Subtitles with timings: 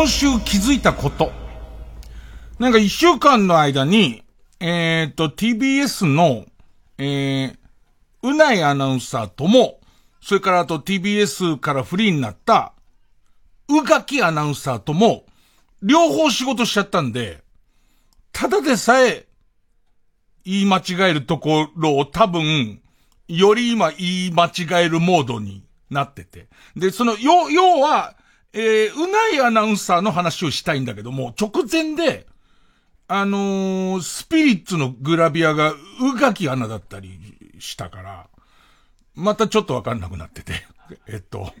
[0.00, 1.30] 今週気づいたこと。
[2.58, 4.22] なんか一週間の間に、
[4.58, 6.46] えっ、ー、と、TBS の、
[6.96, 7.56] えー、
[8.22, 9.78] うないアナウンサーとも、
[10.22, 12.72] それからあと TBS からフリーになった、
[13.68, 15.26] うがきアナウンサーとも、
[15.82, 17.42] 両方仕事しちゃったんで、
[18.32, 19.26] ただでさえ、
[20.46, 22.80] 言い間違えるところを多分、
[23.28, 26.48] より今言い間違えるモードになってて。
[26.74, 28.14] で、その、要、要は、
[28.52, 32.26] えー、うないアナウンサーの話をしたいんだけども、直前で、
[33.06, 37.18] あのー、スピリッツのグラビアが、うがきアナだったり
[37.58, 38.28] したから、
[39.14, 40.66] またちょっとわかんなくなってて。
[41.06, 41.52] えっと、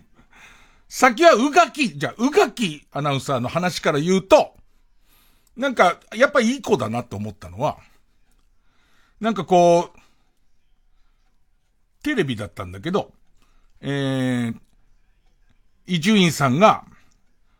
[0.88, 4.56] 先はうがき、じゃあ、うがきアナウンサーの話から言うと、
[5.56, 7.78] なんか、やっぱいい子だなと思ったのは、
[9.20, 9.98] なんかこう、
[12.02, 13.12] テレビだったんだけど、
[13.80, 14.60] えー、
[15.86, 16.84] 伊集院さんが、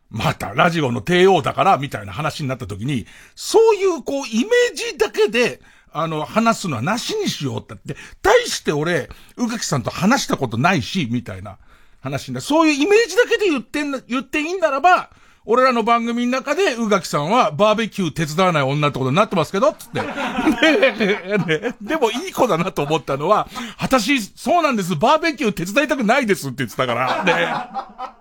[0.09, 3.05] またラジオの帝王だから、みたいな話になった時に、
[3.35, 5.61] そういうこう、イメージだけで、
[5.93, 11.57] あの、話すのはなしにしようってって、対して俺、宇垣さんと話したことないし、みたいな
[12.01, 15.11] 話になそういうイメージだけで言ってん言っていいんならば、
[15.45, 20.01] 俺らの番組の中で、宇垣さんはバーベキュー手伝わない女ってことになってますけど、つって。
[20.01, 23.47] ね、でもいい子だなと思ったのは、
[23.79, 28.11] 私、そうなんです、バーベキュー手伝いたくないですって言ってたから、ね。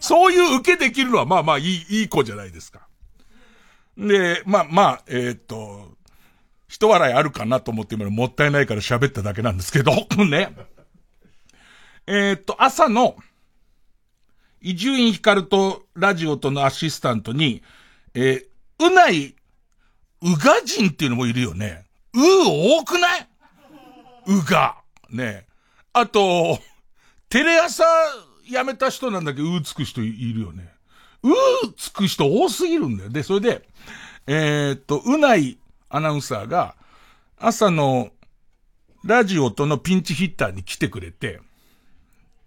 [0.00, 2.88] そういう受けできるのは、まあまあいい、いい子じゃないですか。
[3.96, 5.96] で、まあまあ、えー、っと、
[6.68, 9.92] 人笑いあるかなと思って今もったいないから喋っただけなんですけど、
[10.24, 10.54] ね。
[12.08, 13.16] えー、っと、朝の、
[14.60, 17.62] 伊集院光とラジオとのアシスタントに、
[18.14, 19.34] えー、うない、
[20.22, 21.84] うが人っていうのもいるよね。
[22.14, 22.18] う
[22.80, 23.28] 多くない？
[24.26, 24.76] うが。
[25.10, 25.46] ね。
[25.92, 26.58] あと、
[27.28, 27.84] テレ朝
[28.44, 30.72] 辞めた人なんだけど、うつく人いるよね。
[31.22, 31.28] う
[31.76, 33.10] つく人多すぎるんだよ。
[33.10, 33.68] で、それで、
[34.26, 36.76] えー、っと、うないアナウンサーが、
[37.38, 38.10] 朝の
[39.04, 41.40] ラジオとのピンチヒッターに来てくれて、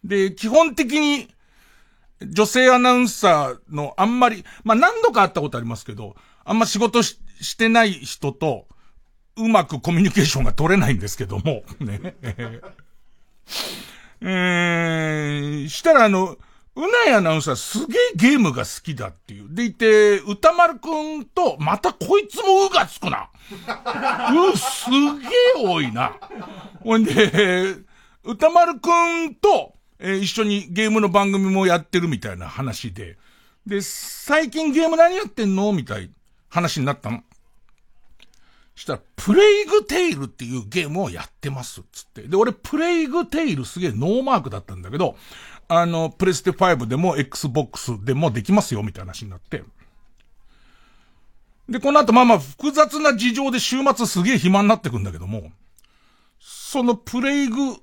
[0.03, 1.29] で、基本的に、
[2.21, 8.67] 女性アナウンサーのあんまり、まあ、何度か会ったことありますけど、あんま仕事ししてない人と、
[9.37, 12.15] うまくコミュニケーションが取れないんですけども、 ね。
[14.21, 16.37] えー、したらあの、
[16.75, 19.47] うないアナウンサーすげえゲームが好きだっていう。
[19.49, 23.29] でいて、歌丸くんと、またこいつもうがつくな。
[24.53, 26.17] う、すげえ多いな。
[26.81, 27.75] ほんで、
[28.23, 33.17] 歌丸くんと、えー、一緒にゲームの番組もやってるみたいな話で。
[33.65, 36.09] で、最近ゲーム何やってんのみたい
[36.49, 37.21] 話になったの。
[38.75, 42.23] したら、プレイグテイルっていうゲームをやってます、つって。
[42.23, 45.17] で、俺、プレイグテイルすげえノーマークだったんだけど、
[45.67, 49.63] あの、プレステ5でも Xbox でもできますよ、みたいな話になって。
[51.67, 55.51] で、この後まあまあ複雑な事情で週末すげえ暇になってくんだけども、
[56.39, 57.77] そのプレイグ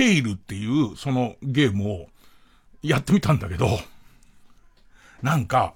[0.00, 2.06] テイルっていうそのゲームを
[2.82, 3.68] やってみたんだけど、
[5.20, 5.74] なんか、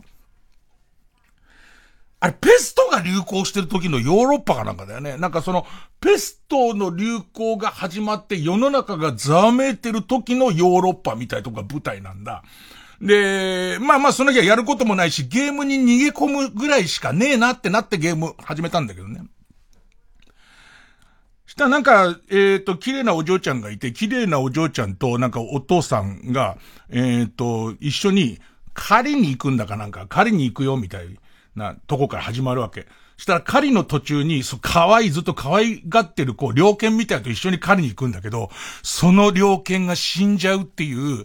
[2.20, 5.18] あれ、ペストが流行してる時のヨーロッパかなんかだよね。
[5.18, 5.66] なんかその、
[6.00, 12.42] ペストの流行が始まって世の中がざわめいてる時のヨーロッパみたいとか舞台なんだ。
[13.02, 19.20] で、まあまあその日はやることもないし、ゲームに逃げ込むぐらいしかねえなってなってゲーム始めたんだけどね。
[21.54, 26.58] したらなんか、えっ、ー、と、綺麗なお嬢ちゃんがいて、綺麗なお嬢ちゃんとなんかお父さんが、
[26.90, 28.40] えっ、ー、と、一緒に
[28.72, 31.16] 狩りに行くんだかなんか、狩りに行くよみたい
[31.54, 32.88] なとこから始まるわけ。
[33.16, 38.50] したら狩りの途中に、そう、可愛い、ずっと可愛がってる、こう、猟犬みたいと一緒に狩りに行くんだけど、
[38.82, 41.24] その猟犬が死んじゃうっていう、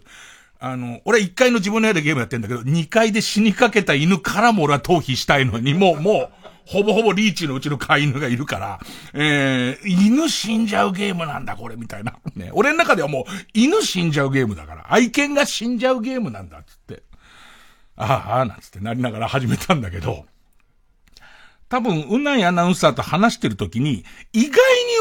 [0.60, 6.39] あの、俺一回の自分の部屋でゲームやってんだけど、二階で死にかけた犬からも俺は逃避したいのに、もう、もう、
[6.69, 8.80] ほぼほぼリーチのうちの飼い犬がいるから、
[9.13, 12.19] えー、犬死んじゃうゲームなんだ、これ、みたいな。
[12.36, 12.51] ね。
[12.54, 13.24] 俺の中ではもう、
[13.56, 17.01] 犬死んじゃうゲームだから、愛犬が死んじゃうゲームなんだ、つって。
[17.95, 20.25] ああ、なんつってなりながら始めたんだけど、
[21.69, 24.57] 多分、うないアナウンサーと話してるときに、意外に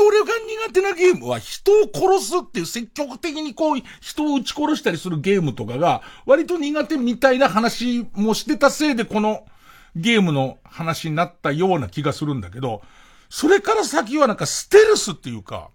[0.07, 0.27] 俺が
[0.69, 9.45] 苦手なゲームは人を殺すっていう積極的にこう、人を撃ち殺したりするゲームとかが、割と苦手みたいな話もしてたせいで、この
[9.99, 12.83] ゲームの話になったような気がするんだけど、
[13.29, 15.71] それから先はなんかステルスっていうか、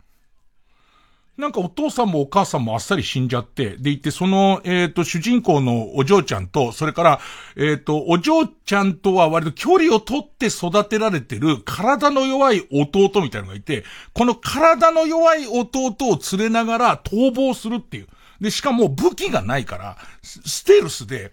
[1.35, 7.19] なんかお父さんもお母さんもあっさり死んじゃって、でいて、その、えっ、ー、と、主人公のお嬢ちゃんと、それから、
[7.55, 13.83] えっ、ー、と、お嬢ちゃんとは割と距離を取って育てられてる体の弱い弟みたいなのがいて、
[14.13, 18.07] この体の弱い弟を連れながら逃亡するっていう。
[18.39, 21.31] で、しかも武器がないから、ステルスで、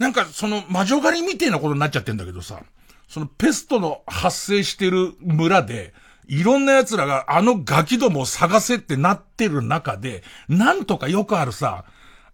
[0.00, 2.62] なんかその魔女狩りみたいなことになっちゃってんだけどさ、
[3.06, 5.92] そのペストの発生してる村で、
[6.26, 11.84] いろんな奴らがあのガキどもを探せってなってる中で、なんとかよくあるさ、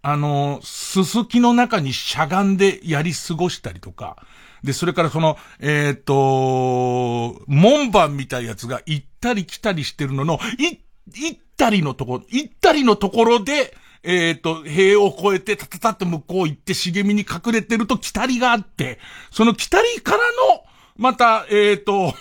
[0.01, 4.15] あの、すすきの中にしゃがんでやり過ごしたりとか、
[4.63, 10.79] で、それからその、えっ、ー、と、門番みたいなやつが行ったり来たりしてるのの、い、
[11.13, 18.99] 行ったりのとこ、行ったりのところで、えっ、ー、と、塀を越えて、たたたって向こう行って茂みに隠れてると来たりがあって、
[19.31, 20.63] その来たりからの、
[20.95, 22.13] また、えっ、ー、と、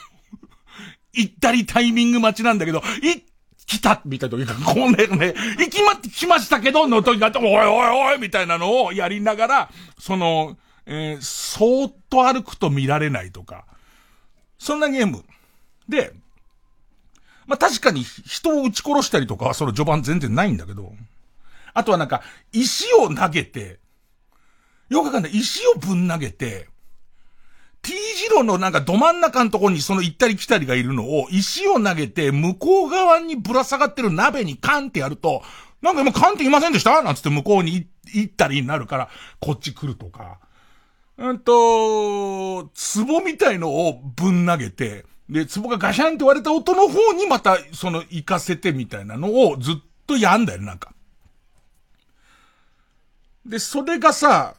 [1.13, 3.25] 行ったりタイミング待ちなんだけど、い、
[3.67, 10.57] 来たみたいな時が、これね、ね行きま来ましたけど、の時があって、おいおいおいみたいなのをやりながら、その、
[10.87, 13.65] えー、そーっと歩くと見られないとか、
[14.59, 15.25] そんなゲーム。
[15.89, 16.13] で、
[17.47, 20.93] まあ、確かに人を撃ち殺したりとかはその序盤全然ないんだけど、
[21.77, 23.81] あとはなんか、石を投げて、
[24.89, 25.33] よくわかんない。
[25.33, 26.69] 石をぶん投げて、
[27.83, 35.43] T 字路のなんかど真ん中のとこにその行ったり来たりがいるのを、石を投げて、向こう側にぶら下がってる鍋にカンってやると、
[35.83, 37.03] なんか今カンっていませんでした？
[37.03, 40.41] なんつって向こうに行ったりになるから、こっち来るとか。
[41.19, 41.53] うんと、
[42.65, 42.71] 壺
[43.23, 49.75] みたいのをぶん投げて、で、壺がガシャンって割れた音の方にまた、その、行かせてみたいなのをずっ
[50.07, 50.93] とやんだよ、なんか。
[53.47, 54.57] で、それがさ、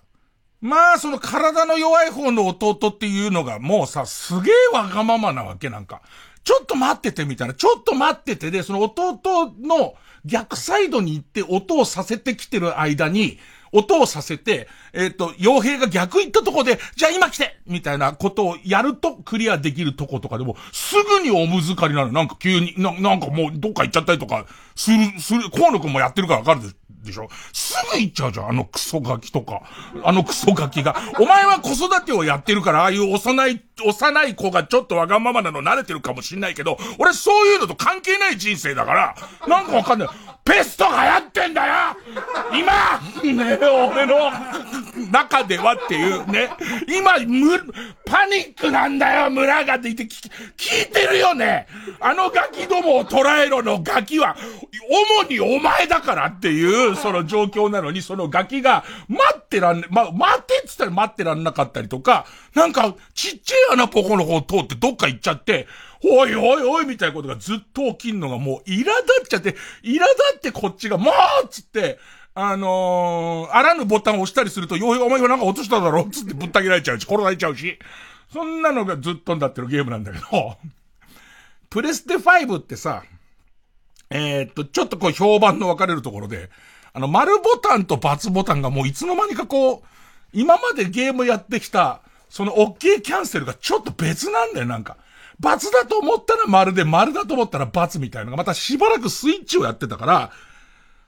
[0.59, 6.01] まあ、その体の弱い方の弟っていうのがもうさ、すげえわがままなわけなんか。
[6.43, 7.53] ちょっと待っててみたいな。
[7.53, 9.95] ちょっと待っててで、その弟の
[10.25, 13.37] 逆サイドに行って音をさせてきてる間に、
[13.77, 22.11] 音をさせて、えっ、ー、と、傭兵が逆行ったとこで、じゃあ今来てみたいなことをやるとクリアできるとことかでも、すぐにおむずかりなの。
[22.11, 24.45] なんか急に、ななんかもうどっか行っちゃったりとか、
[24.75, 26.67] する、する、河野くんもやってるからわかるで
[27.07, 27.29] でしょ？
[27.53, 29.61] すぐ行っちゃうじゃん、あのクソガキとか。
[30.03, 30.95] あのクソガキが。
[31.19, 39.15] お前は子育てをやってるから、ああいう幼い、幼い子がちょっとわがままなの慣れてるかもしんないけど、俺そういうのと関係ない人生だから、
[39.47, 40.09] なんかわかんない。
[40.47, 41.73] ペストが流行ってんだよ。
[42.53, 43.33] 今。
[43.33, 44.31] ね俺の。
[45.11, 46.25] 中ではっていう。
[46.31, 46.49] ね。
[46.87, 47.59] 今、む、
[48.05, 49.29] パニックなんだよ。
[49.29, 51.67] 村がって言って聞聞いてるよね。
[51.99, 54.37] あのガキどもを捉えろのガキは、
[55.21, 65.67] 主にお前だからっていう、その状況なのに、そのガキが、待ってらん、ま、待ってって言ったら待ってらんなかったりとか、なんか、ちっちゃい穴ポコの方通ってどっか行っちゃって、
[66.03, 69.51] おいおいおいみたいなことがずっと起きんのがもう、苛立っちゃって、
[69.83, 70.03] 苛立
[70.37, 71.99] ってこっちが、もうつって、
[72.35, 77.79] あのー、あらぬボタンを押したりすると、ようお前がなんか落としただろつってぶった切られちゃうし、殺されちゃうし。
[78.31, 80.57] そんなのがずっとんだってるゲームなんだけど、
[81.69, 83.03] プレステ5ってさ、
[84.09, 86.49] えー、っと、ちょっとこう評判の分かれるところで、
[86.93, 89.81] あの、丸ボタンと×ボタンがもういつの間にかこう、
[90.33, 94.97] 今までゲームやってきた、その OK キャンセルがちょっと別なんだよ、なんか。
[95.39, 100.31] 罰だと思ったら丸で、丸だと思ったら×みたいなのが、またしばらくスイッチをやってたから、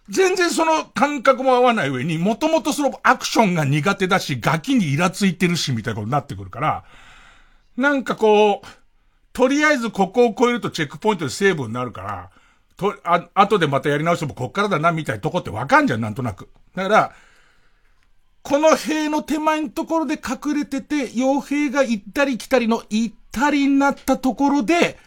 [0.09, 6.83] 全然その感覚も合わない上に、もともとそのアクションが苦手だし、ガキにイラついてるし、みたいなことになってくるから、
[7.77, 8.67] なんかこう、
[9.33, 12.29] とりあえずここを超えるとチェックポイントでセーブになるから、
[12.75, 16.49] と、あ、後でまたやり直してもこっからだな、みたいなとこってわかんじゃん、なんとなく。
[16.75, 17.11] だから、
[18.41, 24.97] この塀の手前のところで隠れてて、傭兵が行ったり来たりの行ったりになったところで、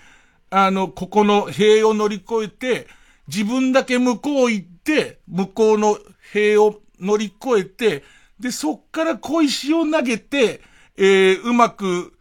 [0.51, 2.87] あの、ここの塀を乗り越えて、
[3.29, 5.99] 自分だけ向こう行って、向こうの
[6.33, 8.05] 塀を乗り越えて、
[8.39, 10.61] で、そっから小石を投げて、
[10.97, 12.13] えー、うまく、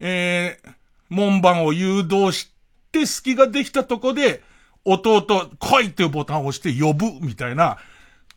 [0.00, 0.70] えー、
[1.08, 2.50] 門番を誘導し
[2.90, 4.42] て、隙ができたとこで、
[4.84, 7.78] 弟、来いっていうボタンを押して呼ぶ、みたいな、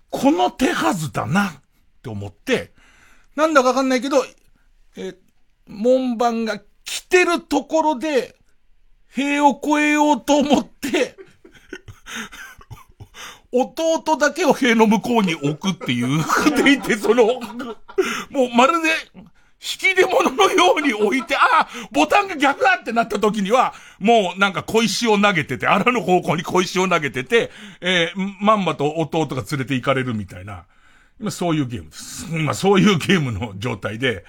[0.09, 1.60] この手はずだな、
[2.01, 2.71] って思って、
[3.35, 4.25] なんだかわかんないけど、
[4.97, 5.13] え
[5.67, 8.35] 門番が来てるところで、
[9.07, 11.17] 塀を越えようと思って
[13.51, 16.23] 弟だけを塀の向こうに置くっていう、
[16.63, 18.89] でいて、その、もうまるで、
[19.61, 30.65] 引き出物のように置いて、ああ、ボタンが逆だってなった時には、もうなんか小石を投げてて、あらの方向に小石を投げてて、えー、まんまと弟が連れて行かれるみたいな。
[31.21, 32.25] 今そういうゲームです。
[32.31, 34.25] 今そういうゲームの状態で、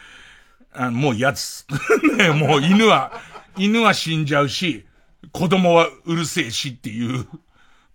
[0.75, 1.67] あもう嫌です。
[2.19, 3.13] ね、もう犬は、
[3.57, 4.85] 犬は死んじゃうし、
[5.33, 7.27] 子供はうるせえしっていう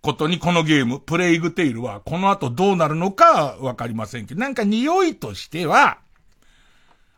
[0.02, 5.98] ことにこのゲーム、プレイグテイルはこの後どうなるのかわかりませんけど、なんか匂いとしては、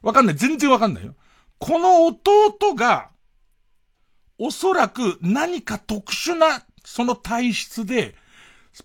[0.02, 0.34] わかんない。
[0.34, 1.14] 全然わかんないよ。
[1.58, 3.08] この弟が、
[4.36, 8.14] おそらく何か特殊な、その体質で、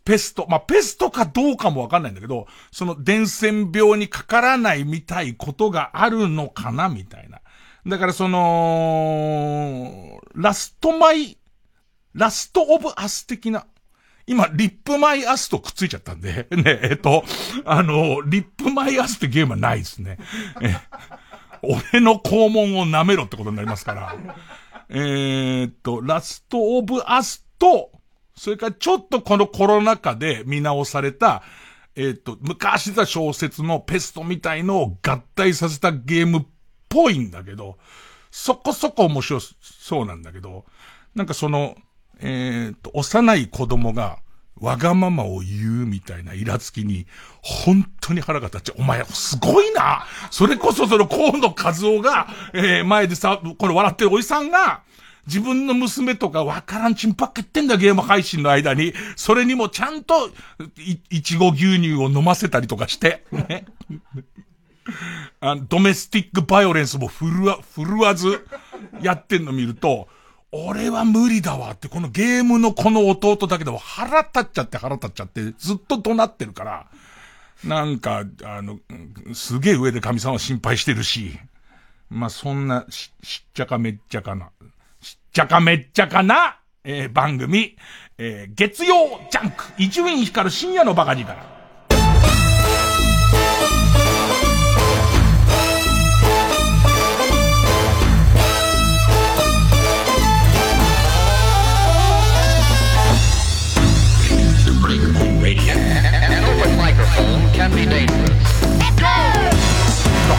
[0.04, 7.42] ペスト、まあ、ペストかどうかもわかんないんだけど、その伝染病にかからないみたいことがあるのかなみたいな。
[7.88, 11.38] だからその、ラストマイ、
[12.14, 13.68] ラストオブアス的な、
[14.28, 17.24] 今、リップマイアスとくっついちゃったんで、 ね、えっと、
[17.64, 20.18] あの、リップマイアスってゲームはないですね。
[20.62, 20.76] え、
[21.62, 24.16] 俺の肛門を舐めろってことになりますから。
[24.90, 27.92] えー、っと、ラストオブアスと、
[28.36, 31.44] それからちょっとこのコロナ禍で見直された、
[31.96, 36.46] えっ、と、昔出た小説のペストみたいのを合体させたゲームっ
[36.90, 37.78] ぽいんだけど、
[38.32, 40.66] そこそこ面白そうなんだけど、
[41.16, 41.78] なんかその、
[42.20, 44.20] えっ、と、幼い子供が、
[44.60, 47.08] わがままを言うみたいなイラつきに、
[47.42, 48.82] 本当に腹が立っちゃう。
[48.82, 54.84] お前、すごいなそれこそその河野和夫が、えー、前でさ、これ笑ってるおじさんが、
[55.28, 60.30] 自分の娘とかわからんちんぱっけってんだゲーム配信の間に、それにもちゃんと、
[60.78, 63.66] い、いちご牛乳を飲ませたりとかして、ね。
[65.42, 68.48] あの、ドメスティックバイオレンスも振るわ、振るわず、
[69.02, 70.08] やってんの見ると、
[70.52, 76.88] 俺は無理だわって、このゲームのこの弟だけでも腹立っちゃって腹立っちゃって、ずっと怒鳴ってるから、
[77.64, 78.80] なんか、あの、
[79.34, 81.38] すげえ上で神さんは心配してるし、
[82.10, 84.52] まあ、そんなし、しっちゃかめっちゃかな、
[85.36, 87.76] ちゃかめっちゃかな、えー、番組、
[88.18, 91.42] えー、月曜ジャンク、伊集院光る深夜のバカ力から。
[91.42, 91.48] だ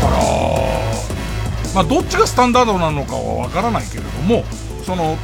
[0.01, 0.19] から、
[1.75, 4.43] まあ、どっちがスタンダードなのかはわからないけれども、
[4.87, 5.17] その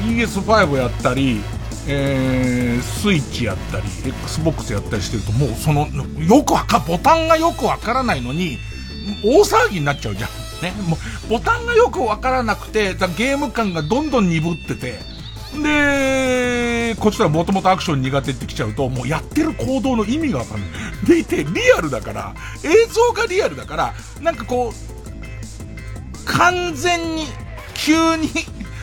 [0.00, 1.40] PS5 やったり、
[1.88, 5.88] えー、スイッチやったり、Xbox やったりしてると、もうその、
[6.22, 8.58] よくわか、ボタンがよくわからないのに、
[9.24, 10.30] 大騒ぎになっちゃうじゃん。
[10.62, 10.72] ね。
[10.86, 10.96] も
[11.26, 15.00] う、ボタンがよくわからなくて、ゲーム感がどんどん鈍ってて、
[15.60, 20.70] で、こっちはもともとアクション苦手ってきちゃうと、もうやってる行動の意味がわかんない。
[21.06, 27.26] でいて、リアルだから、映像がリアルだから、なんかこう、完全に、
[27.74, 28.28] 急に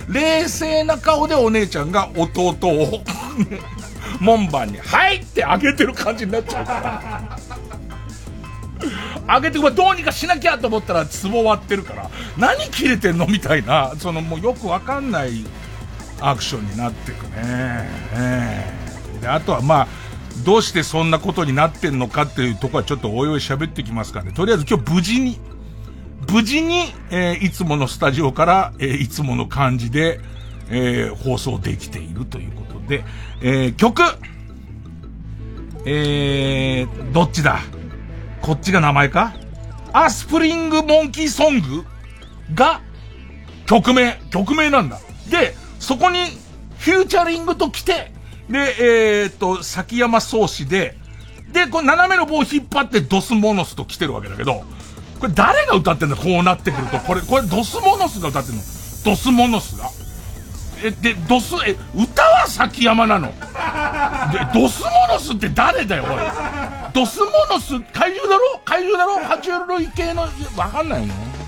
[0.10, 3.04] 冷静な顔でお姉ちゃんが弟を
[4.20, 7.40] 門番に、はいってあげてる感じになっちゃうから。
[9.28, 15.46] あげて、どうにかしなきゃと思ったら、壺割ってるから、何切れてんのみたいな、そのもうよくわかんない
[16.22, 17.32] アクションになってくね。
[18.14, 19.88] えー、で、あとはまあ、
[20.44, 24.32] どうしてそんなことになってんのかっていうとこはちょっとおいおい喋ってきますからね。
[24.34, 25.40] とりあえず今日無事に、
[26.32, 30.20] 無事に、えー、いつものスタジオから、えー、いつもの感じで、
[30.70, 33.04] えー、放送できているということで、
[33.42, 34.02] え、曲
[35.86, 37.60] えー、どっちだ？
[38.42, 39.36] こっちが名前か？
[39.94, 41.86] アスプリングモンキーソング
[42.54, 42.82] が
[43.66, 45.00] 曲名、曲名なんだ。
[45.30, 46.20] で、そこに
[46.78, 48.12] フューチャリングと来て、
[48.50, 50.98] で、えー、っと、崎山宗師で、
[51.52, 54.64] で、これ斜めの棒を引っ張ってドスモノスと来てるわけだけど、
[55.26, 57.00] これ誰が歌ってんだこうなってくると。
[57.00, 58.62] これ、これドスモノスが歌ってんの。
[59.04, 59.90] ドスモノスが。
[60.84, 63.30] え、で、ドス、え、歌は崎山なの。
[63.30, 63.34] で、
[64.54, 66.10] ドスモノスって誰だよ、おい。
[66.94, 68.62] ドスモノス、怪獣だろ？
[68.66, 69.16] 怪獣だろ？
[69.26, 71.08] 爬虫類系の、わかんないの？
[71.08, 71.45] ね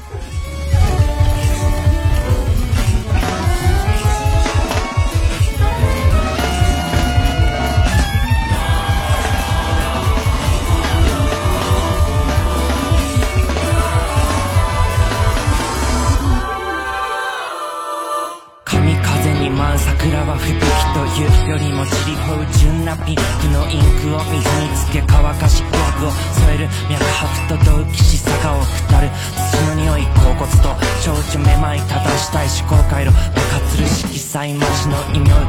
[21.18, 26.12] というよりも散りほう純なピンクのインクを水につけ乾かし脈を
[26.46, 29.10] 添える脈拍と同期し坂を下る。
[29.34, 35.42] 土の匂い甲骨と蝶々めまい正したい思考回路爆発する色彩文字の異名拡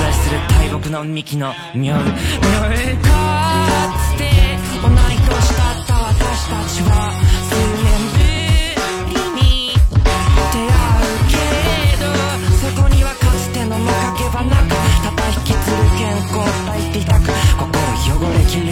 [0.00, 0.38] 大する
[0.70, 1.94] 大木の幹の妙。
[1.94, 2.00] か
[4.14, 4.30] つて
[4.80, 7.19] 同い年だった私たちは
[18.50, 18.62] しつ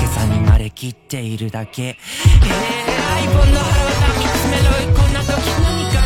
[0.00, 1.82] けさに慣れきっているだけ。
[1.82, 1.96] えー、
[3.18, 4.94] 相棒の腹渡見つめろ。
[4.94, 6.05] こんな時何か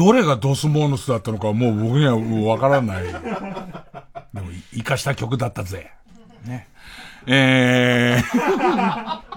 [0.00, 2.16] どれがドスモーノスだったのかもう僕には
[2.50, 3.04] わからない。
[3.12, 3.20] でも、
[4.72, 5.90] 生かした曲だったぜ。
[6.46, 6.68] ね。
[7.26, 9.30] えー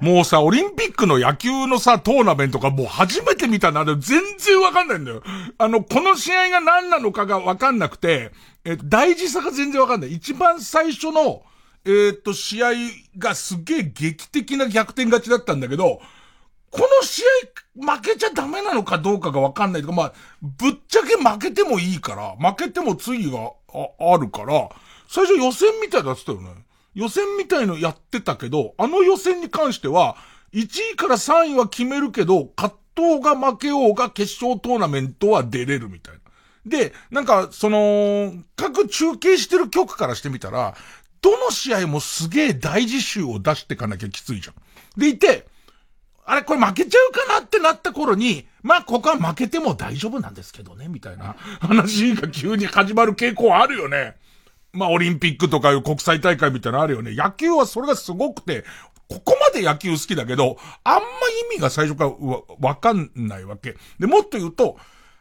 [0.00, 5.22] もうさ、オリンピックの野球のさ、トーナメントがもう初めて見たな、全然わかんないんだよ。
[5.56, 8.32] あの、この試合が何なのかがわかんなくて、
[8.64, 10.12] え大事さが全然わかんない。
[10.12, 11.42] 一番最初の、
[11.86, 12.72] えー、っと、試合
[13.16, 16.00] がすげえ劇的な逆転勝ちだったんだけど、
[16.70, 20.12] この試合負けちゃダメなのかどうかがわかんないとか、まあ、
[20.42, 24.68] ぶっちゃけ負けてもいいから、負けても次がああるから、
[25.08, 26.50] 最初予選みたいだってたよね。
[26.94, 30.16] 予選みたいのやってたけど、あの予選に関しては、
[30.52, 36.20] 1位から3位は決めるけど、葛藤が負けようが決勝トーナメントは出れるみたいな。
[36.64, 40.74] で、なんか、その、各中継してる曲からしてみたら、
[41.20, 44.54] どの試合もすげえ大事集を出してかなきゃきついじゃん。
[45.00, 45.46] でいて、
[46.26, 54.16] あれこれ負けちゃうかなってなった頃に、まあここは負けても大丈夫なんですけどね、みたいな話が急に始まる傾向あるよね。
[54.72, 57.14] まあ、オリンピックとかいう国際大会みたいなのあるよね。
[57.14, 58.64] 野球はそれがすごくて、
[59.08, 61.06] ここまで野球好きだけど、あんま
[61.52, 63.76] 意味が最初からわ、わかんないわけ。
[64.00, 64.76] で、もっと言うと、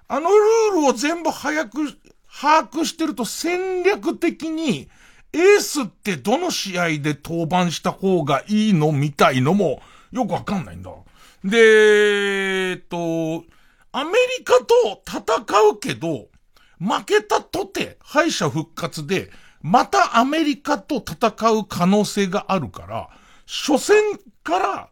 [0.07, 1.99] あのルールを全部早く、
[2.41, 4.89] 把握してると戦略的に、
[5.33, 8.91] エースってどの試合で登板した方がいいの？
[8.91, 9.83] みたいのも、
[10.13, 10.91] よくわかんないんだ。
[11.43, 11.57] で、
[12.71, 13.43] えっと、
[13.91, 16.27] アメリカと戦うけど、
[16.79, 23.09] 負けたとて、敗者復活で、またアメリカと戦う可能性があるから、
[23.45, 24.89] 初戦から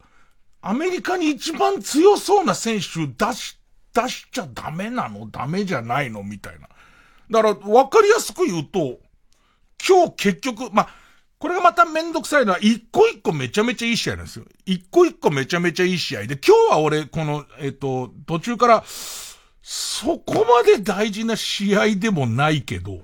[0.62, 3.58] アメリカに一番強そうな選手出し、
[3.94, 5.30] 出しちゃダメなの？
[5.30, 6.24] ダメじゃないの？
[6.24, 6.70] みたいな。
[7.30, 9.00] だから、わかりやすく言うと、
[9.88, 10.88] 今日結局、ま
[11.42, 14.46] これがまためんどくさいのは、一個一個めちゃめちゃいい試合なんですよ。
[14.68, 18.84] 一個一個めちゃめちゃいい試合で、今日は俺、この、えっ、と、途中から、
[19.64, 23.00] そこまで大事な試合でもないけど、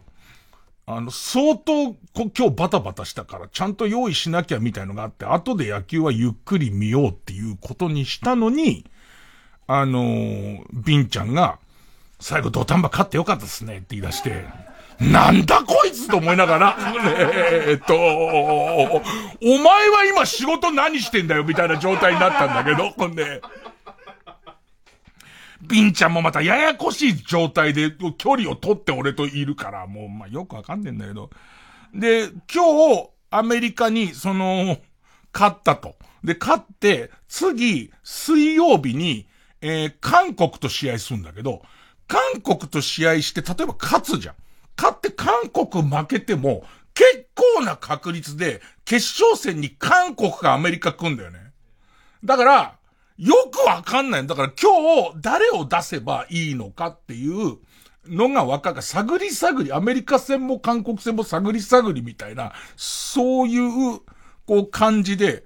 [0.86, 8.86] あの、相当、今日バタバタしたから、ちゃんと用意しなきゃみたいのがあって、後で野球はゆっくり見ようっていうことにしたのに、
[9.66, 11.58] あのー、ビンちゃんが、
[12.20, 14.46] 最後土壇場勝ってよかったですねって言い出して、
[15.00, 16.78] なんだこいつと思いながら、
[17.68, 19.02] えっと、お
[19.60, 23.42] 前は今仕事何してんだよみたいな状態になったんだけど、ほんで、
[25.62, 31.30] ビンちゃんもまたややこしい状態で距離を取って俺といるから、もう、まあ、よくわかんねえんだけど。
[31.94, 34.78] で、今日、アメリカに、その、
[35.34, 35.96] 勝ったと。
[36.24, 39.28] で、勝って、次、水曜日に、
[39.62, 41.62] えー、韓国と試合するんだけど、
[42.08, 44.36] 韓国と試合して、例えば勝つじゃん。
[44.78, 46.64] 勝って韓国負けても、
[46.94, 51.40] 結構な確率で、決勝戦に韓国かアメリカ来んだよね。
[52.24, 52.78] だから、
[53.18, 54.28] よくわかんない。
[54.28, 57.58] だから今日誰を出せばいいのかっていう
[58.06, 58.82] のがわかる。
[58.82, 64.00] 探り探り、アメリカ戦も韓国戦も探り探りみたいな、そういう、
[64.46, 65.46] こう感じで、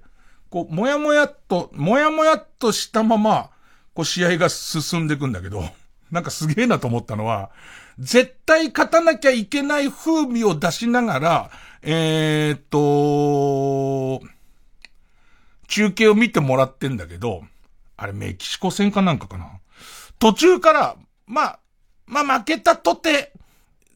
[0.50, 3.50] こう、もやもやっと、もやもやっとしたまま、
[3.94, 5.64] こう試合が進んでいくんだけど、
[6.10, 7.50] なんかすげえなと思ったのは、
[7.98, 11.50] 絶対勝たなきゃいけない風味を出しながら、
[11.82, 14.24] えー、っと、
[15.68, 17.44] 中継を見てもらってんだけど、
[17.96, 19.46] あれメキシコ戦かなんかかな？
[20.18, 21.58] 途中から、まあ、
[22.06, 23.32] まあ負けたとて、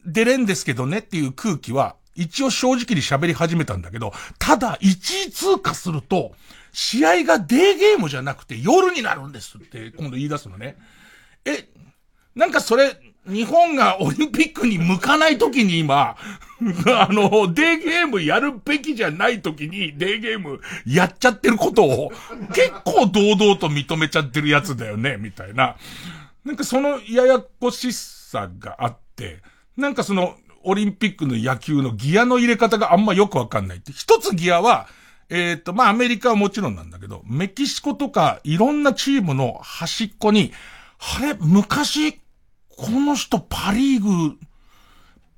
[0.05, 6.33] 出れんですけどねっていう空気は、一応正直に喋り始めたんだけど、ただ、1位通過すると、
[6.73, 10.77] 試合がデーゲームじゃなくて夜になるんですって今度言い出すのね。
[11.45, 11.67] え、
[12.35, 12.95] なんかそれ、
[13.27, 16.15] 日本がオリンピックに向かない時に今、
[16.87, 22.11] あの、デーゲームやるべきじゃない時に、デーゲームやっちゃってることを、
[22.53, 25.75] 結構堂々と認めちゃってるやつだよね、みたいな。
[26.43, 29.41] なんかそのややこしさがあって、
[29.75, 33.91] なんかその、オリンピックの野球のギアの入れ方があんまよくわかんないって。
[33.91, 34.87] 一つギアは、
[35.29, 40.51] えっ、と、まあ、アメリカはもちろんなんだけど、メキシコとかいろんなチームの端っこに、
[41.19, 42.19] あれ、昔、
[42.77, 44.37] この人パリーグ、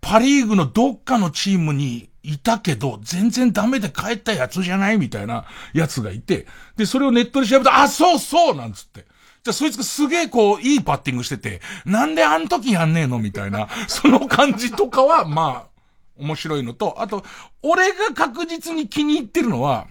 [0.02, 9.06] パリーグのどっかのチームにいたけど、全然ダメで帰ったやつじゃないみたいなやつがいて、で、それをネットで調べたらあ、そうそうなんつって。
[9.44, 15.82] じゃそいつがすげえこう、いいパッティングしてて、なんであん時やんねえのみたいな、 その感じとかは、まあ、
[16.18, 17.24] 面白いのと、あと、
[17.62, 19.88] 俺が確実に気に入ってるのは、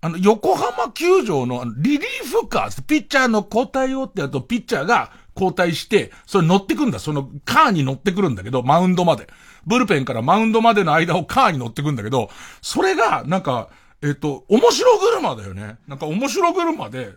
[0.00, 6.98] あの、横浜球場のリリーフカー、ピッチャーの交代をってやると、ピッチャーが、交代して、それ乗ってくんだ。
[6.98, 9.28] そのカーに乗ってくるんだけど、マウンドまで。
[9.66, 13.68] ブルペンからマウンドまでの間をカーに乗ってくんだけど、それが、なんか、
[14.02, 15.76] えっ、と、面白車だよね。
[15.86, 17.14] なんか面白車で、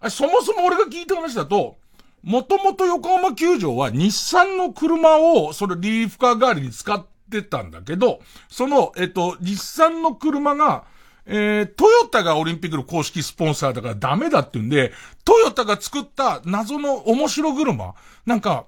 [0.00, 1.78] あそもそも俺が聞いた話だと、
[2.22, 10.84] もともと横浜球場は日産の車を、そのリーフカー代わりに使ってたんだけど、その、えっと、日産の車が、
[11.26, 14.92] えー、トヨタがオリンピックの公式スポンサーだからダメだって言うんで、
[15.24, 18.66] トヨタが作った謎の面白車、なんか、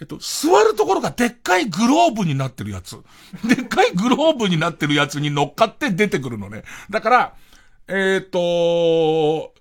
[0.00, 2.96] えっと、座るところがでっかいグローブになってるやつ。
[3.48, 6.64] でっかいグローブになってるやつに乗っかって出てくるのね。
[6.90, 7.34] だから、
[7.88, 9.54] えっ、と、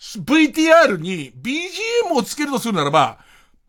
[0.00, 3.18] VTR に BGM をつけるとするならば、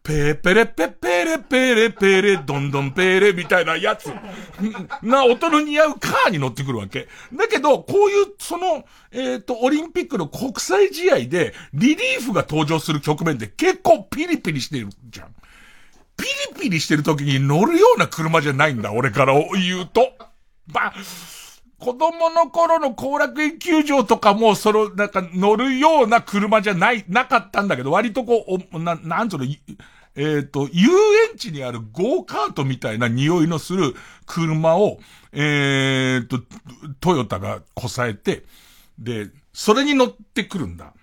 [0.08, 4.10] ペーペレペペレペレペレドンドンペレみたいなやつ
[5.04, 7.10] な音の似合うカーに乗ってくるわけ。
[7.34, 15.36] だけど、こういう、その、えっ、と、オリンピックの国際試合でリリーフが登場する局面で結構ピリピリしてるじゃん。
[16.16, 16.24] ピ
[16.56, 20.14] リピリしてる時に乗るような車じゃないんだ、俺から言うと。
[20.68, 20.94] まあ、
[21.80, 29.46] 子供の頃の後楽園球場とかも、その、なんか乗るような車じゃない、なかったんだけど、割とこう、な、なんつうの、
[30.18, 30.90] えっ、ー、と、遊
[31.32, 35.00] 園地にあるゴーカートみたいな匂いのする車を、
[35.32, 36.40] えっ、ー、と、
[37.00, 38.44] トヨタがこさえて、
[38.98, 40.94] で、それに乗ってくるんだ。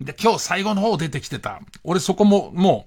[0.00, 1.60] で、今日最後の方出てきてた。
[1.84, 2.86] 俺そこも、も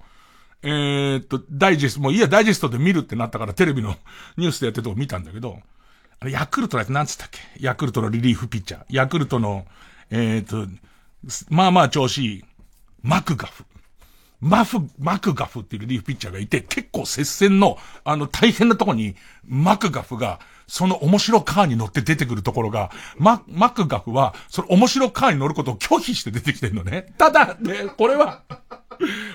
[0.62, 3.96] う、えっ、と、ダイジェスト、もういや、ダイジェストで見るってなったからテレビの
[4.36, 5.60] ニュースでやってるとこ見たんだけど、
[6.18, 7.38] あれヤクルトだって何つったっけ？
[7.60, 8.84] ヤクルトのリリーフピッチャー。
[8.90, 9.68] ヤクルトの、
[10.10, 10.66] えっ、と、
[11.48, 12.44] まあまあ調子いい、
[13.02, 13.64] マクガフ。
[14.40, 27.06] マフ、マクガフっていうリーフピッチャーがいて、結構接戦の、あの、大変なとこに、マクガフが、その面白カーに乗って出てくるところが、マ、マクガフは、その面白カーに乗ることを拒否して出てきてるのね。
[27.18, 28.42] ただ、ね、これは、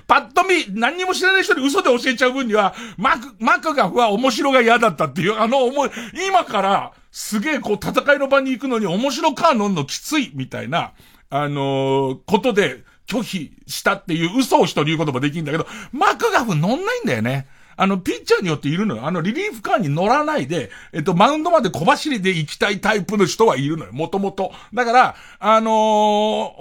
[0.08, 5.89] パッと見、何にも知らない人に嘘で教えちゃう分には、マク、マクガフは面白が嫌だったっていう、あの思い、
[6.28, 10.94] 今から、すげえこう戦いの場に行くのに面白カー乗んのきつい、みたいな、
[11.30, 17.48] あのー、ことで拒否したっていう嘘を人に言うこともできるんだけど、マクガフ乗んないんだよね。
[17.76, 19.06] あの、ピッチャーによっているのよ。
[19.06, 23.94] あの、リリーフカーに乗らないで、えっと、マウンドまで小走りで行きたいタイプの人はいるのよ。
[23.94, 24.52] もともと。
[24.74, 25.74] だから、あのー、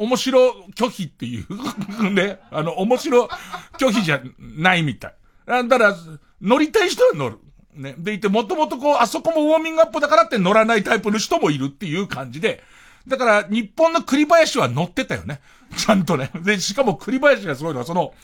[0.02, 3.28] 面白拒否っていうね、あの、面白
[3.78, 5.14] 拒否じゃないみたい。
[5.46, 5.96] だから、
[6.40, 7.38] 乗りたい人は乗る。
[7.74, 7.94] ね。
[7.98, 12.62] でいて、もともとこう、あそこもウォーミングアップだからって乗らないタイプの人もいるっていう感じで、
[13.08, 15.40] だから、日本の栗林は乗ってたよね。
[15.76, 16.30] ちゃんとね。
[16.42, 18.14] で、しかも栗林がすごいのは、その、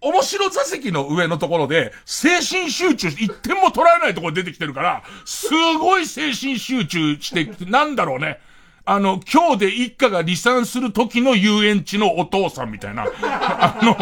[0.00, 8.38] 面白座席の上のところで、精神集中、一点も捉えないところ出てきてるから、すごい精神集中して、なんだろうね。
[8.86, 13.06] あの、今日で一家が離散する時の遊園地のお父さんみたいな。
[13.22, 13.96] あの、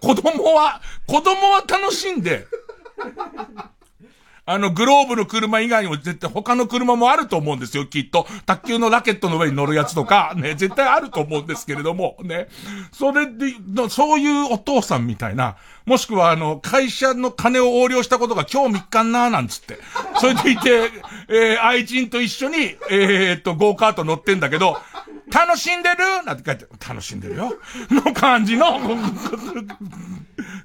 [0.00, 2.46] 子供は、子供は楽しんで、
[4.48, 8.28] あの、グローブの車以外にも絶対他の車もあると思うんですよ、きっと。
[8.46, 12.46] 卓球のラケットの上に乗るやつとか、ね、絶対あると思うんですけれども、ね。
[12.92, 13.54] それで、
[13.90, 19.78] そういうお父さんみたいな、もしくはあの、会社の金を横領したことが今日3日なーなんつって。
[20.20, 20.92] それでいて、
[21.28, 24.80] えー、愛人と一緒に、えー、っと、ゴーカート乗ってんだけど、
[25.32, 25.96] 楽しんでる？
[26.24, 27.52] なんて書いて、楽しんでるよ。
[27.90, 28.78] の感じの、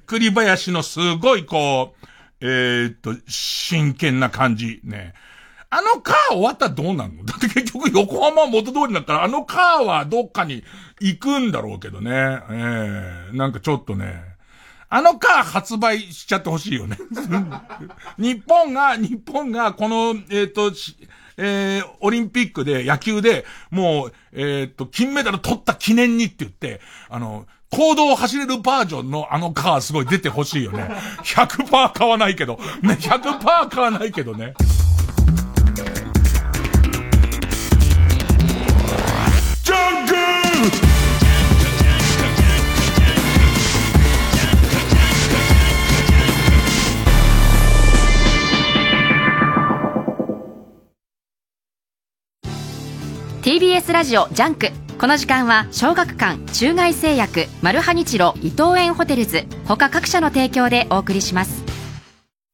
[0.06, 2.11] 栗林のすごいこう、
[2.42, 5.14] えー、っと、真剣な感じ、ね。
[5.70, 7.24] あのカー終わったらどうなるの？
[7.24, 10.62] だって結局横浜は元通りになったら、あのカーはどっかに
[11.00, 12.10] 行くんだろうけどね。
[12.10, 12.14] え
[13.30, 14.22] えー、なんかちょっとね、
[14.90, 16.98] あのカー発売しちゃってほしいよね。
[18.18, 20.72] 日本が、日本がこの、えっ、と、
[21.38, 30.88] えー、オリンピックで野球でもう、えっ、と、金メダル取った記念にって言って、あの、行動を走れるバージョンのあのカーすごい出てほしいよね。
[31.24, 32.58] 100%買わないけど。
[32.82, 34.52] ね、100%買わないけどね。
[39.64, 40.14] ジャンク
[53.42, 61.64] TBS ラジオジャンクこの時間は小学館中外製薬マルハニチロ伊藤園ホテルズ他各社の提供でお送りします。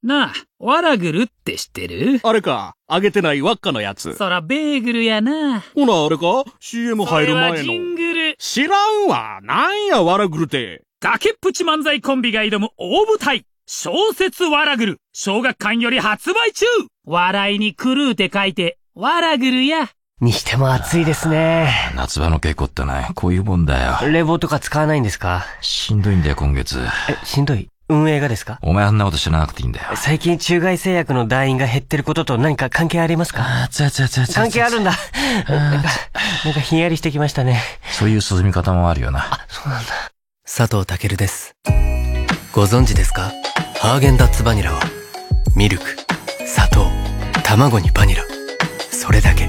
[0.03, 2.20] なあワラグルって知ってる？
[2.22, 2.74] あれか。
[2.90, 4.14] 揚げてない輪っかのやつ。
[4.14, 5.61] そらベーグルやな。
[5.74, 7.57] ほなあれか？CM 入る前の。
[7.59, 8.37] ジングル。
[8.38, 9.40] 知らんわ。
[9.42, 10.83] なんやワラグルって。
[11.01, 13.44] 崖っぷち漫才コンビが挑む大舞台。
[13.66, 15.01] 小説ワラグル。
[15.12, 16.64] 小学館より発売中。
[17.05, 19.90] 笑いに狂うて書いてワラグルや
[20.21, 21.73] にしても暑いですね。
[21.95, 24.11] 夏場の稽古ってね、こういうもんだよ。
[24.11, 25.47] 冷房とか使わないんですか？
[25.61, 26.81] しんどいんだよ、今月。
[27.09, 27.69] え、しんどい？
[27.89, 28.59] 運営がですか？
[28.63, 29.87] お前あんなこと知らなくていいんだよ。
[29.95, 33.45] 最近中外製薬の団員が減ってることと何か関係ありますか？
[33.65, 34.93] あつやつやつやつや関係あるんだ。
[35.49, 35.89] なんか、
[36.45, 37.63] なんかひんやりしてきましたね。
[37.93, 39.25] そういう進み方もあるよな。
[39.49, 39.93] そうなんだ。
[40.45, 41.53] 佐藤健です。
[42.53, 43.33] ご存知ですか？
[43.81, 44.81] ハーゲンダッツバニラは、
[45.55, 45.85] ミルク、
[46.45, 46.87] 砂糖、
[47.45, 48.25] 卵にバニラ。
[48.91, 49.49] それだけ。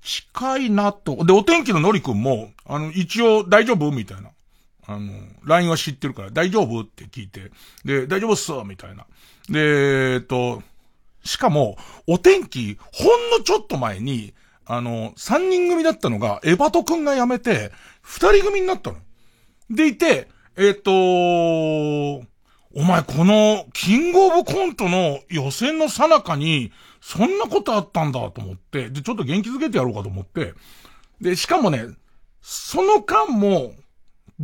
[0.00, 1.24] 近いなと。
[1.24, 3.90] で、お天気ののりくんも、あの、一応大丈夫？
[3.90, 4.30] みたいな。
[4.86, 5.12] あの、
[5.44, 6.82] LINE は知ってるから、大丈夫？
[6.82, 7.50] って聞いて、
[7.84, 9.06] で、大丈夫っすみたいな。
[9.48, 10.62] で、えっと、
[11.24, 14.34] しかも、お天気、ほんのちょっと前に、
[14.66, 18.98] あの、三人組だったのが、エバトくんが辞めて、二人組になったの。
[19.70, 20.92] でいて、えっ、と
[22.76, 30.54] お前この、キングオブコントの予選の最中に、そんなことあったんだと思って、で、ちょっと元気づけてやろうかと思って、
[31.20, 31.86] で、しかもね、
[32.40, 33.74] その間も、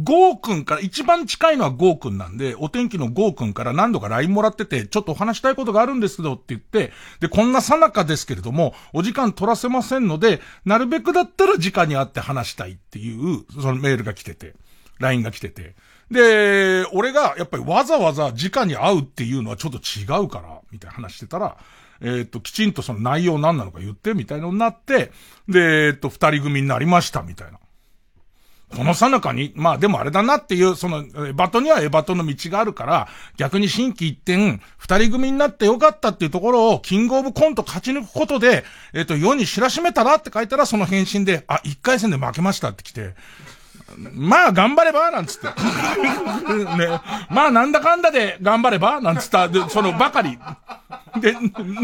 [0.01, 14.55] ゴーくんから、一番近いのはゴーくんなんで、お天気のゴーくんから何度か LINE もらってて、ちょっとお話したいことがあるんですけどって言って、で、こんなさなかですけれども、お時間取らせませんので、なるべくだったら直に会って話したいっていう、そのメールが来てて、
[15.01, 15.75] LINE が来てて。
[16.11, 21.57] で、俺がやっぱりわざわざ直に会うっていうのはちょっと違うから、みたいな話してたら、
[22.03, 25.13] えっ、と、きちんとその内容何なのか言って、みたいのになって、
[25.49, 27.59] で、えっ、と、二人組になりました、みたいな。
[28.77, 43.15] この最中に、まあでもあれだなっていう、その、エバトにはエバトの道があるから、逆に新規一点、二人組になってよかったっていうところを、キングオブコント勝ち抜くことで、えっ、と、世に知らしめたらって書いたら、その返信で、あ、一回戦で負けましたって来て、
[43.97, 45.47] まあ頑張ればなんつって。
[46.77, 47.01] ね。
[47.31, 50.39] まあなんだかんだで頑張ればなんつった、で、そのばかり。
[51.21, 51.35] で、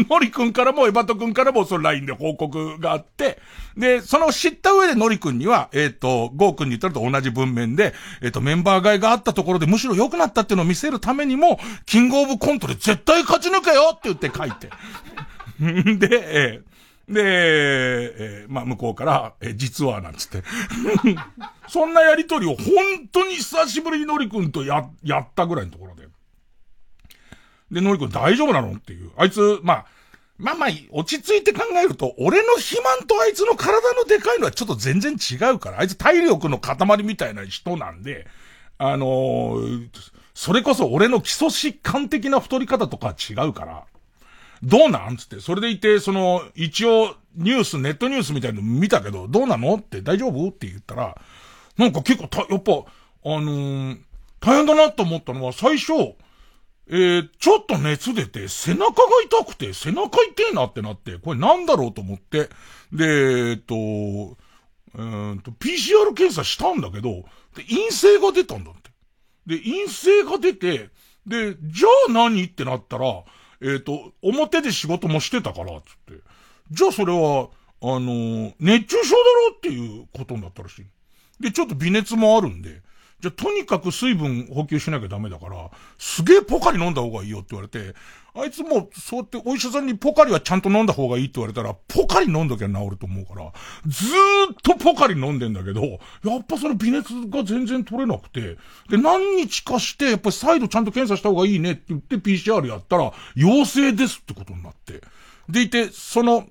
[0.09, 3.39] のりくんからもエバトくんからもその LINE で報告があって、
[3.75, 14.69] で、その知った上でのりくんには、えっ、と、ゴーくんに言ったのと同じ文面で、えっ、と、メンバー替えがあったところでむしろ良くなったっていうのを見せるためにも、キングオブコントで絶対勝ち抜けよって言って書いて。
[15.97, 16.76] で、えー
[17.07, 20.43] で、えーまあ、向こうから、えー実は、なんつって。
[21.69, 26.07] そんなやりとりを本当に久しぶりにのりくんとや、やったぐらいのところで。
[27.71, 29.11] で、のりくん大丈夫なのっていう。
[29.17, 29.85] あいつ、まあ、
[30.37, 38.27] まあまあ、落ち着いて考えると、俺の肥満とあいつの体のでかいのはちょっと全然違うから、あいつ体力の塊みたいな人なんで、
[38.77, 39.89] あのー
[40.35, 43.85] それこそ俺の基礎疾患的な太り方とかは違うから、
[44.63, 51.19] どうなんつって、それでいて、その、一応、ニュース、ネットニュースみたいなの見たけど、どうなのって大丈夫って言ったら、
[51.77, 53.97] なんか結構た、やっぱ、あのー
[54.39, 55.93] 大変だなと思ったのは、最初、
[56.89, 58.93] えー、ちょっと熱出て、背中が
[59.25, 62.49] 痛くて、背中痛えなってなって、これなんだろうと思って、
[62.93, 68.91] で、えっと、えー、と、PCR 検査したんだけど、で、陰性が出たんだって。
[69.57, 70.89] で、陰性が出て、
[71.25, 73.23] で、じゃあ何ってなったら、
[73.61, 75.81] えっ、と、表で仕事もしてたから、つっ
[76.15, 76.23] て。
[76.71, 77.49] じゃあそれは、
[77.81, 80.85] あのー熱中症だろっていうことになったらしい。
[81.39, 82.81] で、ちょっと微熱もあるんで、
[83.19, 87.95] じゃとにかく水分補給しなきゃダメだから、すげえポカリ飲んだ方がいいよって言われて、
[88.35, 93.51] あいつもそうやってお医者さんにポカリはちゃんと飲んだ方がいいって言われたら、ポカリ飲んどきゃ治ると思うから、
[93.87, 95.97] ずーっとポカリ飲んでんだけど、や
[96.39, 98.57] っぱその微熱が全然取れなくて、
[98.89, 105.01] で、何日かして、やっぱり再度ちゃんと検査した方がいいねって言って PCR やったら、陽性ですってことになって。
[105.49, 106.47] でいて、その、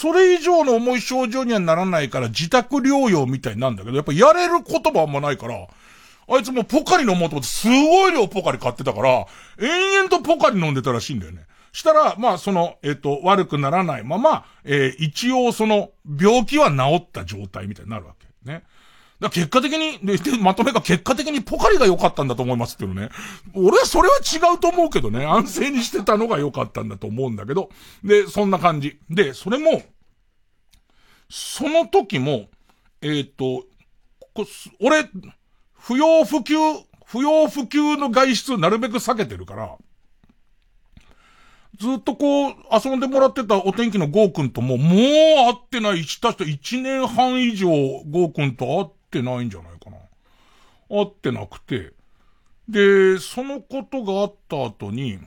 [0.00, 5.66] それ以上の重い症状にはならないから自宅療養みたいなんだけど、やっぱやれることもあんまないから、
[6.28, 9.26] あいつもポカリ飲もうと思ってすごい量ポカリ買ってたから、
[9.60, 11.46] 延々とポカリ飲んでたらしいんだよね。
[11.72, 18.28] したら、まあ、その、えっ、ー、と、悪くならないまま、えー、一応その、病気は治った状態みたいになるわけ。
[18.48, 18.62] ね。
[19.20, 23.10] だ結果的に、で、まとめが結果的にポカリが良かったんだと思いますけどね。
[23.52, 25.26] 俺はそれは違うと思うけどね。
[25.26, 27.70] 安静にしてたのが良かったんだと思うんだけど。
[28.04, 29.00] で、そんな感じ。
[29.10, 29.82] で、それも、
[31.28, 32.48] その時も、
[33.02, 33.64] えっ、と、
[34.34, 34.46] こ
[34.80, 35.08] 俺、
[35.74, 36.54] 不要不急、
[37.04, 39.76] 不要不急の外出なるべく避けてるから、
[41.78, 49.96] ずっとこう、遊んでもらってたお天気のゴーくんとも、もう会ってない、した1年半以上ゴーくんと会ってってないんじゃないかな。
[50.90, 51.92] 会ってなくて。
[52.68, 55.18] で、そのことがあった後に、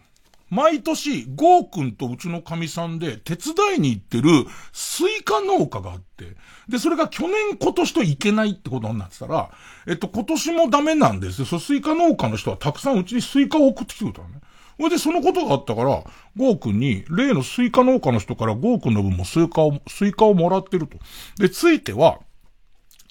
[0.50, 4.30] 毎年、ゴーくんとうちのカミさんで手伝いに行ってる
[4.74, 6.36] スイカ農家があって、
[6.68, 9.50] で、それが去年今年といけないってことになってたら、
[9.88, 11.46] えっと、今年もダメなんです。
[11.46, 14.42] そスイカ農家の人はたくさんうちにスイカを送ってきてくれたのね。
[14.78, 16.04] それでそのことがあったから、
[16.36, 20.98] ゴーくんに、例のスイカ農家の人からゴーくんの分もスイカを、スイカをもらってると。
[21.38, 22.20] で、ついては、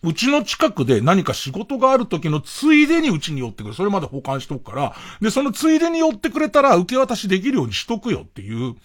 [0.03, 3.75] うちの近くで何か仕事がある時のついでにうちに寄ってくる。
[3.75, 8.77] それまで保管しとくから、で、そのついでに寄ってくれたら受け渡しできるようにしとくよっていう、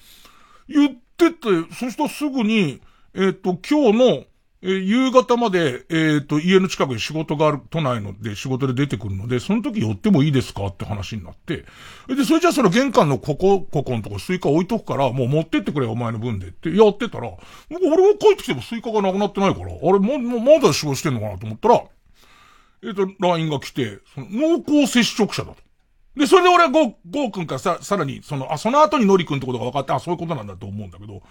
[0.68, 1.38] 言ってて、
[1.74, 2.82] そしたらすぐに、
[3.14, 4.24] えっ、ー、と、今日の、
[4.68, 11.66] え、夕方まで、えっ、ー、と、家の近くに仕事がある、都内ので仕事で出てくるので、その時寄ってもいいですかって話になって、
[12.08, 17.32] で、それじゃあその玄関のここ、ここのとこスイカ置いとくから、もう持ってってくれお前の分でってやってたら、
[17.70, 21.84] 俺が帰ってきてもスイカがなくなってないから、あれ、も、も、まだ死亡してんのかなと思ったら、
[22.82, 24.28] えっ、ー、と、LINE が来て、その
[24.64, 25.58] 濃厚接触者だと。
[26.18, 31.22] で、それで俺はゴー、ゴー君からさ、さらに、その、あ、その後にノリ君ってことが分かって、あ、そういうことなんだと思うんだけど、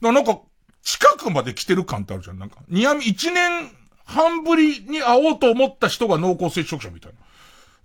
[0.00, 0.40] だなんか、
[0.82, 2.38] 近くまで来てる感ってあるじゃん。
[2.38, 3.70] なんか、ニヤミ、一年
[4.04, 7.18] 半ぶりに会おうと思った人が濃厚接触者みたいな。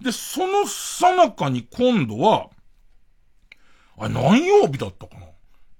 [0.03, 2.49] で、そのさなかに今度は、
[3.97, 5.25] あ何曜日だったかな？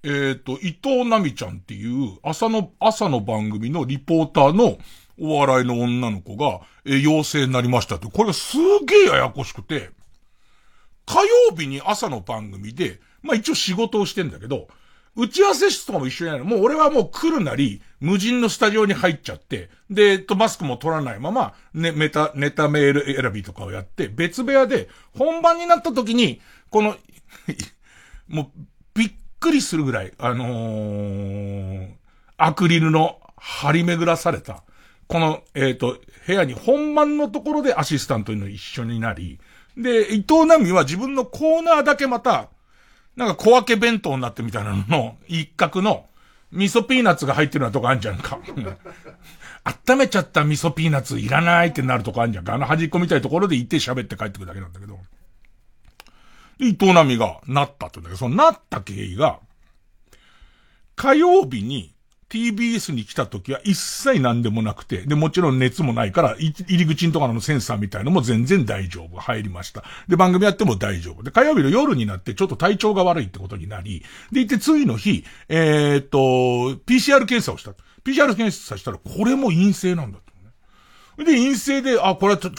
[0.04, 4.78] えっ、ー、と、伊藤奈美ちゃんっていう朝の、朝の番組のリポーターの
[5.20, 9.90] お笑いの女の子が、えー、陽性になりましたって、これがすげえややこしくて、
[11.06, 11.16] 火
[11.50, 14.68] 曜日に朝の番組で、まあ一応仕事をしてんだけど、
[15.18, 16.46] 打ち合わせ室とかも一緒になる。
[16.46, 26.96] もう俺はもう来るなり、無人のスタジオに入っちゃって、で、えっと、マスクも取らないまま、ね、メタ、ネタメール選びとかをやって、別部屋で、本番になった時に、この
[28.30, 28.62] もう、
[28.94, 31.90] びっくりするぐらい、あのー、
[32.38, 34.64] アクリルの張り巡らされた、
[35.08, 39.40] この、えっ、ー、と、部屋に本番のところでアシスタントの一緒になり、
[39.76, 42.50] で、伊藤奈美は自分のコーナーだけまた、
[43.18, 46.06] なんか小分け弁当になってみたいなのの、一角の、
[46.52, 48.40] 味噌ピーナッツが入ってるようなとこあるじゃんか。
[49.90, 52.54] 温めちゃった味噌ピーナッツいらないってなるとこあるじゃんか。
[52.54, 55.00] あの端っこみたいところで行って喋って帰ってくるだけなんだけど。
[56.60, 59.40] 伊藤波がなったってんだけど、そのなった経緯が、
[60.96, 61.94] 火曜日に
[62.30, 69.18] TBS に来た時は一切何でもなくて、で、もちろん熱もないから、入り口ところのセンサーみたいのも全然大丈夫。
[69.18, 69.84] 入りました。
[70.08, 71.24] で、番組やっても大丈夫。
[71.24, 76.20] で、火曜日の夜になってちょっと体調が悪いってことになり、で、いて次の日、えー、っと、
[76.86, 77.72] PCR 検査をした。
[78.04, 80.28] PCR 検査したら、これも陰性なんだと、
[81.24, 82.52] で、陰性で、あ、これはちょ、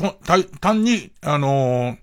[0.61, 1.97] 単に、あの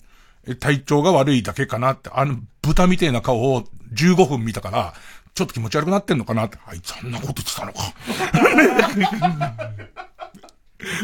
[0.48, 3.64] ー、体調が悪いだけかなって、あの、豚みたいな顔を
[3.94, 4.94] 15分見たから、
[5.36, 7.80] ちょっと気持ち悪くなってんのかなって、あいつあんなこと言ってたのか。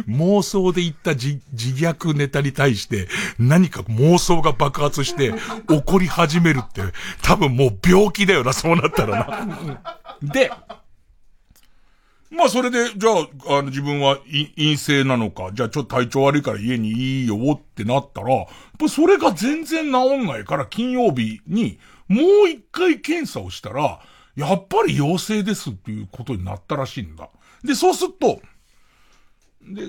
[0.08, 3.08] 妄想で言った自虐ネタに対して
[3.40, 5.34] 何か妄想が爆発して
[5.68, 6.82] 怒り始めるって
[7.24, 10.08] 多分もう病気だよな、そうなったらな。
[10.22, 10.52] で、
[12.30, 14.18] まあそれで、じゃあ、あの自分は
[14.56, 18.48] 陰性なのか、じゃあちょっと体調悪いから家にいいよってなったら、っ
[18.88, 24.00] それが全然治んないから金曜日にもう一回検査をしたら、
[24.42, 27.30] やっぱり陽性ですっていうことになったらしいんだ。
[27.64, 28.42] で、そうすると、
[29.62, 29.84] で、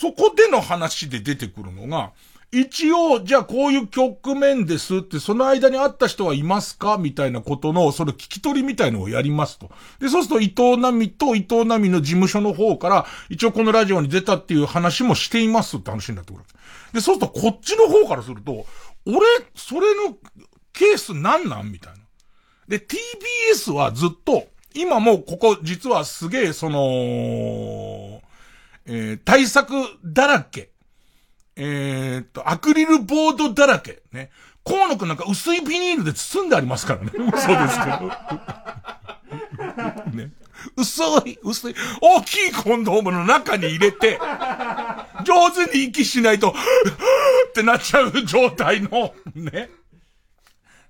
[0.00, 2.12] そこでの話で出てくるのが、
[2.52, 6.98] 一応、じゃあこういう局面ですって、その間に会った人はいますか？
[6.98, 9.72] みたいなことの、その聞き取りみたいのをやりますと。
[9.98, 16.44] で、そうすると伊藤奈美と伊藤奈美の事務所の方から、一応このラジオに出たっていう話もしていますって話になってくる。
[16.92, 18.66] で、そうするとこっちの方からすると、
[19.04, 19.16] 俺、
[19.56, 20.16] それの
[20.72, 21.72] ケースなんなん？
[21.72, 21.98] みたいな。
[22.68, 28.20] で、TBS はずっと、今もここ実はすげえその、
[28.86, 29.72] えー、対策
[30.04, 30.70] だらけ。
[31.56, 34.02] えー、っと、アクリルボードだらけ。
[34.12, 34.30] ね。
[34.64, 37.10] 河野くんなんか薄いビニールで包んでありますからね。
[37.14, 37.86] そうですけ
[40.10, 40.24] ど。
[40.24, 40.32] ね。
[40.76, 44.18] 薄い、薄い、大きいコンドームの中に入れて、
[45.24, 46.54] 上手に息しないと、
[47.48, 49.70] ってなっちゃう状態の、ね。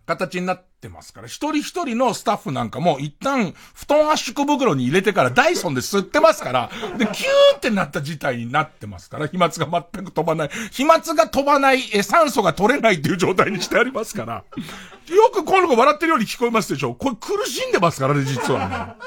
[0.06, 10.50] 形になってますから、一人一人のスタッフなんかも一旦布団圧縮袋に入れてからダイソンで吸ってますから、で、キューってなった事態になってますから、飛沫が全く飛ばない。
[10.70, 14.34] 飛沫が飛ばない、え、酸素が取れないっていう状態にしてありますから。
[14.34, 16.94] よくこの子笑ってるように聞こえますでしょ？
[16.94, 19.06] これ苦しんでますからね、実はね。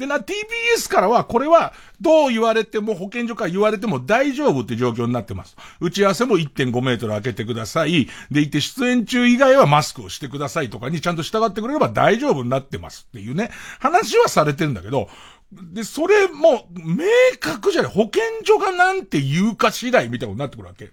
[0.00, 5.56] でな、TBS からは、これは、どう言われても、保健所から言われても大丈夫って状況になってます。
[5.78, 8.08] 打ち合わせも1.5メートル開けてください。
[8.30, 15.10] でいて、出演中以外はマスクをしてくださいとかにちゃんと従ってくれれば大丈夫になってますっていうね、話はされてるんだけど、
[15.52, 17.04] で、それも、明
[17.38, 17.92] 確じゃない。
[17.92, 20.90] 保健所がなんて言うか次第みたいなことになってくるわけ。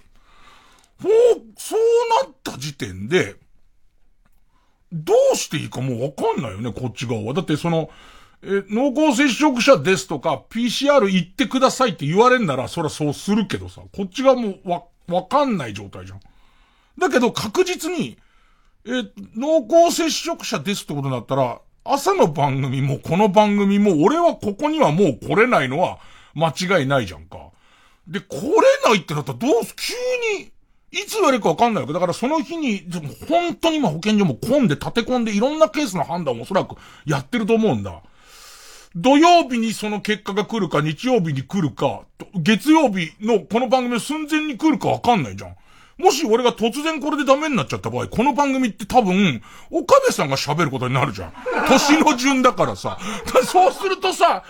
[1.02, 1.12] そう、
[1.56, 3.36] そうなった時点で、
[4.92, 7.34] どうしていいかもうわかんないよね、こっち側は。
[7.34, 7.90] だってその、
[8.44, 16.20] え、濃厚接触者ですとか、PCR 行ってくださいって言われんなら、そりゃそうするけどさ、こっちがもうわ、わかんない状態じゃん。
[17.00, 18.18] だけど確実に、
[18.86, 19.04] え、
[19.36, 26.00] 濃厚接触者ですってことになったら、朝の番組もこの番組も、俺はここにはもう来れないのは
[26.36, 27.38] 間違いないじゃんか。
[28.08, 28.42] で、来れ
[28.86, 29.94] ないってなったらどうす、急
[30.40, 30.52] に、
[30.92, 31.94] いつ言われるかわかんないわけ。
[31.94, 32.84] だからその日に、
[33.28, 36.76] 本当に今保健所も混んで立て込んでいろんなケースの判断をおそらく
[37.06, 38.02] やってると思うんだ。
[38.96, 42.02] 土曜日にその結果が来るか、日曜日に来るか、
[42.36, 45.56] 月曜日のこの番組の寸前に来るかわかんないじゃん。
[45.98, 51.34] もし俺が突然これでダメになっちゃった場合、この番組って多分、岡部さんが喋ることになるじゃん。
[51.68, 52.98] 年の順だからさ。
[53.46, 54.44] そうするとさ、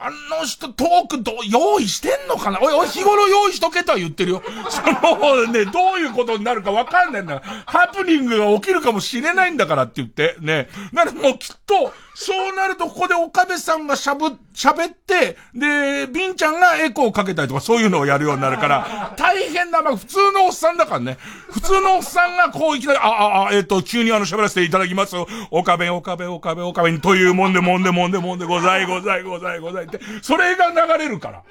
[0.00, 2.58] あの人トークど、用意してんのかな？
[2.60, 4.42] おい、おい、日頃用意しとけとは言ってるよ。
[4.68, 7.40] そのね、どういうことになるかわかんないんだ。
[7.66, 10.68] ハプニングが起きるかもしれないんだからって言って、ね。
[10.92, 21.18] ならもうきっと、そうなるとここで岡部さんがしゃぶ、喋って、で、ビンちゃんがエコーをかけたりとかそういうのをやるようになるから、大変な、まあ普通のおっさんだからね。
[21.50, 25.16] 普通のおっさんがこういきなり、あ、あ、あ、えっ、ー、と、急にあの喋らせていただきます。
[25.50, 31.42] 岡部、岡部、岡部、岡部にというもんでもんでもんでもんでございございございございって、それが流れるから。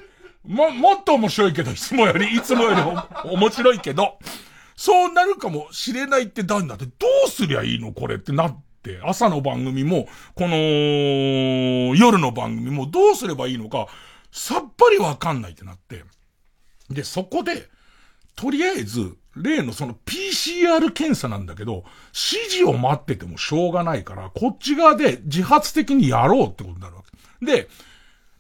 [0.45, 2.81] も、もっと面白いけど、いつもより、いつもより
[3.29, 4.19] 面白いけど、
[4.75, 13.87] そうなるかもしれないってなんだって、どうすりゃいいのこれってなって、朝の番組も、この、夜の番組もどうすればいいのか、
[14.31, 16.03] さっぱりわかんないってなって。
[16.89, 17.69] で、そこで、
[18.35, 27.03] とりあえず、例のその PCR 検査なんだけど、指示を待っててもしょうがないから、こっち側で自発的にやろうってことになるわ
[27.39, 27.45] け。
[27.45, 27.69] で、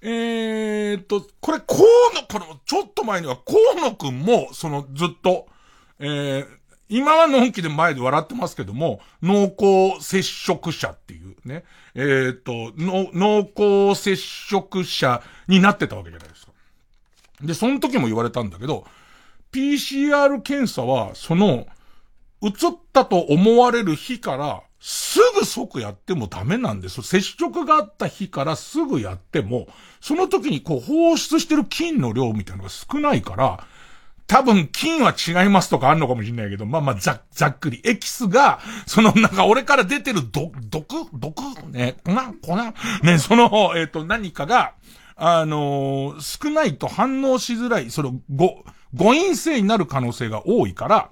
[0.05, 5.47] えー、っと、これ、河野、これ、ちょっと前には河野くんも、その、ずっと、
[5.99, 6.45] えー、
[6.89, 11.63] 今はのんきで前で笑ってますけども、濃厚接触者っていうね、
[11.95, 13.49] えー、っと、濃
[13.93, 16.51] 厚接触者になってたわけじゃないですか。
[17.41, 18.85] で、その時も言われたんだけど、
[19.53, 21.65] PCR 検査は、その、
[22.41, 22.51] 移っ
[22.91, 27.01] たと思われる日から、すぐ即やってもダメなんです。
[27.03, 29.67] 接触があった日からすぐやっても、
[30.01, 33.65] その時にこう放出してる菌の量みたいなのが少ないから、
[34.27, 37.79] 多分菌は違いますとかあんのかもしれないけど、まあまあざざっくり。
[37.85, 41.41] エキスが、そのなんか俺から出てる毒、毒毒？
[41.71, 42.11] ね、粉？
[42.45, 42.57] 粉？
[43.03, 44.73] ね、その、えっ、ー、と何かが、
[45.15, 51.11] あのー、少ないと反応しづらい、その、ご、誤陰性になる可能性が多いから、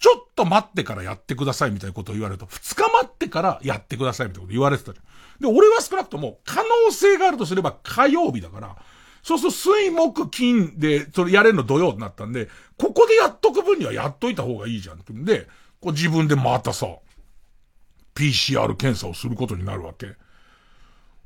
[0.00, 5.52] ちょっと待ってからやってくださいみたいなことを言われると、二日待ってからやってくださいみたいなこと言われてたじゃん。
[5.52, 8.76] で、俺は少なくとも可能性があるとすれば火曜日だから、
[9.22, 12.48] そうすると水木金で、それやれるの土曜になったんで、
[12.78, 15.46] ここでやっとく分にはやっといた方がいいじゃんってんで、
[15.80, 16.86] こう自分でまたさ、
[18.14, 20.16] PCR 検査をすることになるわけ。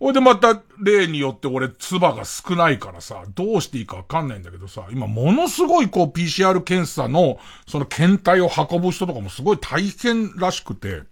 [0.01, 11.03] ほいでまた、例によって俺、唾が少ないからさ、どうしていいかわかんないんだけどさ、今ものすごいこう PCR 検査の、その検体を運ぶ人とかもすごい大変らしくて、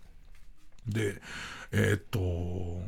[0.87, 1.21] で、
[1.71, 2.83] えー、っと、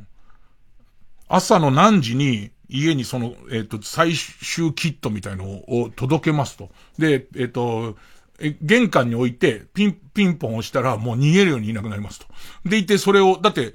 [1.28, 6.70] 朝の何時に家にその、えー、っと、最終キットみたいのを届けますと。
[6.98, 7.96] で、えー、っと、
[8.40, 12.26] え、玄関に置いて、ピン、ピンポン押したら、もう逃げるようにいなくなりますと。
[12.64, 13.74] でいて、それを、だって、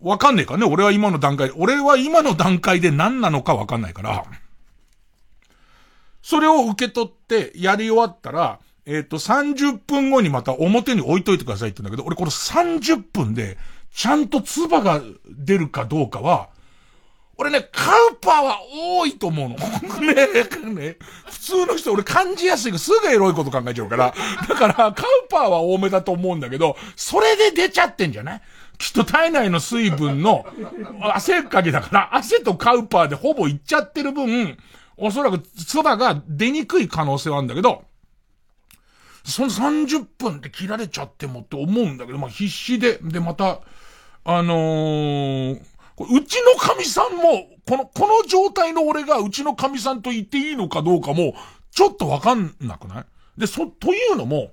[0.00, 4.24] わかんねえかね俺は今の段階で、俺は今の段階で何なのかわかんないから、
[6.22, 13.58] それを受け取ってやり終わったら、えっ、ー、と、30分後にまた表に置いといてくださいって言うんだけど、俺これ30分で、
[13.92, 16.48] ちゃんと唾が出るかどうかは、
[17.36, 19.56] 俺ね、カウパーは多いと思うの。
[20.00, 20.14] ね
[20.72, 20.96] ね
[21.26, 24.14] 普通の人俺感じやすいがすぐエロいこと考えちゃうから。
[24.48, 24.94] だから、カウ
[25.28, 28.42] パーは多めだと思うんだけど、それで出ちゃってんじゃない？
[28.78, 30.46] きっと体内の水分の
[31.00, 34.58] 汗かきだから、汗とカウパーでほぼいっちゃってる分、
[34.96, 37.84] おそらく唾が出にくい可能性はあるんだけど、
[39.24, 43.60] その30分で切られちゃってもって思うんだけど、まあ必死で、でまた、
[44.24, 45.60] あのー、
[45.98, 51.34] うちの神さんも、この、この状態の俺がうちの神さんと言っていいのかどうかも、
[51.70, 53.04] ちょっとわかんなくない？
[53.38, 54.50] で、そ、というのも、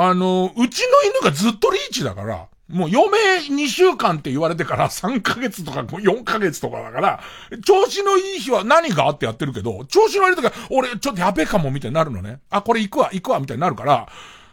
[0.00, 7.20] あの、うちの犬がずっとリーチだから、もう余命2週間って言われてから3ヶ月とか4ヶ月とかだから、
[7.64, 12.38] 調子のいい日は何があってやってるけど、調子の悪い時は、俺ちょっとやべえかもみたいになるのね。
[12.48, 14.08] あ、これ行くわ、行くわ、みたいになるから、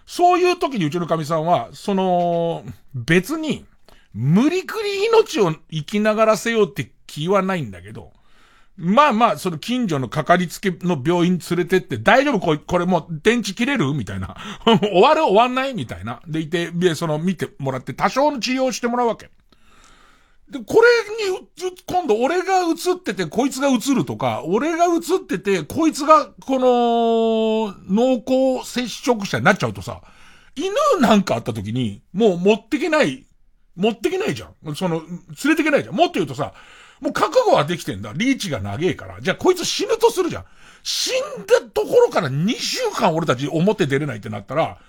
[0.07, 2.63] そういう時にうちの神さんは、その、
[2.95, 3.65] 別に、
[4.15, 8.13] 無理くり命を生きながらせようって気はないんだけど、
[8.77, 12.39] まあまあ、その近所のかかりつけの病院連れてって、大丈夫？
[12.39, 13.93] これ、これもう電池切れる？
[13.93, 14.35] みたいな。
[14.65, 15.23] 終わる？
[15.23, 15.73] 終わんない？
[15.73, 16.21] みたいな。
[16.27, 19.29] でいて、で、その見てもらって多少の治療してもらうわけ。
[20.49, 30.01] で、これに、今度俺が映ってて、こいつが映るとか、俺が映ってて、こいつが、この、濃厚接触者になっちゃうとさ、
[30.55, 30.69] 犬
[31.01, 33.25] なんかあった時に、もう持ってけない、
[33.75, 34.75] 持ってけないじゃん。
[34.75, 35.95] その、連れてけないじゃん。
[35.95, 36.53] もっと言うとさ、
[37.05, 38.13] もう覚悟はできてんだ。
[38.15, 39.21] リーチが長えから。
[39.21, 40.45] じゃあこいつ死ぬとするじゃん。
[40.81, 44.79] 死んだところから2週間俺たち表出れないってなったら、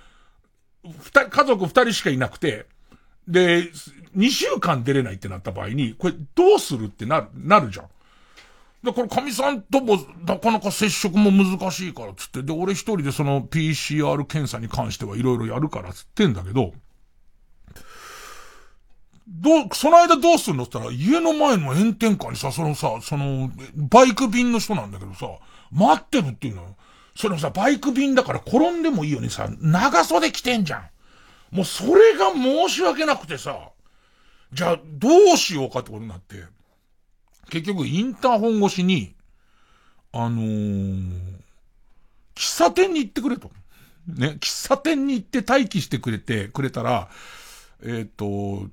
[0.82, 2.66] 二人、家族二人しかいなくて、
[3.28, 3.64] で、
[4.16, 7.86] 2週間出れないってなった場合に、これどうするってなる、なるじゃん。
[8.82, 16.72] で、これ神さんともなかなか接触も難しいからつって、で、俺一人でその PCR 検査に関してはいろいろやるからつってんだけど、
[19.28, 25.26] どう、その間どうするのって言ったら、家の前の炎天下にさ、そのさ、その、バイク便の人なんだけどさ、
[25.72, 26.76] 待ってるっていうのよ。
[27.16, 30.90] そのさ、バイク便だから転んでもいいようにさ、長袖着てんじゃん。
[31.50, 33.70] もうそれが申し訳なくてさ、
[34.52, 36.44] じゃあどうしようかってことになって、
[37.50, 39.14] 結局インターホン越しに、
[40.12, 41.10] あのー、
[42.34, 43.50] 喫茶店に行ってくれと。
[44.06, 47.08] ね、喫茶店に行って待機してくれて、くれたら、
[47.82, 48.68] えっ、ー、と、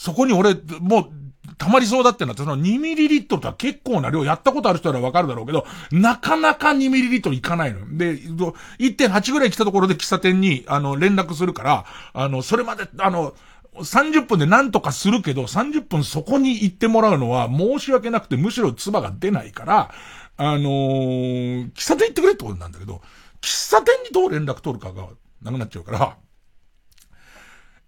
[0.00, 1.10] そこに俺、もう、
[1.58, 7.98] 溜まりそうだってなって、その2ミリリットルとは結構な量、やったことある人ならわかるだろうけど、なかなか2ミリリットルいかないの。
[7.98, 11.84] で、1.8ぐらい来たところで喫茶店に、あの、連絡するから、
[12.14, 13.34] あの、それまで、あの、
[13.74, 19.90] 30分で何とかするけど、30分そこに行ってもらうのは申し訳なくて、むしろ唾が出ないから、
[20.38, 23.02] あのー、喫茶店行ってくれってことなんだけど、
[23.42, 25.08] 喫茶店にどう連絡取るかが
[25.42, 26.16] なくなっちゃうから、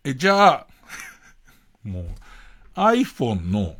[0.04, 0.66] え、じゃあ、
[1.84, 2.04] もう、
[2.74, 3.76] iPhone の、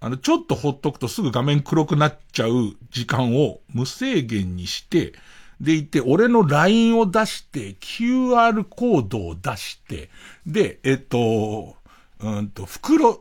[0.00, 5.14] あの、ちょっとほっとくとすぐ画面黒くなっちゃう時間を無制限にして、
[5.60, 10.08] でいて、俺の LINE を出して、QR コードを出して、
[10.46, 11.76] で、えっと、
[12.20, 13.20] うんと、袋、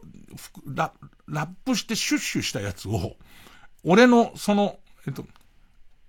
[0.65, 0.91] ラ
[1.27, 3.15] ラップしてシュッシュしたやつを、
[3.83, 5.25] 俺の、その、えっと、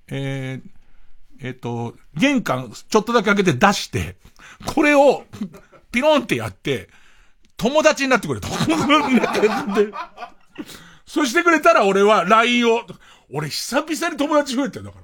[0.08, 0.70] えー、
[1.40, 4.16] えっと、玄関ちょっとだけ開けて出して、
[4.66, 5.24] これを、
[5.92, 6.88] ピロンってやって、
[7.58, 8.48] 友達になってくれと。
[11.04, 12.86] そしてくれたら俺は LINE を、
[13.30, 14.98] 俺久々に友達増えてんだか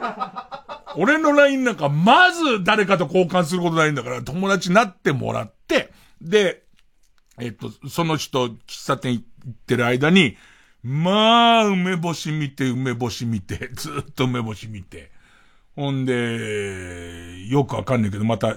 [0.00, 0.84] ら。
[0.96, 6.64] 俺の LINE なんかまず誰かと交換することないんだから友達になってもらって、で、
[7.38, 10.36] えっと、その人喫茶店行ってる間に、
[10.82, 15.10] まあ、梅干し見て、梅干し見て、ずっと梅干し見て。
[15.76, 18.56] ほんで、よくわかんないけど、また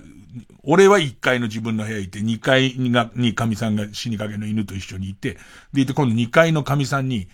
[0.63, 5.37] 俺は1階の自分の部屋行って、2階にが、に神さんが死にかけの犬と一緒にいて、
[5.73, 7.27] でいて今度2階の神さんに、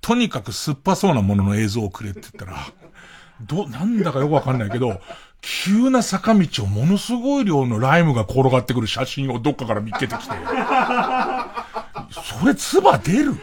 [0.00, 2.58] とにかく酸っぱそうなものの映像をくれって言ったら、
[3.40, 5.00] ど、なんだかよくわかんないけど、
[5.40, 10.34] 急な坂道をものすごい量のライムが転がってくる写真をどっかから見つけてきて。
[12.10, 13.34] それ、唾出る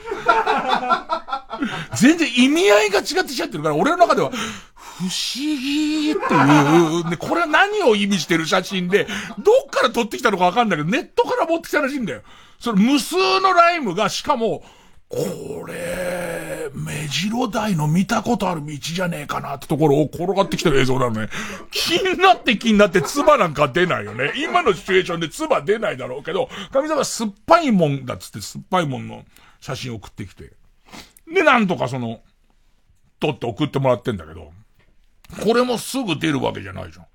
[1.95, 4.31] 全然意味合いが違ってきちゃってるから、俺の中では、
[4.97, 9.07] 不思議っていう、ね、これは何を意味してる写真で、
[9.39, 12.21] どっから撮ってきたのかわかんないけど、ネットから持ってきたらしいんだよ。
[12.59, 14.63] それ無数のライムが、しかも、
[15.09, 21.29] これ、目白台の見たことある道じゃねえかなってところを転がってきてる映像なのね。
[21.71, 24.31] 気になって気になって唾なんか出ないよね。
[24.35, 29.23] 今のシチュエーションで唾出ないだろうけど、神様酸っぱいもんだっつって酸っぱいもんの
[29.59, 30.53] 写真送ってきて。
[31.31, 32.21] で、なんとかその、
[33.19, 34.51] 撮って送ってもらってんだけど、
[35.43, 37.05] これもすぐ出るわけじゃないじゃん。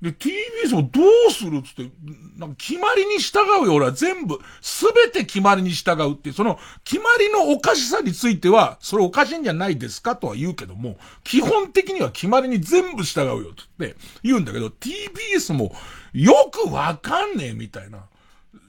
[0.00, 1.90] で、TBS もどうするつって、
[2.36, 15.74] なんか決まりに従うよ、俺は全部、すべて決まりに従うって、その、決まりのおかしさについては、それおかしいんじゃないですかとは言うけども、基本的には決まりに全部従うよ、つって言うんだけど、TBS も、
[16.12, 18.06] よくわかんねえ、みたいな。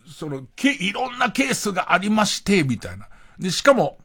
[0.07, 3.07] その、け、いろんなケースがありまして、みたいな。
[3.37, 3.99] で、しかも、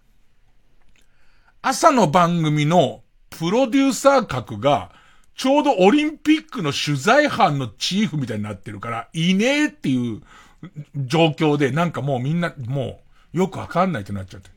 [1.62, 3.03] 朝の番組の
[3.39, 4.93] プロデューサー格が、
[5.35, 10.22] ちょうどオリンピックの取材班のチーフみたいになってるから、いねえっていう
[10.97, 13.01] 状況で、なんかもうみんな、も
[13.35, 14.51] う、よくわかんないってなっちゃって。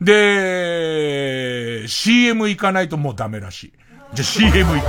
[0.00, 3.72] で、CM 行かないともうダメらしい。
[4.14, 4.86] じゃ、CM 行く。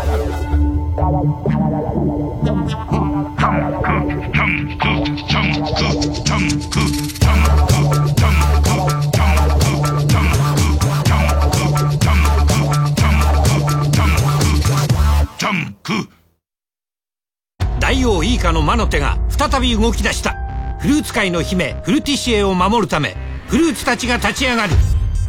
[18.06, 20.36] 王イーカの魔の手が再び動き出した。
[20.80, 23.16] フルーツ界の姫フルティシエを守るため
[23.48, 24.74] フルーツたちが立ち上がる。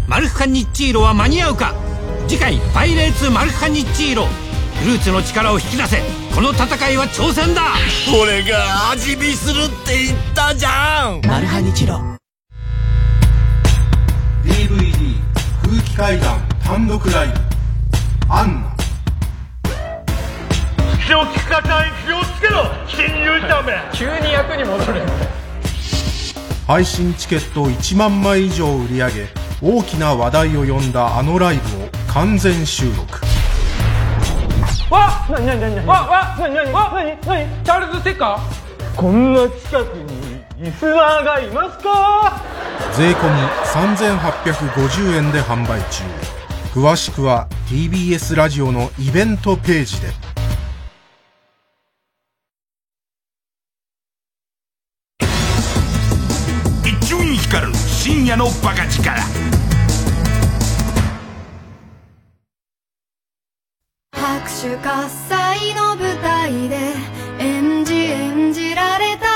[0.07, 1.75] マルフカニッチーロは間に合うか。
[2.29, 4.27] 次回「パイレーツマルフカニッチーロ」
[4.79, 6.03] フルーツの力を引き出せ。
[6.35, 7.63] この戦いは挑戦だ。
[8.23, 11.27] 俺が味見するって言ったじゃん。
[11.27, 11.99] マルハニチロ。
[14.45, 15.17] DVD
[15.63, 18.76] 空気階段単独ライブアンナ
[21.07, 23.75] 口を聞かない気をつけろ新入社め。
[23.95, 25.03] 急に役に戻る
[26.67, 29.29] 配信チケット1万枚以上売り上げ
[29.63, 33.21] 大きな話題を呼んだあのライブを完全収録。
[34.91, 37.65] わっなになになにわわなになにわなになに。
[37.65, 38.97] チャールズ・テッカー？
[38.97, 42.43] こんな近くにリスナーがいますか？
[42.97, 43.31] 税込
[44.03, 46.03] 3850円で販売中。
[46.75, 50.09] 詳しくは TBS ラジオのイベントページで
[58.27, 59.09] 深夜のバカ力。
[64.11, 66.77] 拍手喝采の舞台で
[67.39, 69.27] 演じ演じられた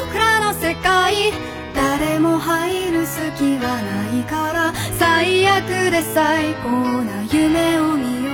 [0.00, 1.30] 僕らの世界。
[1.74, 4.72] 誰も入る隙はないから。
[4.98, 8.32] 最悪で最高な夢を見よ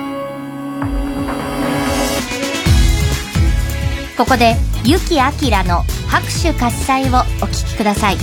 [4.14, 4.16] う。
[4.16, 4.54] ここで
[4.84, 8.16] 結城明の拍手喝采をお聴きください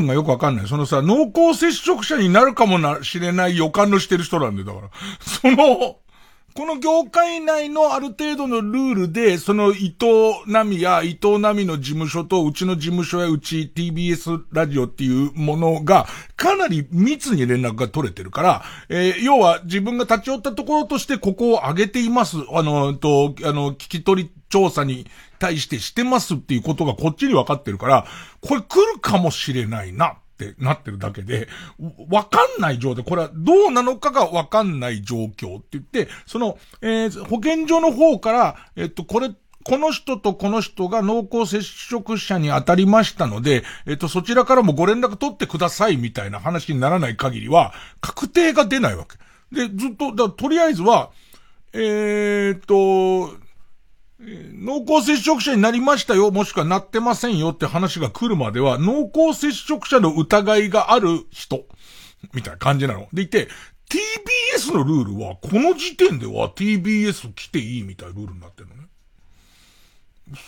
[0.00, 0.66] 分がよくわかんない。
[0.68, 4.88] そのさ、濃厚接触者になるかもなしれない予感のしてる人なんで、だから。
[5.20, 5.96] その、
[6.58, 22.38] この業界内のある程度のルールで、その伊藤奈美や伊藤奈美の事務所とうちの事務所やうち TBS ラジオっていうものが、かなり密に連絡が取れてるから、えー、要は自分が立ち寄ったところとしてここを上げています。
[22.52, 25.06] あの、と、あの、聞き取り調査に
[25.38, 28.06] 対してしてますっていうことがこっちに分かってるから、
[28.40, 31.48] これ来るかもしれないなってなってるだけで、
[32.10, 39.30] わかんない状態、これはどうなのかがわかんない状況って言って、その、えー、保健所の方から、えっと、これ、
[39.64, 49.18] この人とこの人が濃厚接触者に当たりましたので、えっと、そちらからもご連絡取ってくださいみたいな話にならない限りは、確定が出ないわけ。
[49.54, 51.10] で、ずっと、だとりあえずは、
[51.72, 53.47] えー、っと、
[54.20, 61.66] 濃厚接触者になりましたよ、もしくはなってませんよって話が来るまでは、濃厚接触者の疑いがある人、
[62.34, 63.08] みたいな感じなの。
[63.12, 63.48] でいて、
[63.88, 68.88] TBS のルールは、この時点では TBS 来ていいみたいなルールになってるのね。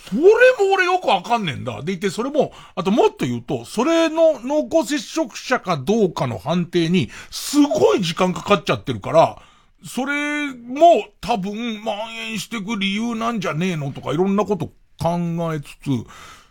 [0.08, 1.80] それも俺よくわかんねえんだ。
[1.82, 9.42] でいて、それも、あともっと言うと、それの濃厚接触者かどうかの判定に、すごい時間かかっちゃってるから、
[9.84, 16.06] それも多分蔓延してく理由なんじゃねえのとかいろんなこと考えつつ、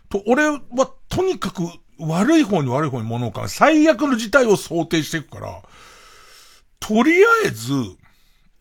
[0.08, 0.60] と、俺は
[1.08, 1.62] とにかく
[1.98, 5.62] 悪い方に悪い方に物を考え、最悪の事態を想定していくから、
[6.80, 7.72] とりあえず、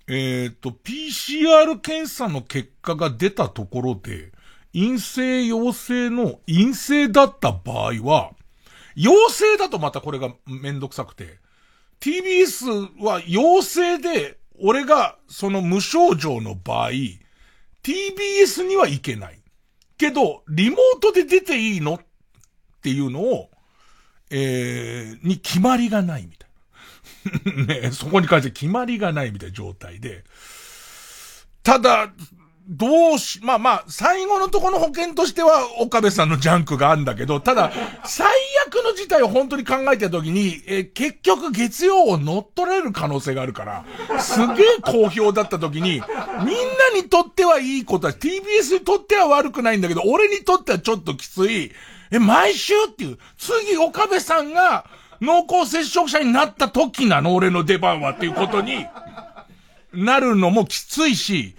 [0.07, 4.31] えっ、ー、と、PCR 検査の結果が出たところで、
[4.73, 8.31] 陰性陽性の陰性だった場合は、
[8.95, 11.39] 陽性だとまたこれがめんどくさくて、
[11.99, 16.91] TBS は陽性で俺がその無症状の場合、
[17.83, 19.39] TBS には行けない。
[19.97, 21.99] けど、リモートで出ていいのっ
[22.81, 23.49] ていうのを、
[24.29, 26.49] えー、に決まりがないみたい
[27.65, 27.79] な。
[27.81, 30.23] ね、そこに関して決まりがないみたいな状態で。
[31.63, 32.13] ただ、
[32.69, 37.71] どうし、まあまあ、最後のとこの保険としては、岡部さんのジャンクがあるんだけど、ただ、
[38.05, 38.27] 最
[38.67, 46.03] 悪の事態を本当に考えたときに、え結局月曜を乗っ取られる可能性があるから、すげえ好評だったときに、みんな
[46.93, 51.71] にとってはいいことは、TBS にとっては悪くないんだけど、俺にとってはちょっときつい、
[52.11, 54.85] え、毎週っていう、次岡部さんが
[55.21, 58.85] 濃厚接触者になった時なの、俺の出番はっていうことに、
[59.91, 61.55] なるのもきついし、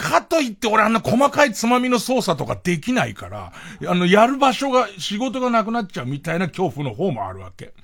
[0.00, 3.52] かといって俺あんな細かいつまみの操作とかできないから、
[3.86, 7.74] あの、やる場所が、仕事がなくなっちゃうみたいな恐怖の方もあるわけ。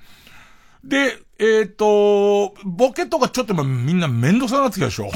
[0.83, 5.11] で、えっ、ー、と、ボケとかちょっとみんなめんどくさなってきたでしょ。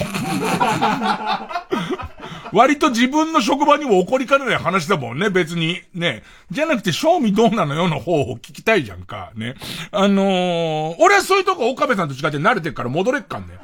[2.51, 5.81] 割と自分の職場にも起こりかねない話だもんね、別に。
[5.93, 6.23] ね。
[6.49, 9.31] じゃなくて、賞味どうなのよの方を聞きたいじゃんか。
[9.35, 9.55] ね。
[9.91, 13.57] あのー、俺はそういうとこ岡部さんと違って慣れてるから戻れっかんね。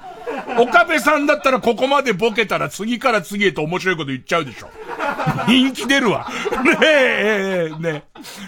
[0.59, 4.69] 岡部さんだったらここまでボケたら次から次へと面白いこと言っちゃうでしょ。
[5.47, 6.27] 人気出るわ。
[6.63, 8.03] ねえ、ね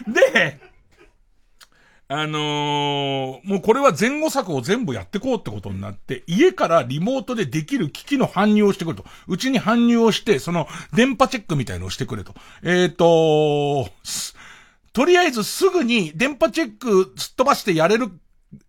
[0.08, 0.12] え。
[0.34, 0.69] で、
[2.12, 9.06] あのー、もうこれは前後策を全部やってこうってことになって、家からリモートでできる機器の搬入をしてくれと。
[9.28, 12.34] うちに搬入をして、その電波チェックみたいのをしてくれと。
[12.64, 13.92] えっ、ー、と
[14.92, 18.10] とりあえずすぐに電波チェックすっ飛ばしてやれる、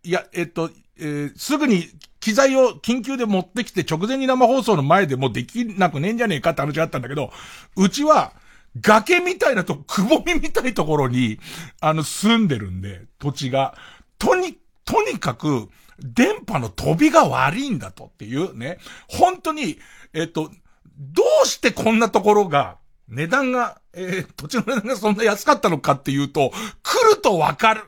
[0.05, 1.89] や、えっ、ー、と、えー、すぐに
[2.21, 7.33] 機材を緊急で持ってきて直前に生放送の前でもできなくねえんじゃねえかって話があったんだけど、
[7.77, 8.35] うちは、
[8.79, 11.39] 崖みたいなと、くぼみみたいところに、
[11.81, 13.75] あの、住んでるんで、土地が。
[14.19, 15.69] とに、とにかく、
[15.99, 18.79] 電波の飛びが悪いんだとっていうね。
[19.09, 19.79] 本当に、
[20.15, 20.51] えっと、
[20.99, 22.79] どうしてこんなところが、
[23.11, 26.53] 値段が、えー、土地の値段がそんな安かったのかっていうと、
[26.83, 27.83] 来るとわかる。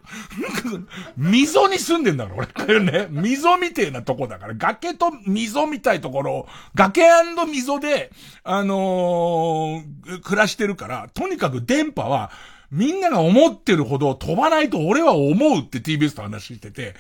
[1.17, 2.81] 溝に住んでんだから、俺。
[2.81, 3.07] ね。
[3.09, 7.03] 溝みてえなとこだから、崖と溝みたいところ、崖
[7.47, 8.11] 溝で、
[8.43, 12.33] あのー、暮らしてるから、とにかく電波は、
[12.73, 16.95] みんなが思ってるほど飛ばないと俺は思うって TBS と話してて、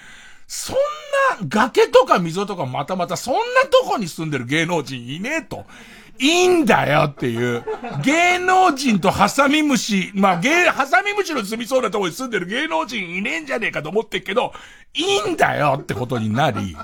[0.46, 0.76] そん
[1.40, 5.64] な崖とか溝とかまたまたそんなとこに住んでる芸能人いねえと。
[6.18, 7.64] いいんだよっていう。
[8.04, 14.52] 芸能人とハサミムシ、まあ芸、ハサミムシの住みそうなとこに住んでる芸能人いねえんじゃねえかと思ってっけど、
[14.94, 16.76] いいんだよってことになり、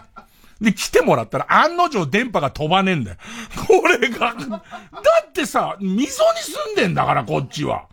[0.61, 3.17] で、来てもらったら案の定電波が飛ばねえんだよ。
[3.67, 4.63] これが、だ
[5.29, 7.85] ってさ、溝に住んでんだからこっちは。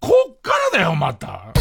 [0.00, 1.52] こっからだよ、また。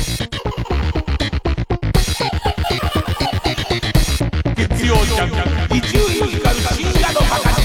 [4.56, 7.59] 月曜ジャン伊集院光深夜の博士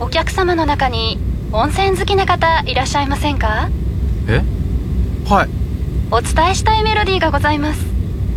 [0.00, 1.18] お客様の中に
[1.52, 3.68] 温泉好きな方いらっしゃいませんか？
[4.28, 4.42] え？
[5.28, 5.48] はい。
[6.10, 7.80] お伝えしたいメロディーがございます。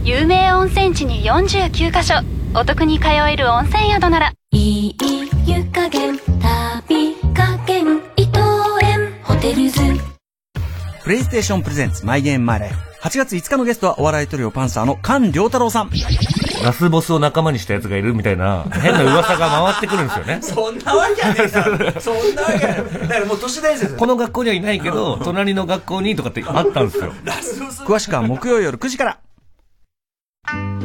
[0.04, 2.16] 有名温泉地に49カ所。
[2.54, 4.34] お得に通える温泉宿なら。
[4.52, 4.96] いい
[5.46, 8.40] 湯加減旅加減伊藤
[8.82, 9.14] 園。
[9.24, 9.80] ホテルズ。
[11.04, 15.90] プレイステーションプレゼンツマイゲームマイライフ8月5日のゲストはお笑いトリオパンサーの菅良太郎さん。
[16.64, 20.40] ラスボスを仲間にした奴がいるみたいな、変な噂が回ってくるんですよね。
[20.46, 22.00] そんなわけはねえだろ。
[22.00, 23.00] そんなわけはねえ。
[23.00, 23.96] だからもう都市伝説。
[23.96, 27.12] この学校にはいないけど、隣の学校にとかってあったんですよ。
[27.86, 29.18] 詳しくは木曜夜9時から。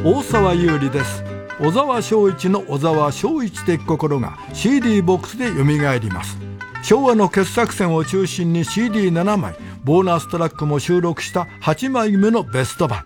[0.03, 1.23] 大沢優里です
[1.59, 5.63] 小沢昭一の小沢昭一的心が CD ボックスで蘇
[5.99, 6.37] ります
[6.83, 13.05] 昭和の傑作選を中心に CD7 枚ボーナストラックも収録した8枚目のベスト版。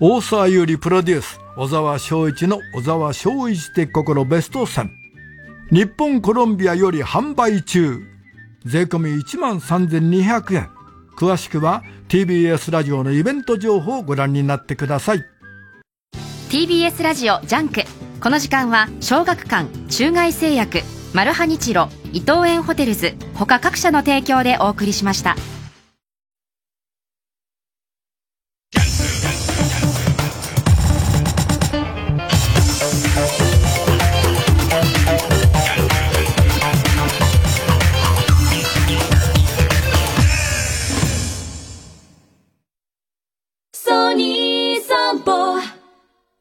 [0.00, 4.88] 大沢優里プロデュース小沢昭一の小沢昭一的心ベスト10
[5.70, 7.98] 日本コロンビアより販売中。
[8.64, 10.68] 税込1万3200円。
[11.16, 15.24] 詳しくは TBS ラジオのイベント情報をご覧になってください。
[16.50, 17.82] TBS ラジオジャンク。
[18.20, 20.95] この時間は小学館中外製薬。
[21.14, 25.36] マルハニチロ伊藤園ホテルズ他各社の提供でお送りしました
[43.72, 45.60] ソニー散歩。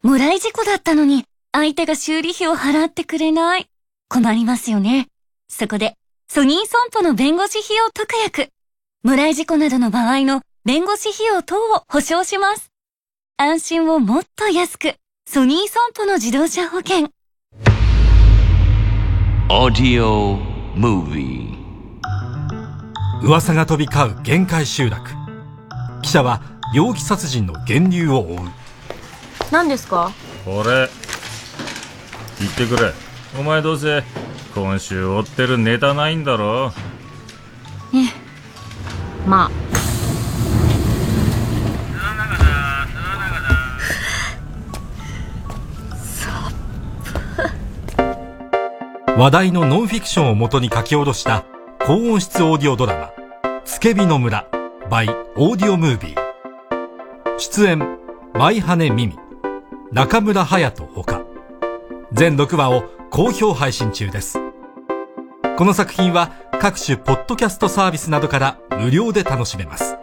[0.02, 3.70] 無来事故だったのに、相手が修理費を払ってくれない。
[4.16, 5.08] 困りますよね。
[5.50, 5.96] そこで、
[6.30, 8.48] ソニー損保の弁護士費用特約。
[9.04, 12.72] 無来事故などの場合の弁護士費用等を保証します。
[13.36, 14.96] 安心をもっと安く、
[15.28, 17.10] ソニー損保の自動車保険。
[19.50, 20.40] Audio
[20.76, 21.54] Movie
[23.22, 25.10] 噂が飛び交う限界集落
[26.02, 26.42] 記者は
[26.74, 28.38] 容疑殺人の源流を追う
[29.52, 30.14] 何ですか？
[30.46, 30.88] これ
[32.40, 32.94] 言ってくれ
[33.38, 34.04] お前どうせ
[34.54, 36.72] 今週追ってるネタないんだろ？
[37.94, 39.28] ええ。
[39.28, 39.52] まあ。
[49.18, 51.46] 話題のノンフィクションを元に書き下ろした
[51.86, 53.12] 高音質オーディオドラマ
[53.64, 54.46] 「つけびの村」
[54.92, 57.98] by オーディオムービー出演
[58.34, 59.18] 舞羽美美
[59.92, 61.22] 中村隼人ほか。
[62.12, 62.84] 全6話を
[63.16, 64.38] 好評配信中です。
[65.58, 69.96] この作品は各種ポッドキャストサービスなどから無料で楽しめます。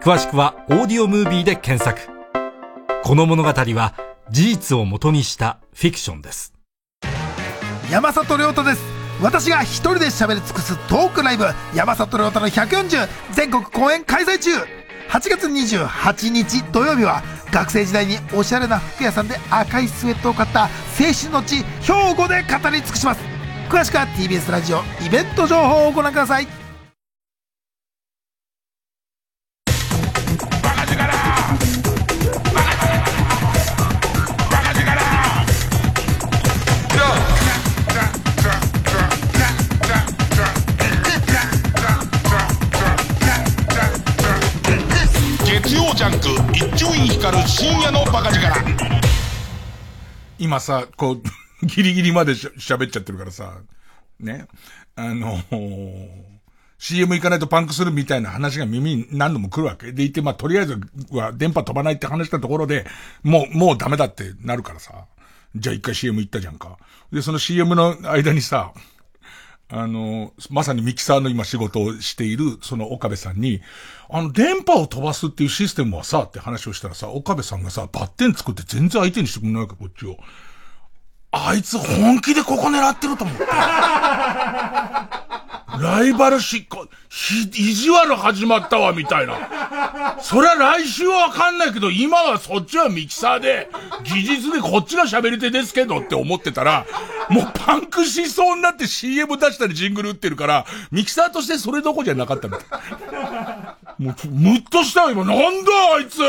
[0.00, 2.12] 詳しくはオーディオムービーで検索。
[3.04, 3.94] この物語は
[4.28, 6.52] 事実を元にしたフィクションです。
[7.92, 8.82] 山里亮太です。
[9.22, 11.44] 私が一人で喋り尽くすトークライブ
[11.76, 14.50] 山里亮太の140全国公演開催中。
[15.10, 17.22] 8月28日土曜日は
[17.52, 20.68] 学生時代におしゃれな服屋さんで赤いスウェットを買った青
[21.12, 23.20] 春の地兵庫で語り尽くします。
[23.68, 26.48] 詳しくは TBS ラジオイベント情報をご覧ください。
[45.94, 48.60] ジャンク一丁院光る深夜のバカ力
[50.38, 51.22] 今さ、こう、
[51.66, 53.60] ギリギリまでしゃ喋っちゃってるからさ、
[54.20, 54.46] ね。
[54.94, 56.32] あのー
[56.78, 59.92] CM 行かないとパンクするみたいな話が耳に何度も来るわけ。
[59.92, 60.80] でいて、まあ、とりあえず
[61.12, 62.84] は電波飛ばないって話したところで、
[63.22, 65.06] もう、もうダメだってなるからさ。
[65.54, 66.78] じゃあ一回 CM 行ったじゃんか。
[67.12, 68.72] で、その CM の間にさ、
[69.74, 73.62] あの、まさにミキサーの今仕事をしている、その岡部さんに、
[74.10, 80.18] あの、電波を飛ばすっていうシステムはさ、って話をしたらさ、岡部さんがさ、バッテン作って全然相手にしてくれないか、こっちを。
[81.30, 83.44] あいつ本気でここ狙ってると思って。
[85.80, 90.18] ライバルしっこ、ひ、意地悪始まったわ、みたいな。
[90.20, 93.68] そりゃ来週はわかんないけど、今はそっちはミキサーで、
[94.04, 96.86] 技術でこっちが喋り手ですけどって思ってたら、
[97.30, 104.02] もうパンクしそうになって CM 出したりジングル打ってるから、ミキサーとしてそれどこじゃなかったみたい。
[104.02, 105.24] もう、むっとしたよ、今。
[105.24, 106.20] なんだ、あいつ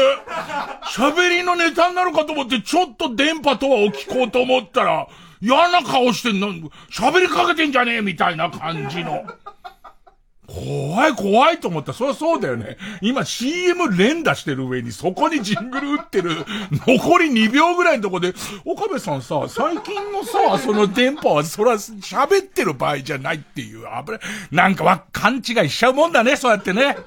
[0.97, 5.07] 喋りのネタになるかと思って、ちょっと電波とはを聞こうと思ったら、
[5.43, 6.53] 嫌な顔してんの、
[6.89, 9.25] 喋りかけてんじゃねえみたいな感じの。
[10.47, 11.91] 怖い怖いと思った。
[11.91, 12.77] そりゃそうだよね。
[13.01, 16.45] 今 CM 連打してる上にそこにジングル打ってる
[16.87, 18.33] 残り2秒ぐらいのとこで、
[18.63, 24.19] 岡部さんさ、最近のさ、その電波はそら喋ってる場合じゃないっていう、危ない。
[24.51, 26.97] なんかわ、勘違いしちゃうもんだね、そうやってね。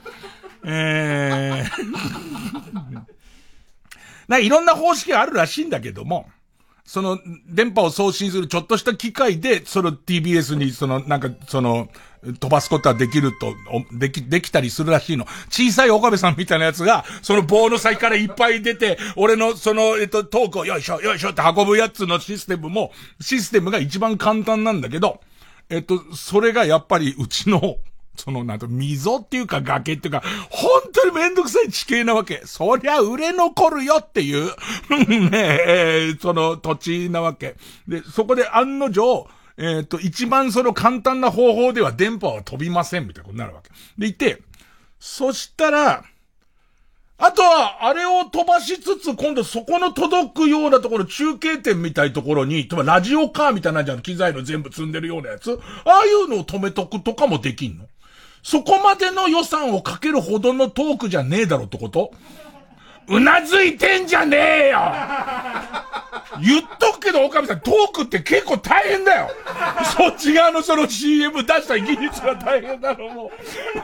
[0.64, 3.06] えー。
[4.28, 6.28] ないろんな方式があるらしいんだけども、
[6.86, 7.18] その、
[7.48, 11.88] 電波を送信するちょっとした機械で、その TBS に、その、なんか、その、
[12.40, 13.54] 飛ばすことはできると、
[13.92, 15.26] でき、できたりするらしいの。
[15.50, 25.20] 小さい岡部さんみたいなやつが、その棒の先からいっぱい出て、俺のその、えっと、トークをよいしょ、よいしょって運ぶやつのシステムも、システムが一番簡単なんだけど、
[25.68, 27.78] えっと、それがやっぱりうちの、
[28.16, 32.42] その、なんと、溝っていうか崖っていうか、本当にめんどくさい地形なわけ。
[32.44, 34.50] そりゃ売れ残るよっていう、
[35.30, 37.56] ねえ、その土地なわけ。
[37.88, 43.70] で、そこで案の定、えっ、ー、と、一番その簡単な方法では電波は飛びませんみたいなことになるわけ。
[43.98, 44.42] でいて、
[44.98, 46.04] そしたら、
[47.18, 55.58] あとは、あれを飛ばしつつ、今度そこの届くようなところ、中継点みたいところに、例えばラジオカーみたいなじゃん、機材の全部積んでるようなやつ。
[55.86, 57.86] ああいうのを止めとくとかもできんの
[58.46, 62.12] そこまでの予算をかけるほどのトークじゃねえだろってこと？
[63.08, 64.78] うなずいてんじゃねえよ！
[66.40, 69.30] 言っとくけど、岡部さん、トークって結構大変だよ！
[69.96, 73.32] そっち側のその CM 出した技術が大変なのも、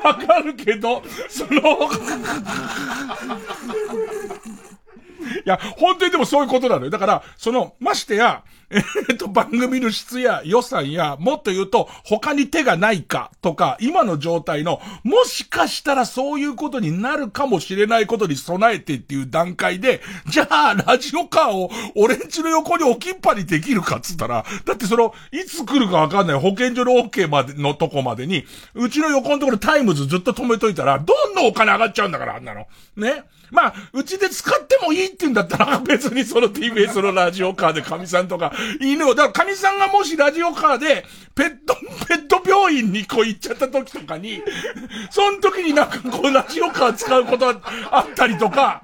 [0.04, 1.64] わかるけど、そのい
[5.44, 6.90] や、本当にでもそういうことなのよ。
[6.90, 8.44] だから、その、ましてや、
[9.08, 28.44] えっと、番組の質や予算や、もっと言うと、他に手がないかとか、今の状態の、もしかしたらそういうことになるかもしれないことに備えてっていう段階で、じゃあ、ラジオカーを俺んちの横に置きっぱにできるかっつったら、だってその、いつ来るかわかんない保健所の OK までのとこまでに、
[28.74, 32.66] うちの横のところタイムズずっと止めといたら、どんどんお金上がっちゃうんだから、あんなの？
[32.96, 33.24] ね？
[33.52, 41.76] まあ、うちで使ってもいいって言うんだったら、 別にその TBS のラジオカーでカミさんとか、犬を、だから神さんがもしラジオカーで、ペット、
[42.08, 44.42] ペット病院にこう行っちゃった時とかに、
[45.10, 47.54] その時になんかこうラジオカー使うこと
[47.90, 48.82] あったりとか、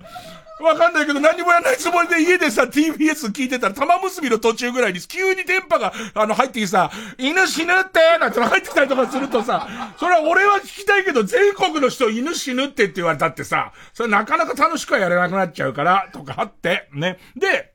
[0.61, 17.19] わかんないけど何もやらないつもりで家でさ、TBS 聞いてたら玉結びの途中ぐらいに急に電波が、あの、入ってきてさ、犬死ぬってなんて入ってきたりとかするとさ、それは俺は聞きたいけど全国の人犬死ぬってって言われたってさ、それなかなか楽しくはやれなくなっちゃうから、とかあって、ね。
[17.37, 17.75] で、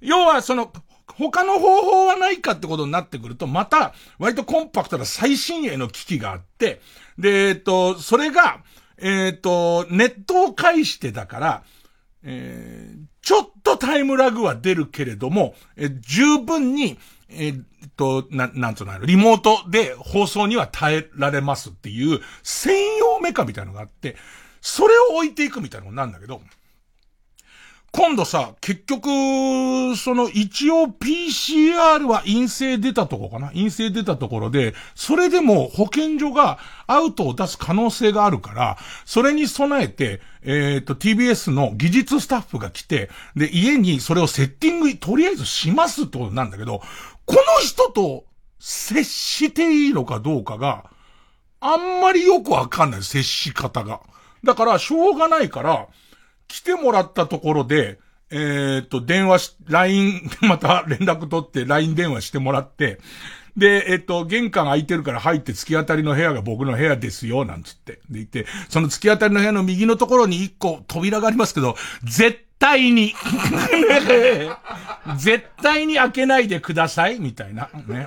[0.00, 0.72] 要はその、
[1.06, 6.80] 他の方法はないかってことになってくると、また、割とコンパクトな最新鋭の機器があって、
[7.18, 8.62] で、えっと、それが、
[8.98, 11.62] えっ、ー、と、ネットを介してだから、
[12.24, 16.98] えー、ちょっとタイムラグは出るけれども、えー、十分に、
[17.30, 17.54] えっ、
[17.96, 24.16] と、な、なんつうの、リモートで放送には耐えられますっていう専用メカみたいなのがあって、
[24.60, 26.40] それを置いていくみたいなのなんだけど、
[27.94, 33.48] 今度さ、結局、その一応 PCR は陰性出たとこかな？
[33.48, 46.80] 陰性出たところで、それでも保健所がアウトを出す可能性があるから、それに備えて、えっ、ー、と、TBS の技術スタッフが来て、で、家にそれをセッティング、とりあえずしますってことなんだけど、
[47.26, 48.24] この人と
[48.58, 50.86] 接していいのかどうかが、
[51.60, 54.00] あんまりよくわかんない、接し方が。
[54.42, 55.88] だから、しょうがないから、
[56.52, 57.98] 来てもらったところで、
[58.30, 63.00] えー、っと、電話し、LINE、 また連絡取って LINE 電話してもらって、
[63.56, 67.92] で、えっと、玄関空いてるから入って突き当たりの部屋が僕の部屋ですよ、なんつって。
[67.92, 71.74] で言って、その突き当たりの部屋の右のところに一個扉がありますけど、
[72.04, 73.14] 絶対に
[75.16, 77.70] 絶対に開けないでください、みたいな。
[77.86, 78.06] ね。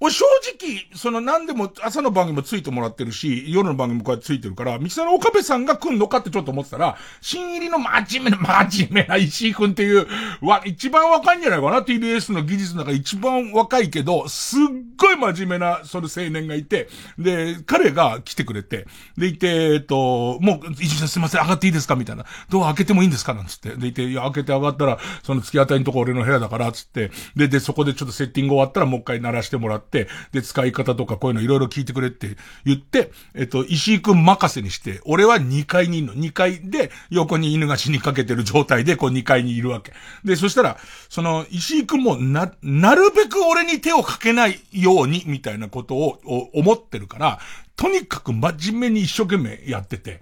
[0.00, 0.24] 俺正
[0.56, 10.06] 直、その何でも朝の番組もついてもらってるし、夜の番組もこうやってついてるから、三沢の岡部さんが来んのかってちょっと思ってたら、新入りの真面目な、真面目な石井くんっていう、
[10.40, 14.60] わ、一番若いんじゃないかな ?TBS の技術の中一番若いけど、すっ
[14.96, 16.88] ごい真面目な、その青年がいて、
[17.18, 18.86] で、彼が来てくれて、
[19.16, 21.96] でいて、えっと、もう、石井さんすいません、上がっていいですか？
[21.96, 22.24] みたいな。
[22.50, 23.34] ドア開けてもいいんですか？
[23.34, 23.70] なんつって。
[23.70, 27.10] でいて、いや、開けて上がったら、その突き当たりのとこ俺の部屋だから、つって。
[27.34, 36.14] で、で、そこでちょっとセッティング終わったらもう一回鳴らしてもらって、、で、使い方とかこういうのいろいろ聞いてくれって言って、えっと、石井くん任せにして、俺は2階にいるの。
[36.14, 39.92] 2階で、横に犬が死にかけてる状態で、こう2階にいるわけ。
[40.24, 40.78] で、そしたら、
[41.08, 46.20] その、石井くんもな、なるべく俺に手をかけないように、みたいなことを
[46.52, 47.38] 思ってるから、
[47.76, 50.20] とにかく真面目に一生懸命やってて。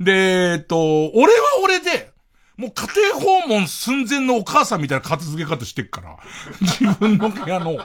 [0.00, 2.14] で、えっと、俺は俺で、
[2.56, 6.16] もう家庭訪問寸前のお母さんみたいな片付け方してっから。
[6.60, 7.78] 自分の部屋の。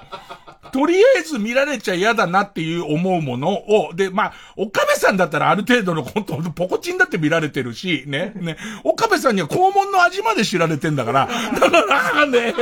[0.71, 11.81] とりあえず見られちゃ嫌だなっていう思うものを、で、まあ、岡部さんだったらある程度のコント、ポコチンだって見られてるし、ね、ね、岡部さんには肛門の味まで知られてんだから、だか
[12.13, 12.53] らね、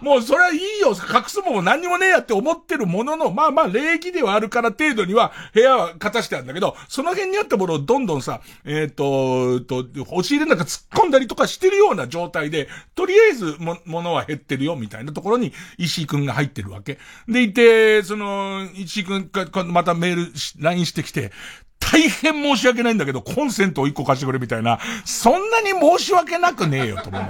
[0.00, 16.98] もうそれはいいよ、隠すもん何にもねえやって思ってるものの、まあまあ礼儀ではあるから程度には部屋は片してあるんだけど、その辺にあったものをどんどんさ、えっ、ー、と、と、押し入れなんか突っ込んだりとかしてるような状態で、とりあえずも、ものは減ってるよ、みたいなところに石井くんが入っててるわけ。
[17.28, 21.30] でいて、その、石井くんがまたメール、LINE してきて、
[21.78, 27.22] 大変申し訳ないんだけど、コンセントを一個貸してくれみたいな、そんなに申し訳なくねえよ、と思う。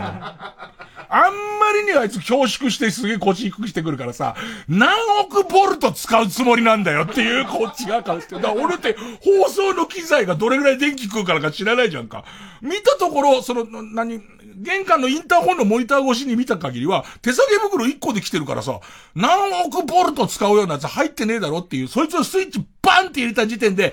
[1.08, 4.34] あんまりにあいつ恐縮してすげえ腰低くしてくるからさ、
[4.68, 8.36] 何億ボルト使うつもりなんだよっていうこっちが顔して。
[8.36, 12.24] だから俺って放送の機材がどれぐらい電気食うからか知らないじゃんか。
[12.60, 14.20] 見たところ、その、何、
[14.56, 18.80] 玄関のインターホンのモニター越しに見た限りは、手下げ袋1個で来てるからさ、
[19.14, 23.92] 何億ボルト使うようなやつ入ってねえだろっていう、そいつのスイッチバンって入れた時点で、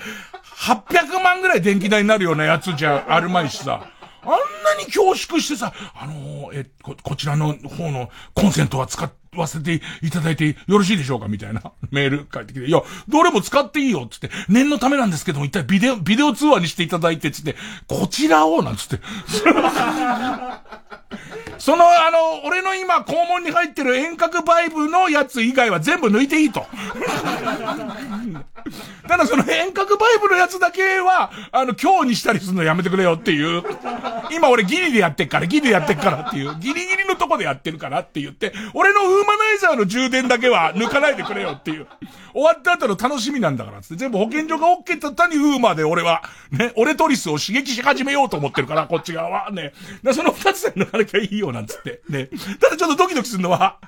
[0.58, 3.90] 800万ぐらい電気代になるようなやつじゃあるまいしさ。
[4.26, 4.38] あんな
[4.80, 11.28] に恐縮してさ、あのー、え、こ、こちらの方のコンセントは使っわせていただいてよろしいでしょうか？
[11.28, 11.62] みたいな
[11.92, 17.56] メール返ってきて、いや、どれも使っていいよつって、念のためなんですけども、一体ビデオ、ビデオ通話にしていただいてつって、
[17.88, 19.00] こちらをなんつって。
[21.60, 26.66] その、あの、俺の今、肛門に入ってる遠隔バイブのやつ以外は全部抜いていいと。
[29.08, 33.64] ただその遠隔バイブのやつだけは、あの、今日にしたりするのやめてくれよっていう。
[34.32, 36.56] 今俺ギリでやってっから、ギリでやってっからっていう。
[36.60, 41.88] ギリギリのとこでやってるからって言って、俺のーマナイザーの充電だけは抜かないでくれよっていう。
[42.34, 43.96] 終わった後の楽しみなんだからって。
[43.96, 49.52] 全部保健所が OK だったにウーマで俺は、ね、俺トリスを刺激し始めようと思ってるから、こっち側は。
[49.52, 49.74] ね。
[50.14, 52.02] その二つで抜かなきゃいいよなんつって。
[52.10, 52.30] ね。
[52.60, 53.80] ただちょっとドキドキするのは、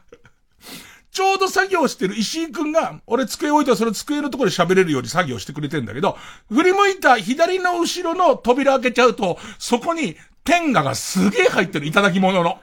[1.12, 6.18] ちょうど作業してる石井くんが、俺机置いたらその机のところで喋れるように作業してくれてんだけど、
[6.50, 12.60] 振り向いた左の後ろの扉開けちゃうと、そこに天下がすげえ入ってる、いただき物の。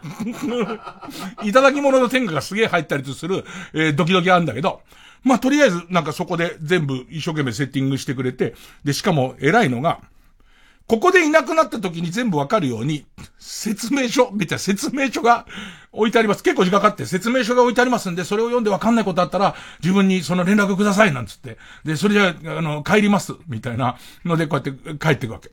[1.43, 4.83] いただき物の天下がすげえ入ったりする、えー、ドキドキあるんだけど、
[5.25, 8.55] まあ、とりあえず、なんかそこで全部一生懸命セッティングしてくれて、
[8.85, 10.01] で、しかも偉いのが、
[10.87, 13.05] ここでいなくなった時に全部わかるように、
[13.39, 15.47] 説明書、みたいな説明書が
[15.93, 16.43] 置いてあります。
[16.43, 21.59] 結構時間かかって説明書が置いてありますんで、それを読んでわかんないことあったら、自分にその連絡ください、なんつって。
[21.85, 25.51] で、それじゃあ、あの、帰ります、みたいなので、こうやって帰っていくわけ。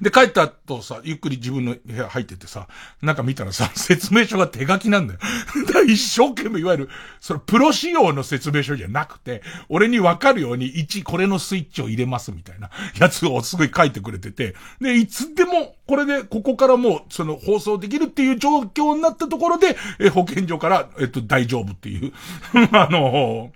[0.00, 2.68] で、帰った後さ、ゆっくり自分の部屋入っててさ、
[3.02, 5.20] なんか見たらさ、 説明書が手書きなんだよ。
[5.72, 6.88] だ一生懸命いわゆる、
[7.20, 22.12] そのプロ仕様の説明書じゃなくて、俺にわかるように1、これのスイッチを入れますみたいなやつをすごい書いてくれてて、で、いつでも、これで、ここからもう、その放送できるっていう状況になったところで、え、保健所から、えっと、大丈夫っていう。
[22.72, 23.52] あの、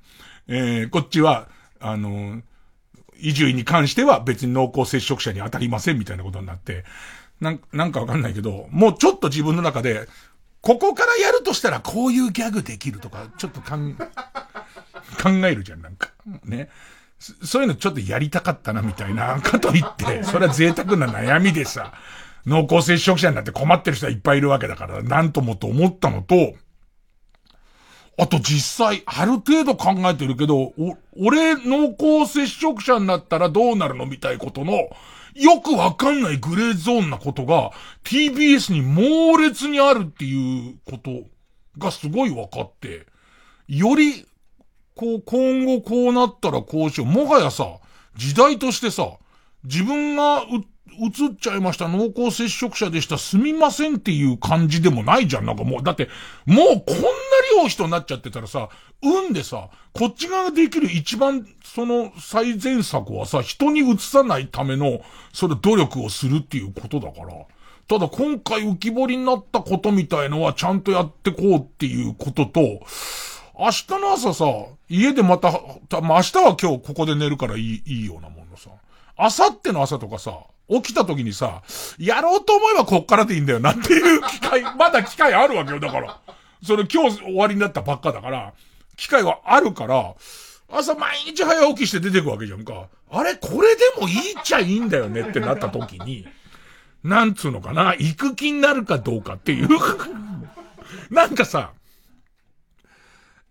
[0.49, 1.49] えー、こっちは、
[1.81, 2.43] あの、
[3.25, 6.85] 移住に関しては別に濃厚接触者に当たりませんみたいなことになって、
[7.41, 10.07] なん、なんかわかんないけど、もうちょっと自分の中で、
[10.61, 13.79] ここからやるとしたらこういうギャグできるとか、ちょっと、 考
[15.47, 16.11] えるじゃん、なんか。
[16.45, 16.69] ね。
[17.19, 19.41] そういうのちょっとやりたかったな、みたいな。
[19.41, 21.95] かといって、それは贅沢な悩みでさ、
[22.47, 26.55] 濃厚接触者になって困ってる人はいっぱいいるわけだから、なんともと思ったのと、
[28.17, 34.89] あと実際、ある程度考えてるけど、お、俺濃厚接触者になったらどうなるのみたいことの、
[35.35, 37.73] よくわかんないグレーゾーンなことが
[38.05, 41.11] TBS に猛烈にあるっていうこと
[41.77, 43.07] がすごい分かって、
[43.67, 44.27] より、
[44.95, 47.07] こう、今後こうなったらこうしよう。
[47.09, 47.79] もはやさ、
[48.15, 49.19] 時代としてさ、
[49.65, 50.45] 自分が
[51.01, 55.47] 映っちゃいました、濃厚接触者でした、すみませんっていう感じでもないじゃん。
[55.47, 56.09] なんかもう、だって、
[56.47, 57.05] もうこんな
[57.63, 58.69] 量人になっちゃってたらさ、
[59.03, 65.01] 運でさ、こっち側ができる一番、その最善策はさ、人に移さないための、
[65.33, 67.35] それ努力をするっていうことだから。
[67.87, 72.61] ただ今回浮き彫りになったことみたいのはちゃんとやってこうっていうことと、
[73.59, 74.47] 明日の朝さ、
[74.89, 75.53] 家でまた、
[76.01, 78.71] まあ、明日は今日ここで寝るからいい、いいようなものさ。
[79.19, 81.63] 明後日の朝とかさ、起きた時にさ、
[81.99, 86.21] やろうと思えばこっからでいいんだよなっていう機会、 まだ機会あるわけよ、だから。
[86.63, 88.55] それ今日終わりになったばっかだから、
[88.97, 90.15] 機会はあるから、
[90.71, 92.89] 朝毎日早起きして出てくわけじゃんか。
[93.11, 96.27] あれ、これでもいいっちゃいいんだよねってなった時に、
[97.03, 99.69] なんつうのかな、行く気になるかどうかっていう
[101.11, 101.73] なんかさ、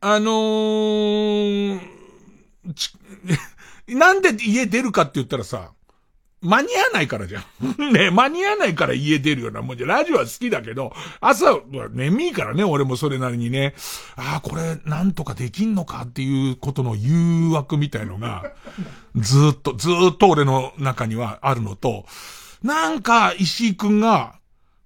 [0.01, 1.79] あのー、
[3.87, 5.71] なんで家出るかって言ったらさ、
[6.43, 7.43] 間に合わないからじゃん。
[7.93, 11.61] ね、間に合わないから家出るようなもんじゃ、ラジオは好きだけど、朝は
[11.91, 13.73] 眠いからね、俺もそれなりにね、
[14.17, 18.51] ああ、これ、なんとかできんのかっていうことの誘惑みたいのが、
[19.15, 22.05] ずっと、ずっと俺の中にはあるのと、
[22.61, 24.35] なんか、石井くんが、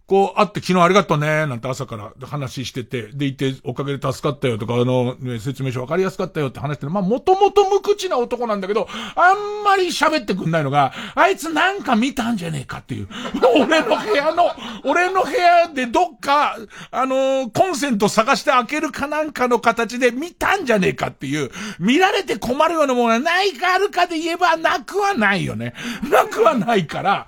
[0.08, 13.10] こう、会って昨日ありがとうね、なんて朝から話してて、でいて、おかげで助かったよとか、あの、ね、説明書わかりやすかったよって話してまあ、もともと無口な男なんだけど、あんまり喋ってくんないのが、あいつなんか見たんじゃねえかっていう。
[13.54, 14.50] 俺の部屋の、
[14.86, 16.56] 俺の部屋でどっか、
[16.90, 25.74] あのコンセント探して開けるかなんかの形で見たんじゃねえかっていう、見られて困るようなものがないかあるかで言えばなくはないよね。
[26.10, 27.28] なくはないから、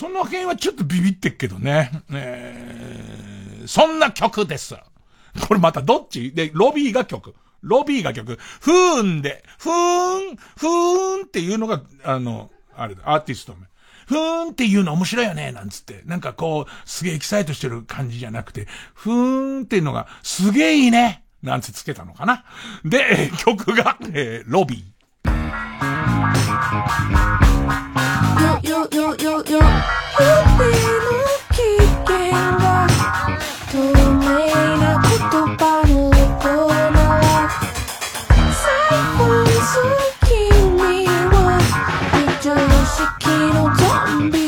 [0.00, 1.90] その辺はちょっとビビってっけどね。
[2.10, 4.74] えー、そんな曲です。
[5.46, 6.32] これまたどっち？
[6.32, 7.34] で、ロビーが曲。
[7.60, 8.38] ロビーが曲。
[8.60, 13.66] ふーんで、ふーん、ふーんっていうのが、あの、あれだ、アーティスト名。
[14.06, 16.00] ふーんっていうの面白いよね、なんつって。
[16.06, 22.46] なんかこう、すげえエキサイトしてる感じじゃなくて、ふーんっていうのが、すげえいいね、なんつつけたのかな。
[22.86, 24.80] で、曲が、えー、ロビー。
[28.70, 29.34] よよよよ。
[29.34, 31.10] よ指の
[31.50, 31.58] 危
[32.06, 32.86] 険が
[33.68, 34.22] 透明
[34.78, 35.10] な言
[35.58, 36.14] 葉の音
[36.68, 36.78] な
[37.18, 37.24] ら
[38.54, 38.62] 最
[39.18, 39.74] 後好
[40.24, 40.28] き
[40.70, 40.78] に
[41.08, 41.58] は
[42.12, 42.46] 非常
[42.86, 43.82] 識のゾ
[44.20, 44.39] ンビ。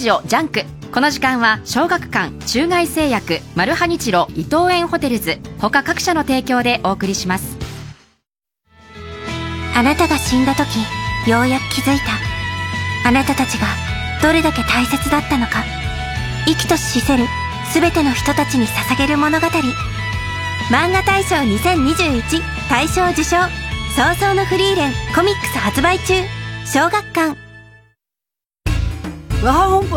[0.00, 0.64] ジオジャンク。
[0.92, 7.58] この時間は小学館中外製薬マルハニチロ伊藤園ホテルズ他各社の提供でお送りします。
[9.76, 10.78] あなたが死んだ時
[11.30, 13.08] ようやく気づいた。
[13.08, 13.66] あなたたちが
[14.22, 15.62] どれだけ大切だったのか。
[16.46, 17.24] 生きとし死せる
[17.74, 19.46] 全ての人たちに捧げる物語。
[20.70, 22.40] 漫画大賞2021
[22.70, 23.36] 大賞受賞。
[23.94, 26.14] 葬送のフリーレンコミックス発売中。
[26.64, 27.49] 小学館。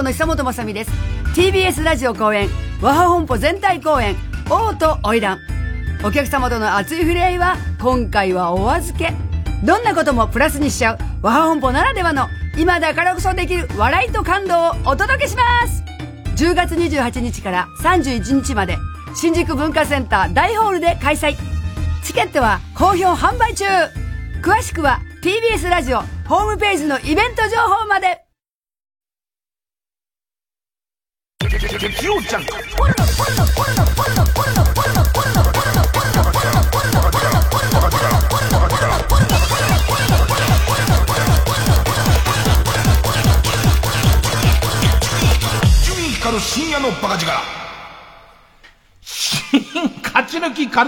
[0.01, 0.91] の久本雅美です。
[1.35, 2.49] TBS ラジオ公演
[2.81, 4.15] 和ハ本舗全体公演
[4.49, 5.37] 王と花魁
[6.03, 9.13] お客様との熱い触れ合いは今回はお預け。
[9.63, 15.83] どんなこともプラスにしちゃう和ハ本舗ならではの今だからこそできる笑いと感動をお届けします。
[16.35, 18.77] 10月28日から31日まで
[19.15, 21.35] 新宿文化センター大ホールで開催。
[22.03, 23.65] チケットは好評販売中。
[24.41, 28.22] 詳しくは TBS ラジオホームページのイベント情報まで。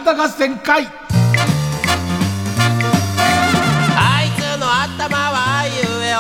[0.06, 0.88] ち抜きカルタ合戦会。
[3.98, 6.20] あいつの頭は言えよ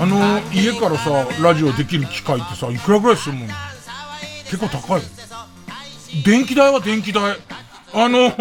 [0.00, 3.48] あの、家からさ、ラジオできる機械ってさ、いくらぐらいするもん
[4.44, 5.02] 結構高い。
[6.24, 7.36] 電気代は電気代。
[7.96, 8.32] あの、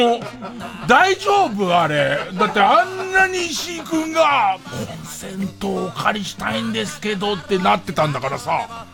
[0.88, 2.18] 大丈夫あれ。
[2.34, 8.86] だってあんなに石井くんが、コンセントをお借りしたいんですけどってなってたんだからさ、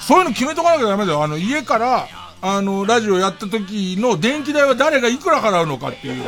[0.00, 1.22] そういうの決めとかなきゃダメだよ。
[1.22, 2.08] あの、家から、
[2.42, 6.24] あの、ラジオやった時の電気代は誰がいくら払うのかっていう。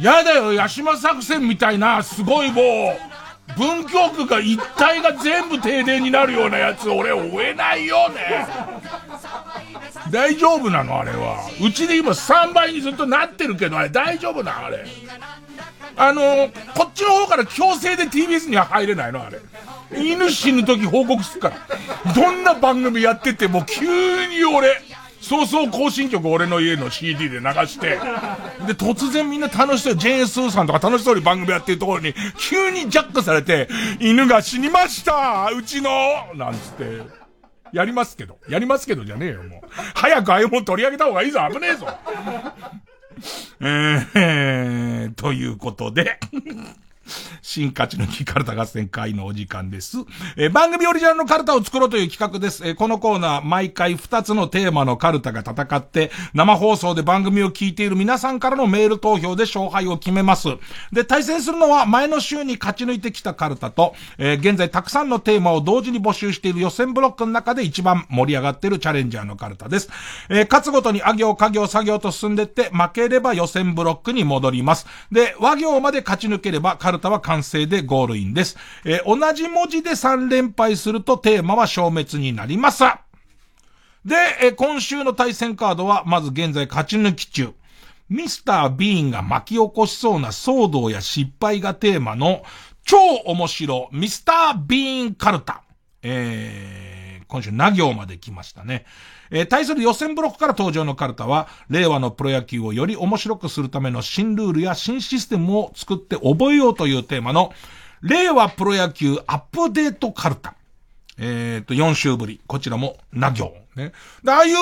[0.00, 8.46] やだよ、八島作戦みたいな、すごいもう、文京区が一体が全部停電になるようなやつ、俺追えないよね。
[10.10, 11.48] 大丈夫なのあれは。
[11.60, 14.84] うちで今3倍にずっとなってるけど、あれ大丈夫なあれ。
[15.96, 16.22] あの
[16.74, 19.40] こっちの方から強制で TBS には入れないのあれ。
[19.96, 22.12] 犬死ぬ時報告すっから。
[22.14, 24.76] どんな番組やってても急に俺、
[25.20, 27.98] そうそう更新曲俺の家の CD で流して、
[28.66, 33.68] で、突然みんな楽しそう、ジェーン・スーさんとか楽しそうに番組やってるところに、急にジャックされて、
[34.00, 35.90] 犬が死にましたうちの
[36.34, 37.24] なんつって。
[37.72, 38.38] やりますけど。
[38.48, 39.68] やりますけどじゃねえよ、もう。
[39.94, 41.88] 早くああいうもん取り上げた方がいいぞ、危ねえぞ。
[43.60, 46.18] えー、ということで。
[47.42, 49.98] 新勝ち抜きカルタ合戦会のお時間です。
[50.36, 52.66] えー、番組オリジナルのカルタを作ろうという企画です。
[52.66, 60.48] えー、このコーナー、毎回2つのテーマのカルタが戦って、生放送で番組を聞いている皆さんからのメール投票で勝敗を決めます。
[60.92, 69.90] で、対戦するのは前の週に勝ち抜いてきたカルタと、えー、現在たくさんのテーマを同時に募集している予選ブロックの中で一番盛り上がっているチャレンジャーのカルタです。
[70.28, 74.86] えー、勝つごとにあ行、家行、作業と進んでって、負ければ予選ブロックに戻ります。
[75.12, 78.56] で、和行まで勝ち抜ければカルタは完成でゴールインです。
[78.84, 82.84] えー、同じ文字で3連敗するとテーマは消滅になります。
[84.04, 87.54] で、えー、今週の対戦カードは、まず現在勝ち抜き中。
[88.08, 92.42] ミスター・ビーンが巻き起こしそうな騒動や失敗がテーマの
[92.84, 95.62] 超面白ミスター・ビーン・カルタ。
[96.02, 98.84] えー、今週、な行まで来ましたね。
[99.34, 107.52] えー、対する予選ブロックから登場のカルタは、令和のプロ野球をより面白くするための新ルールや新システムを作って覚えようというテーマの、
[108.00, 110.54] 令和プロ野球アップデートカルタ。
[111.18, 112.40] えっ、ー、と、4週ぶり。
[112.46, 113.52] こちらも、な行。
[113.74, 113.92] ね。
[114.22, 114.56] で、ああいう、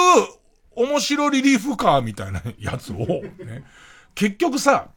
[0.74, 3.64] 面白リリーフカーみたいなやつを、ね。
[4.14, 4.88] 結局さ、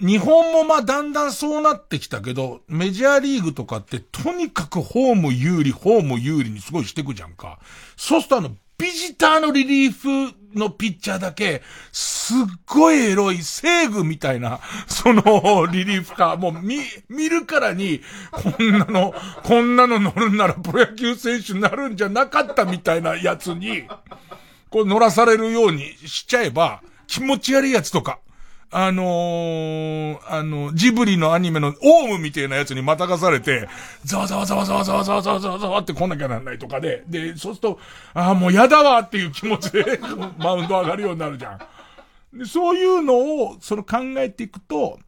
[0.00, 7.58] 日本もまあだんだんそうなってきたけど、メジャーリーグとかってとにかくホーム有利、ホーム有利にすごいしてくじゃんか。
[7.96, 12.36] そうするとあの、ビジターのリリーフのピッチャーだけ、すっ
[12.66, 16.78] ごいエロい、セーグみたいな、その、リリーフか、もう見、
[17.08, 23.82] 見るからに、こんなの、こんなの乗るんならプロ野球選手になるんじゃなかったみたいなやつに、
[24.70, 28.20] こう乗らされるようにしちゃえば、気持ち悪いやつとか、
[28.70, 33.66] あのー、あの、ジブリのアニメのオウムみたいなやつにまたがされて、
[34.04, 37.80] ざわざわざわざわざわざわざわざわざわって来なきゃなんないとかで、で、そうすると、
[38.12, 39.98] ああ、もうやだわっていう気持ちで
[40.38, 42.38] マウンド上がるようになるじゃん。
[42.38, 44.98] で、そういうのを、その考えていくと、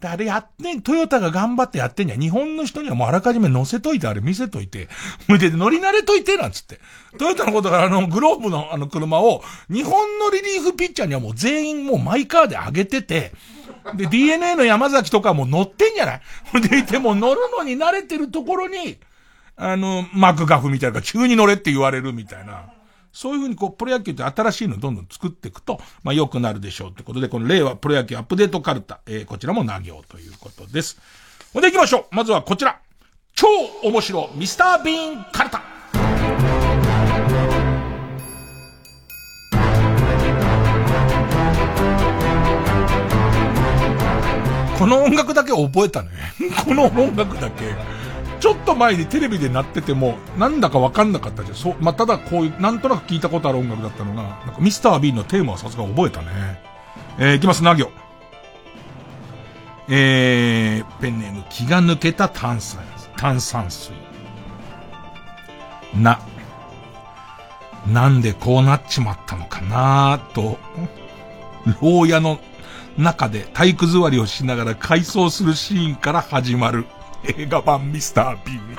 [0.00, 2.20] で、あれやってん、トヨタが頑張ってやってんじゃん。
[2.20, 4.88] 日本の人にはもうあらかじめ乗せといて、あれ見せといて、
[5.26, 6.80] 無で乗り慣れといて、なんつって。
[7.18, 13.32] トヨタのことからあの、グローブのあの車を、日本のリリーフピッチャーにはもう全員もうマイカーで上げてて、
[13.94, 16.20] で、DNA の山崎とかも乗ってんじゃない？
[16.68, 18.98] でいても乗るのに慣れてるところに、
[19.56, 22.66] あの、マクガフみたいな急に乗れって言われるみたいな。
[23.16, 31.00] そういうふうにこう、プロ野球って新しいのどんどん作っていくと、まあ良くなるでしょうってことで、この令和プロ野球アップデートカルタ、えー、こちらも投行ということです。
[31.54, 32.14] ほんで行きましょう。
[32.14, 32.78] まずはこちら。
[33.34, 33.46] 超
[33.84, 35.62] 面白ミスター・ビーン・カルタ。
[44.78, 46.10] この音楽だけ覚えたね。
[46.66, 47.95] この音楽だけ。
[48.46, 51.56] ちょっと前にテレビで鳴ってても、なんだかわかんなかったじゃん。
[51.56, 56.28] そう、まあ、ただこういう、なんとなく聞いたことある音楽だったのが、なんかミスター・ビーンのテーマはさすが覚えたね。
[57.18, 57.90] えー、いきます、な行。
[59.88, 62.84] えー、ペンネーム、気が抜けた炭酸、
[63.16, 63.92] 炭酸水。
[65.96, 66.20] な、
[67.88, 70.56] なんでこうなっちまったのかなと、
[71.82, 72.38] 牢屋の
[72.96, 76.86] 中で体育座りをしながら回想するシーンから始まる。
[77.38, 78.76] 映画版ミスター・ビーン。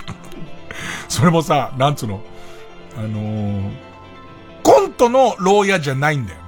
[1.08, 2.22] それもさ、なんつうの、
[2.98, 3.72] あのー、
[4.64, 6.48] コントの牢屋じゃないんだよね。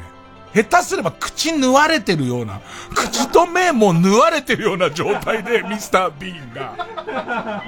[0.53, 2.61] 下手すれば口縫われてるような、
[2.93, 7.63] 口と目も縫われてるような状態でミスター・ビーンが、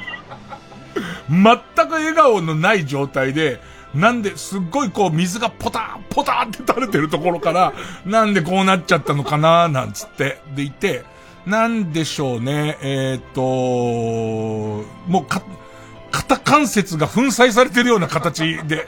[1.30, 3.62] 全く笑顔のない状態で、
[3.94, 7.74] なんで、すっごいこう水がポターポターって垂れてるところから、
[8.06, 11.04] なんでこうなっちゃったのかななんつって、でいて、
[11.46, 13.42] なんでしょうね、えっ、ー、と、
[15.08, 15.42] もうか、
[16.12, 18.88] 肩関節が粉砕されてるような形で、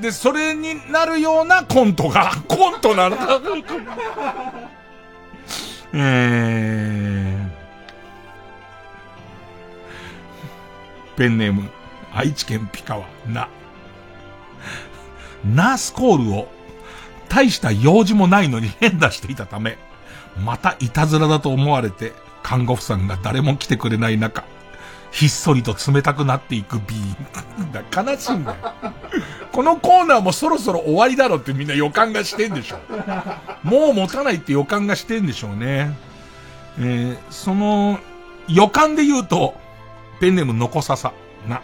[0.00, 3.40] で、それになるようなコントが、コントなのか。
[5.96, 11.70] えー、ペンネーム、
[12.12, 13.48] 愛知県ピカワ、な。
[15.44, 16.48] ナースコールを、
[17.28, 19.78] 大した用事もないのに変出していたため、
[20.38, 22.12] またいたずらだと思われて、
[22.42, 24.44] 看護婦さんが誰も来てくれない中、
[25.10, 28.06] ひっそりと冷たくなっていくビーン。
[28.12, 28.56] 悲しいんだよ。
[29.52, 32.78] このコーナーもそろそろ終わりだろってみんな予感がしてんでしょ。
[33.62, 35.96] もう持たないって予感がしてんでしょうね。
[36.80, 38.00] えー、その、
[38.48, 39.54] 予感で言うと、
[40.20, 41.12] ペンネームのこささ、
[41.48, 41.62] な。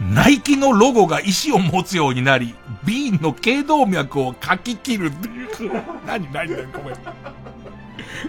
[0.00, 2.54] ナイキのロゴが意志を持つようになり、
[2.84, 5.72] ビーンの頸動脈をかき切るっていう。
[6.06, 6.96] 何何何ごめん。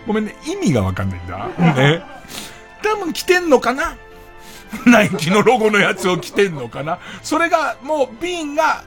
[0.06, 1.48] ごめんね、意味がわかんないんだ。
[1.74, 2.04] ね。
[2.82, 3.96] 多分着てんのかな？
[4.86, 7.00] ナイキのロゴのやつを着てんのかな？
[7.22, 8.84] それが、もう、ビーンが、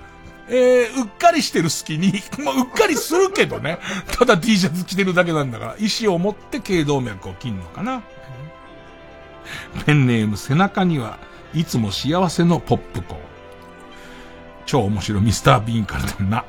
[0.49, 2.13] えー、うっかりしてる隙に、
[2.45, 3.79] もううっかりするけどね。
[4.19, 8.03] ただ T シャツ着てるだけなんだから、意志を持って頸動脈を切んのかな？
[9.87, 11.19] ペンネーム背中には
[11.55, 13.21] いつも幸せのポップコーン。
[14.67, 16.45] 超面白いミスター・ビーンからだな。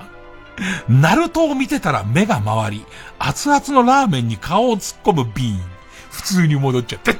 [0.89, 2.85] ナルトを見てたら目が回り、
[3.19, 5.77] 熱々のラーメンに顔を突っ込むビーン。
[6.11, 7.15] 普通に戻っちゃって。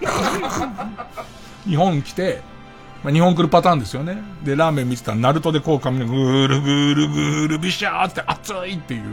[1.68, 2.42] 日本来て、
[3.04, 4.18] まあ、日本来るパターンですよね。
[4.44, 9.04] で、ラーメン見てたら、ナルトでこう髪のぐーるぐーるぐーるビシャーって熱いっていう。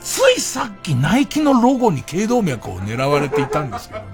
[0.00, 4.06] ついさっきナイキのロゴに頸動脈を狙われていたんですけどね。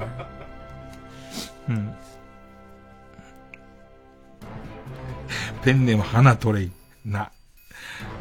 [1.69, 1.94] うん。
[5.62, 6.70] ペンネーム花トレイ。
[7.05, 7.31] な。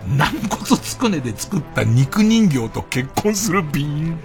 [0.07, 4.19] 軟骨つくねで作った肉人形と結婚するビーン。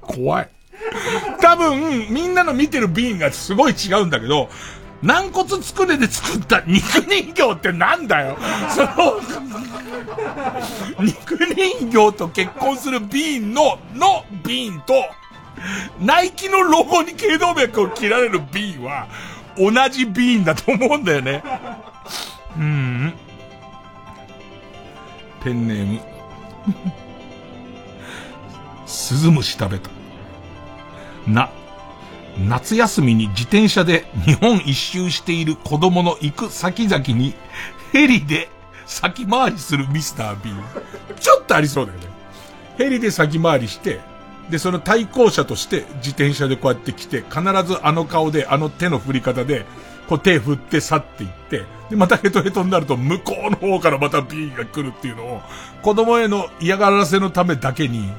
[0.00, 0.48] 怖い。
[1.40, 4.48] 多分、みんなの見てるビーンがすごい違うんだけど、
[5.02, 8.36] 軟骨つくねで作った肉人形ってなんだよ
[8.70, 9.20] その、
[11.00, 14.94] 肉人形と結婚するビーンの、のビーンと、
[16.00, 19.08] ナイキのロゴに頸動脈を切られるビーンは、
[19.56, 21.42] 同じビーンだと思うんだよね。
[22.56, 23.14] うん。
[25.42, 26.00] ペンネーム。
[28.86, 29.90] スズムシ食べた。
[31.26, 31.50] な、
[32.38, 37.34] 夏休みに自転車で日本一周している子供の行く先々に、
[37.92, 38.48] ヘリで
[38.86, 40.50] 先回りするミスター B。
[41.20, 42.06] ちょっとありそうだよね。
[42.78, 44.00] ヘリで先回りして、
[44.50, 49.64] で、その対向車として自転車でこうやって来て、必ずあの顔で、あの手の振り方で、
[50.08, 55.42] こう手振って去っていって、で、またヘトヘトになると向こうの方からまた B が来るっていうのを、
[55.82, 58.10] 子供への嫌がらせのためだけに、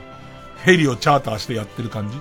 [0.64, 2.18] ヘリをチャーターしてやってる感じ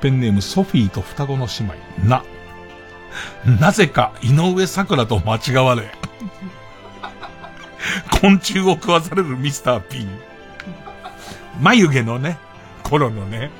[0.00, 2.08] ペンネームソフィーと双子の姉妹。
[2.08, 2.24] な。
[3.60, 5.90] なぜか井上桜と間違われ。
[8.20, 10.06] 昆虫を食わされるミスター P。
[11.60, 12.38] 眉毛のね、
[12.82, 13.50] 頃のね。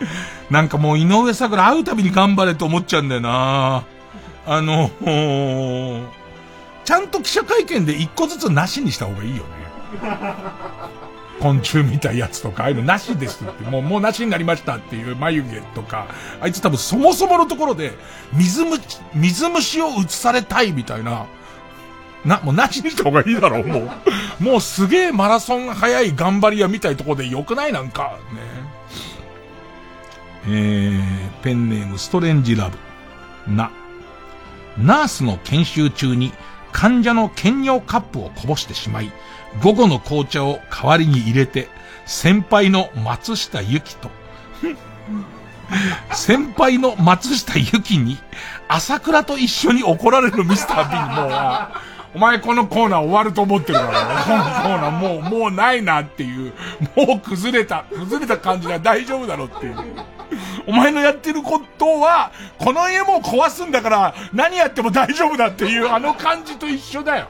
[0.50, 3.84] なんかもう井上桜会うたびに頑張れと思っちゃうんだよな
[4.46, 4.90] あの、
[6.84, 9.42] ちゃんと記者会見で一個ずつなしにした方がいいよね。
[11.40, 16.06] 昆虫みたいやつとか、ああいうのなしですって、もう、もうなしになりましたっていう眉毛とか、
[16.40, 17.92] あいつ多分そもそものところで、
[18.32, 18.80] 水虫、
[19.14, 21.26] 水虫を移されたいみたいな、
[22.24, 23.90] な、もうなしにした方がいいだろう、も
[24.40, 24.42] う。
[24.42, 27.72] もうすげえマラソン早い頑張り屋みたいとこでよくない？
[27.72, 28.65] なんか、ね。
[30.48, 33.52] えー、ペンネームストレンジラブ。
[33.52, 33.70] な。
[34.78, 36.32] ナースの研修中に
[36.72, 39.10] 患者の兼用カップをこぼしてしまい、
[39.62, 41.68] 午後の紅茶を代わりに入れて、
[42.04, 44.10] 先輩の松下由紀と、
[46.12, 48.18] 先輩の松下由紀に、
[48.68, 56.54] 朝倉と一緒に怒られるミスター・ビンもう、お前このコーナー終わると思ってるから、このコーナーもう、もうないなっていう、
[56.96, 59.76] もう崩れた、崩れた感じが大丈夫だろっていう。
[60.66, 67.28] お前のやってることは、この家も壊すんだから、何やっても大丈夫だっていう、あの感じと一緒だよ。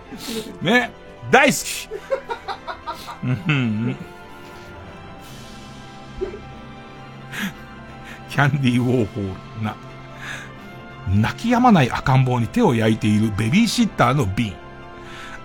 [0.63, 0.93] ね。
[1.33, 1.89] 大好き。
[3.25, 3.97] うん。
[8.31, 9.75] キャンディーウォーホールな。
[11.13, 14.66] 泣き止まない赤ん坊に手を焼いているベビーシッターのビン。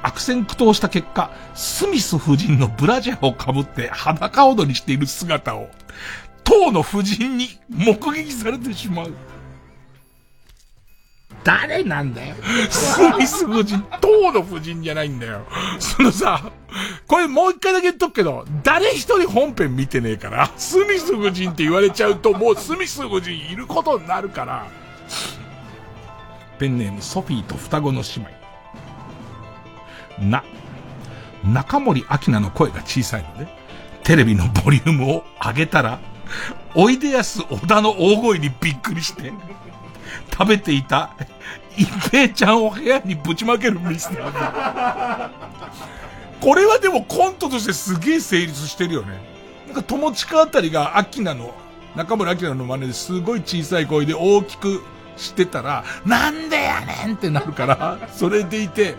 [0.03, 5.69] 悪戦苦闘した結果、スミス夫人のブラジャーをかぶって裸踊りしている姿を、
[6.43, 9.13] 当の夫人に目撃されてしまう。
[11.43, 12.35] 誰なんだよ。
[12.69, 15.45] スミス夫人、当の夫人じゃないんだよ。
[15.79, 16.51] そのさ、
[17.07, 24.67] これもう一回だけ言っとくけど、誰一人本編見てねえから、スミス夫人って言われちゃうと、もうスミス夫人いることになるから。
[26.59, 28.40] ペンネームソフィーと双子の姉妹。
[30.29, 30.43] な、
[31.43, 33.47] 中森明菜の声が小さいので、
[34.03, 35.99] テレビのボリュームを上げたら、
[36.75, 39.33] おいでやす小田の大声にびっくりして、
[40.31, 41.11] 食べていた
[41.77, 45.29] 一平ちゃんを部屋にぶちまけるミスター。
[46.39, 49.19] これはでもコントとしてすげえ成立してるよね。
[49.67, 51.53] なんか友近あたりがアキナの、
[51.95, 54.83] 中村アキナの真似ですごい小さい声で大きく
[55.17, 58.95] してたら、なんでやねんってなるから、それでいて、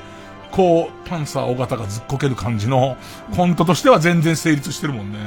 [0.53, 2.97] こう、パンサー尾形がずっこける感じの
[3.35, 5.19] コントとしては全然成立してるもんね。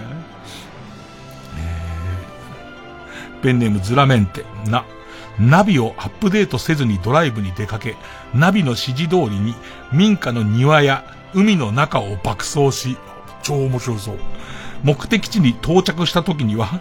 [1.57, 4.85] えー、ペンネームズラメンテ、な。
[5.39, 7.97] ナビをアップデートせずにドライブに出かけ、
[8.33, 9.55] ナビの指示通りに
[9.91, 11.03] 民家の庭や
[11.33, 12.97] 海の中を爆走し、
[13.43, 14.17] 超面白そう。
[14.83, 16.79] 目的地に到着した時には、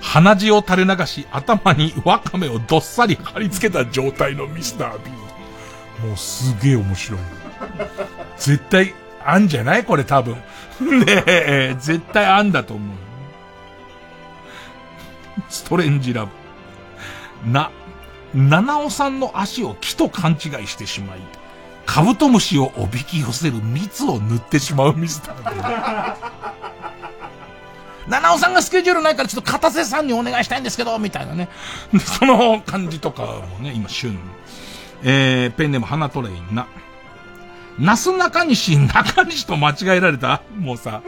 [0.00, 5.10] 鼻血を垂れ流し、頭にワカメをどっさり貼り付けた状態のミスター B。
[6.06, 7.43] もうすげえ面白い。
[8.36, 9.84] 絶対、あんじゃない？
[9.84, 10.34] これ多分。
[10.80, 12.96] ねえ、絶対あんだと思う。
[15.48, 16.32] ストレンジラブ。
[17.50, 17.70] な、
[18.34, 21.20] 七尾さんの足を木と勘違いしてしまい、
[21.86, 26.16] カブトムシをおびき寄せる蜜を塗ってしまうミスター。
[28.08, 31.48] 七尾さんがスケジュールないからちょっと片瀬さんにお願いしたいんですけど、みたいなね。
[32.18, 34.18] その感じとかもね、今旬。
[35.02, 36.66] えー、ペンネーム花トレインな。
[37.78, 40.42] なす中西、 中西と間違えられた？
[40.58, 41.02] もうさ、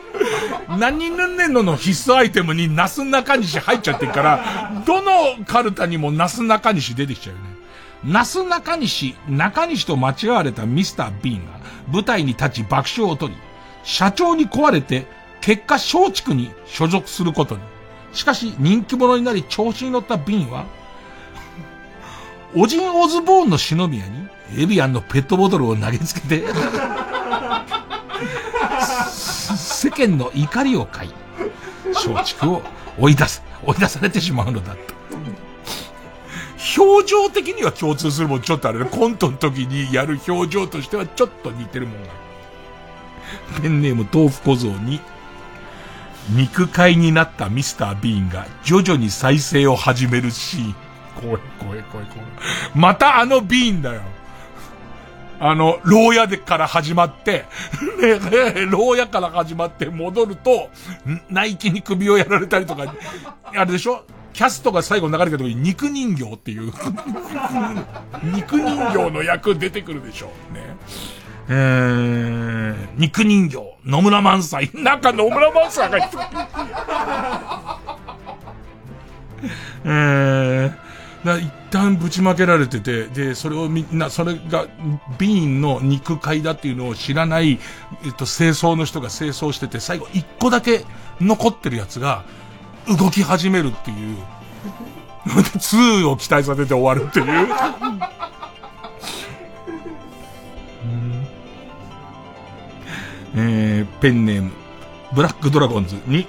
[0.78, 5.10] 何ぬんねんのの必須アイテムになす中西入っちゃってるから、どの
[5.46, 7.56] カルタにもなす中西出てきちゃうよね。
[8.04, 11.52] なす中西、中西と間違われたミスター・ビーンが
[11.92, 13.38] 舞台に立ち爆笑を取り、
[13.84, 15.06] 社長に壊れて、
[15.40, 17.60] 結果松竹に所属することに。
[18.12, 20.64] しかし人気者になり調子に乗ったビーンは、
[22.58, 24.26] オジン・オズボーンの篠宮に、
[24.56, 26.42] エビアンのペットボトルを投げつけて、
[29.14, 31.10] 世間の怒りを買い、
[31.92, 32.62] 松竹を
[32.98, 34.96] 追い出す、追い出されてしまうのだった。
[36.82, 38.86] 表情的には共通するもんちょっとあれね。
[38.86, 41.98] コントの時にやる表情としてはちょっと似てるもん。
[43.60, 45.00] ペンネーム豆腐小僧に、
[46.30, 50.85] 肉塊になったミスター・ビーンが徐々に再生を始めるシーン。
[51.20, 52.28] 怖い怖い怖い怖い。
[52.74, 54.00] またあのビーンだよ。
[55.38, 57.44] あの、牢屋でから始まって、
[58.70, 60.70] 牢屋から始まって戻ると、
[61.28, 62.84] ナイキに首をやられたりとか、
[63.54, 64.04] あれでしょ？
[64.32, 66.70] キャストが最後流れた時に肉人形っていう、
[68.22, 70.62] 肉人形の役出てくるでしょうね。
[71.48, 74.70] えー、肉人形、野村萬斎。
[74.74, 75.98] なんか野村萬斎が
[79.84, 80.72] えー、
[81.26, 84.66] な一旦ぶちまけられてて、で、それをみんな、それが、
[85.18, 87.58] ビーンの肉塊だっていうのを知らない、
[88.04, 90.84] えっと、清掃の人が清掃してて、最後一個だけ
[91.20, 92.24] 残ってるやつが、
[92.86, 94.16] 動き始めるっていう。
[95.26, 97.48] 2を期待させて終わるっていう。
[103.38, 104.50] えー、ペンネーム、
[105.12, 106.26] ブラックドラゴンズに、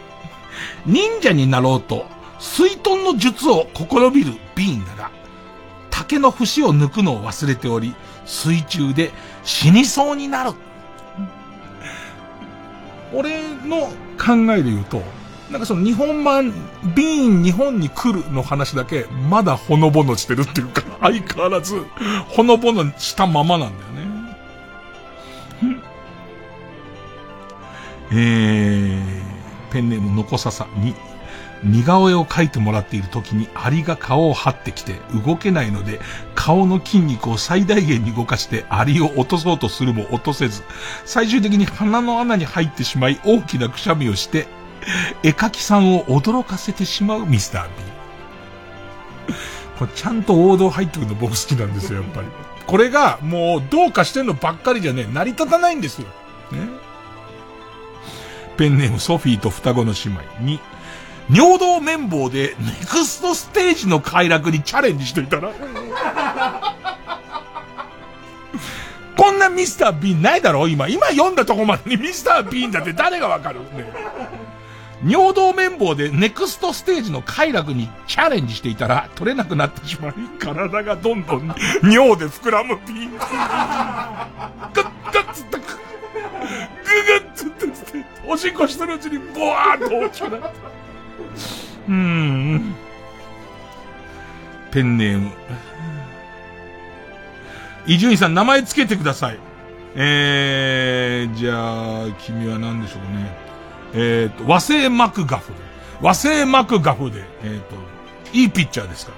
[0.86, 2.06] 忍者になろうと、
[2.40, 5.12] 水遁の術を試みるビーンだが、
[5.90, 7.96] 竹の節を抜くのを忘れており、
[8.26, 9.12] 水中で
[9.44, 10.52] 死にそうになる。
[13.14, 13.88] 俺の
[14.18, 15.02] 考えで言うと、
[15.50, 16.52] なんかその日本版、
[16.96, 21.86] ビーン日本に来るの話だけ、まだほのぼのしてるっていうか、 相変わらず、
[22.28, 24.08] ほのぼのしたままなんだよね。
[28.12, 30.94] えー、ペンネームのこささに、
[31.64, 36.00] 似顔絵を描いてもらっている時にアリが顔を張ってきて動けないので
[36.36, 40.64] 顔の筋肉を最大限に動かしてアリを落とそうとするも落とせず
[41.06, 44.48] 最終的に鼻の穴に入ってしまい大きなくしゃみをして
[45.24, 49.34] 絵描きさんを驚かせてしまうミスター B。
[49.78, 52.28] これちゃんと王道入ってくるの僕好きなんですよ、やっぱり。
[52.66, 56.08] これがもうどうかしてんのばっかりじゃね、成り立たないんですよ。
[56.52, 56.68] ね。
[58.58, 60.60] ペンネームソフィーと双子の姉妹に、
[61.30, 65.52] 尿道綿棒でネクストステージの快楽にチャレンジしといたら。
[69.18, 70.68] こんなミスター・ビーンないだろ？
[70.68, 70.88] 今。
[70.88, 73.62] 今読んだとこまでにミスター・ビーンだって誰がわかる？
[73.62, 73.92] ね。
[75.06, 83.18] 尿道綿棒でネクストステージの快楽にチャレンジしていたら取れなくなってしまい、体がどんどん尿で膨らむビーン。
[83.18, 85.72] ガッガッつったググ
[87.28, 90.77] ッつってつって、おしっこしてるうちにボワーっと大きくなった。
[94.72, 95.32] ペンネーム。
[97.88, 99.40] 伊集院さん名前つけてください。
[99.96, 103.36] えー、じゃあ、君は何でしょうね。
[103.94, 105.60] えっ、ー、と、和製マクガフで。
[106.02, 107.76] 和製マクガフで、えっ、ー、と、
[108.34, 109.14] いいピッチャーですか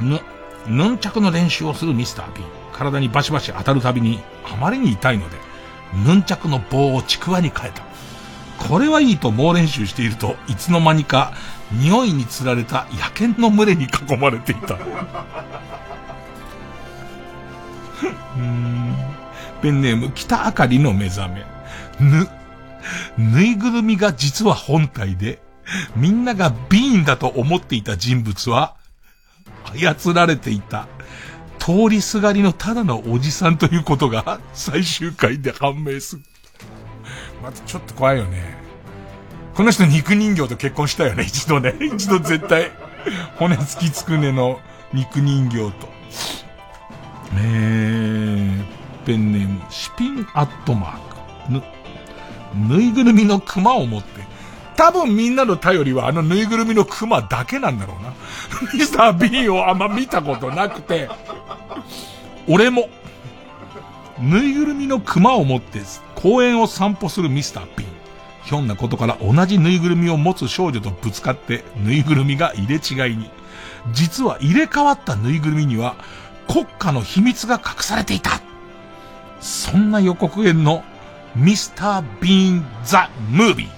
[0.00, 0.20] らね。
[0.68, 2.44] ぬ、ヌンチャクの練習をするミスター B。
[2.72, 5.36] 体にバシバシ当たるたびに、あまりに痛いので、
[6.06, 7.82] ヌンチャクの棒をちくわに変えた。
[8.58, 11.32] これはいいと猛練習していると、いつの間にか、
[11.72, 14.78] 匂いにつられた野犬の群れに囲まれていた。
[19.62, 21.46] ペンネーム、北あかりの目覚め。
[22.00, 22.28] ぬ、
[23.16, 25.40] ぬいぐるみが実は本体で、
[25.96, 28.76] みんながビーンだと思っていた人物は、
[29.74, 30.86] 操られていた、
[31.58, 36.22] 通りすがりのただのおじさんということが最終回で判明する。
[37.44, 38.56] まずちょっと怖いよね。
[39.54, 41.74] この人肉人形と結婚したよね、 一度ね。
[41.78, 42.72] 一度絶対。
[43.36, 44.58] 骨付きつくねの
[44.94, 45.88] 肉人形と。
[47.36, 48.64] えー、
[49.04, 51.52] ペンネーム、シピンアットマーク。
[51.52, 51.62] ぬ、
[52.76, 54.24] ぬいぐるみの熊を持って、
[54.76, 58.14] 多分みんなの頼りはあのぬいぐるみの熊だけなんだろうな。
[58.72, 61.10] ミスター・ビーンをあんま見たことなくて、
[62.48, 62.88] 俺も、
[64.18, 65.80] ぬいぐるみの熊を持って
[66.24, 67.86] 公園を散歩するミスター・ピン。
[68.44, 73.28] ひょんなことから同じぬいぐるみを持つ少女とぶつかってぬいぐるみが入れ違いに。
[73.92, 75.96] 実は入れ替わったぬいぐるみには
[76.48, 78.40] 国家の秘密が隠されていた。
[79.40, 80.82] そんな予告編の
[81.36, 83.73] ミスター・ビーン・ザ・ムービー。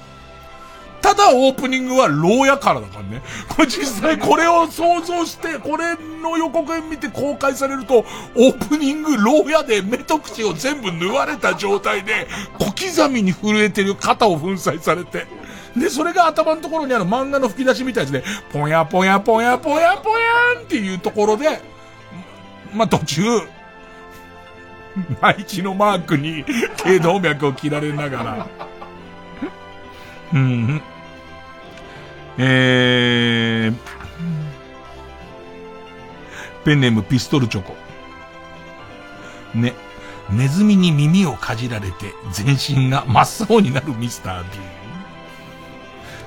[1.07, 3.23] ただオープニングは牢屋からだからね。
[3.49, 8.05] これ実際これを想像して、これの予告編見て公開されると、
[8.35, 12.27] オープニング牢屋で目と口を全部縫われた状態で、
[12.59, 15.29] 小刻みに震えてる肩を粉砕されて。
[15.77, 18.25] で、それが頭のところにある漫画の吹き出しみたいですね。
[18.53, 21.61] ぽやぽやぽやぽやぽやんっていうところで、
[22.75, 23.23] ま、途中、
[25.23, 26.45] 内地のマークに
[26.79, 28.47] 頸動脈を切られながら、
[30.35, 30.83] うん。
[32.39, 33.77] えー、
[36.65, 37.75] ペンネームピストルチョコ。
[39.55, 39.75] ね。
[40.31, 44.59] ネズミに耳をかじられて全身が真っ青になるミスター D。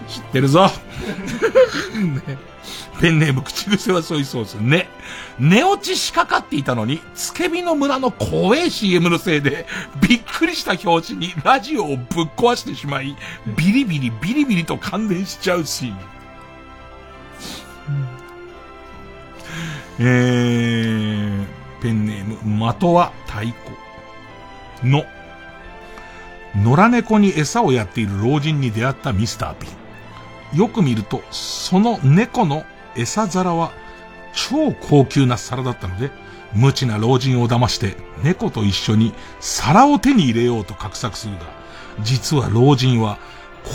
[0.07, 0.67] 知ってるぞ。
[0.67, 2.37] ね
[2.99, 4.55] ペンネーム口癖はソイソース。
[4.55, 4.89] ね。
[5.39, 9.65] 寝落ちしかかっていたのに、つけびの村の怖え CM のせいで、
[10.05, 12.05] びっくりした表紙にラジオをぶっ
[12.35, 13.15] 壊してしまい、
[13.55, 15.97] ビリビリビリビリと感電しちゃうシーン。
[20.01, 22.35] えー、ペンネーム、
[22.73, 23.55] 的は太鼓。
[24.83, 25.05] の、
[26.55, 29.67] 野良猫に餌をやっている老人に出会ったミスター・ビ
[30.55, 30.57] ン。
[30.57, 33.71] よく見ると、その猫の餌皿は
[34.33, 36.11] 超高級な皿だったので、
[36.53, 41.41] 無知な老人を騙して猫と一緒に皿を手に入れようと画策するが、
[42.01, 43.19] 実は老人は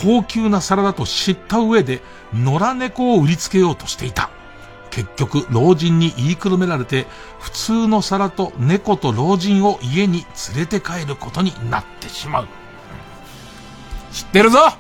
[0.02, 2.00] 高級な皿だと知った上で
[2.32, 4.30] 野良猫を売りつけようとしていた。
[4.90, 7.06] 結局、老人に言いくるめられて、
[7.40, 10.24] 普通の皿と猫と老人を家に
[10.54, 12.48] 連れて帰ることになってしまう。
[14.12, 14.58] 知ってるぞ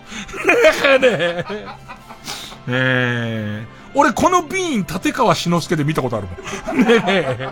[2.68, 3.66] ねえ。
[3.94, 6.78] 俺このビーン立川志の輔で見たことあるもん。
[6.84, 7.48] ねえ。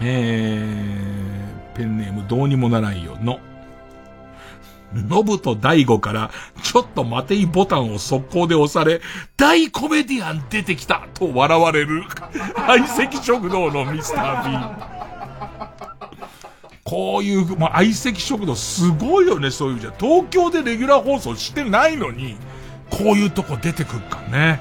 [0.00, 3.40] えー、ペンネームどうにもならんよの。
[4.94, 6.30] ノブと大悟から、
[6.62, 9.02] ちょっと待ていボタンを速攻で押され、
[9.36, 12.04] 大コメディアン出てきたと笑われる、
[12.54, 14.98] 相席食堂のミスター・ビーン。
[16.84, 19.92] こういう、まあ、相席食堂すごいよね、そういうじゃ。
[19.98, 22.38] 東京でレギュラー放送してないのに、
[22.90, 24.60] こういうとこ出てくるかね。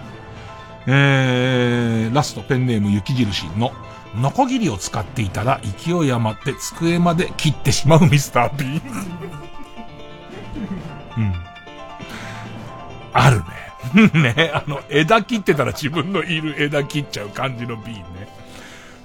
[0.87, 3.71] えー、ラストペンネーム雪印の、
[4.15, 8.81] ノコギリを使っていたら勢い余って机まで切ってしまうミスター B。
[11.17, 11.33] うん。
[13.13, 13.45] あるね。
[14.13, 18.03] ね、あの、枝切ってたら自分のいる枝切っちゃう感じの B ね。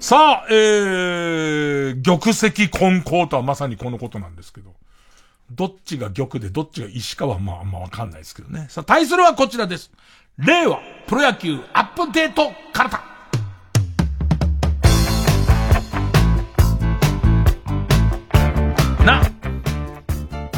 [0.00, 4.74] さあ、えー、玉石混交とはまさにこのことなんですけど。
[5.54, 8.66] どっちが玉でどっちが石かはまああんまわかんないですけどね。
[8.70, 9.90] さあ、対するはこちらです。
[10.38, 13.04] 令和プロ野球アップデートカルタ。
[19.04, 19.20] な、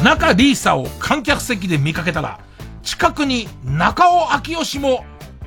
[0.01, 2.39] 中リーサを観客席で見かけたら、
[2.81, 5.03] 近くに中尾明義も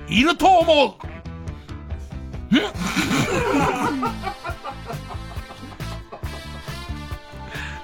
[0.08, 0.98] いると思
[2.50, 2.54] う。
[2.54, 2.58] ん？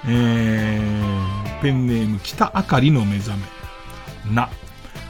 [0.07, 1.14] えー、
[1.61, 4.35] ペンネーム北あかりの目覚め。
[4.35, 4.49] な、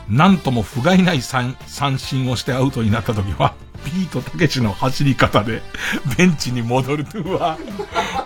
[0.10, 3.56] なんとも不甲斐ない三三振をしてアウトになった時は、
[3.86, 5.62] ビートたけしの走り方で、
[6.18, 7.06] ベンチに戻る。
[7.16, 7.58] うわ、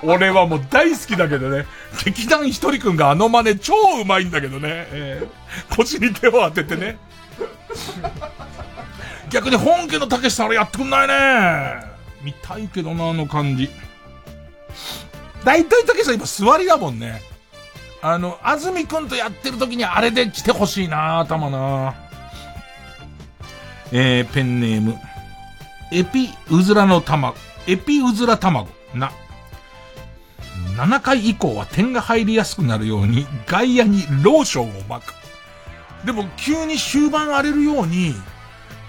[0.03, 1.65] 俺はもう大好きだけどね、
[2.05, 6.97] 劇団ひとりくんがあの真似超うまいんだけどね、えー、腰に手を当ててね。
[9.29, 11.89] 逆に本家のたけしさんあれやってくんないね。
[12.23, 13.69] 見たいけどな、あの感じ。
[15.43, 17.21] 大体たけしさん今座りだもんね。
[18.01, 21.95] あの、安住くんとやってる時にあれで来てほしいな頭な
[23.91, 24.95] えー、ペンネーム。
[25.91, 27.35] エピウズラの卵、
[27.67, 29.11] エピウズラ卵、な。
[30.77, 35.13] 7回以降は点が入りやすくなるように外野にローションを巻く。
[36.05, 38.13] でも急に終盤荒れるように、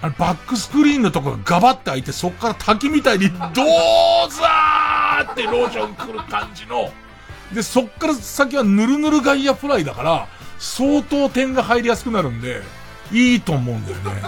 [0.01, 6.89] あのバックスクリーンのところがガバって開いてそっから滝みたいにドーザーってローション来る感じの、
[7.53, 12.61] で、そっから先はぬるぬる外野フライだから、相当点が入りやすくなるんで、
[13.11, 14.21] いいと思うんだよね。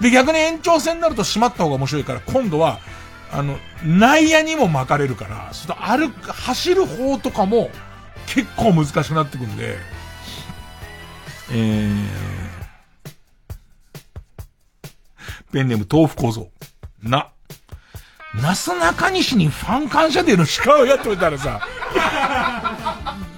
[0.00, 2.78] で、逆に延長戦になると閉まった方が面白いから、今度は、
[3.30, 7.70] あの、内野にも巻かれるから、その歩く、走る方とかも
[8.26, 9.76] 結構難しくなってくんで、
[11.50, 12.06] えー、
[15.52, 16.48] ペンネーム豆腐構造。
[17.02, 17.30] な。
[18.34, 21.60] なすなかにしにファン感謝デーの鹿をやっておいたらさ、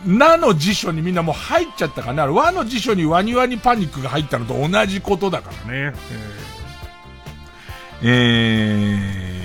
[0.05, 2.27] なの辞書にみんなもう入っちゃったかな。
[2.27, 5.95] 和の辞書にワニワニパニックが入ったのと同じことだからね。
[8.03, 9.43] えー、え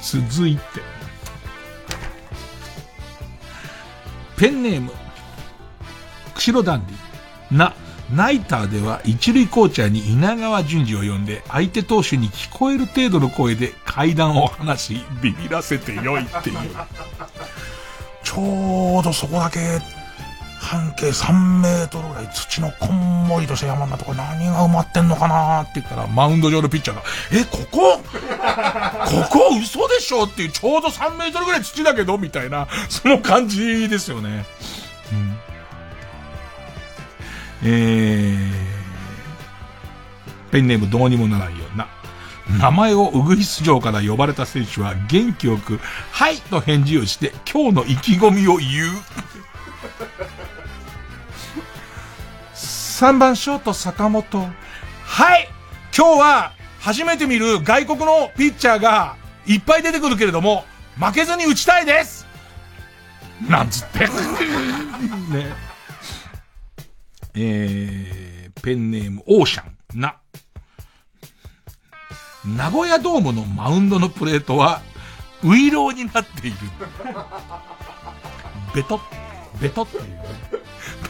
[0.00, 0.62] ー、続いて、
[4.36, 4.92] ペンネーム、
[6.34, 7.74] 釧路ダンディ、な、
[8.12, 16.58] ナイターでは一塁コーチャーに稲川淳二を呼んで、相手投手に聞こえる程度の声で階段を話し、ビビらせてよいっていう。
[18.24, 19.80] ちょうどそこだけ、
[20.58, 27.98] 半径3メートルぐらい土のこんもりとした山のとこ何が埋まってんのかなって言ったら、マウンド上のピッチャーが、え、ここ？
[27.98, 28.02] こ
[29.30, 30.24] こ嘘でしょ？
[30.24, 34.44] っていう、ちょうど3メートルぐらい土だけどみたいな、その感じですよね。
[35.12, 35.38] うん
[37.62, 38.50] えー、
[40.50, 41.88] ペンネームどうにもならんような。
[42.58, 45.78] 名前をウグイス城から呼ばれた選手は元気よく、
[46.10, 48.88] はいと返事をして今日の意気込みを言う。
[52.54, 54.50] 3番ショート坂本。
[55.04, 55.48] はい
[55.96, 59.16] 今日は初めて見る外国のピッチャーが
[59.46, 60.64] いっぱい出てくるけれども、
[60.98, 62.26] 負けずに打ちたいです
[63.48, 64.00] なんつって。
[65.30, 65.69] ね。
[67.34, 70.16] えー、ペンネームオーシャン、な。
[72.44, 74.82] 名古屋ドームのマウンドのプレートは、
[75.44, 76.56] ウイローになっている。
[78.74, 79.00] ベト、
[79.60, 80.04] ベトっていう、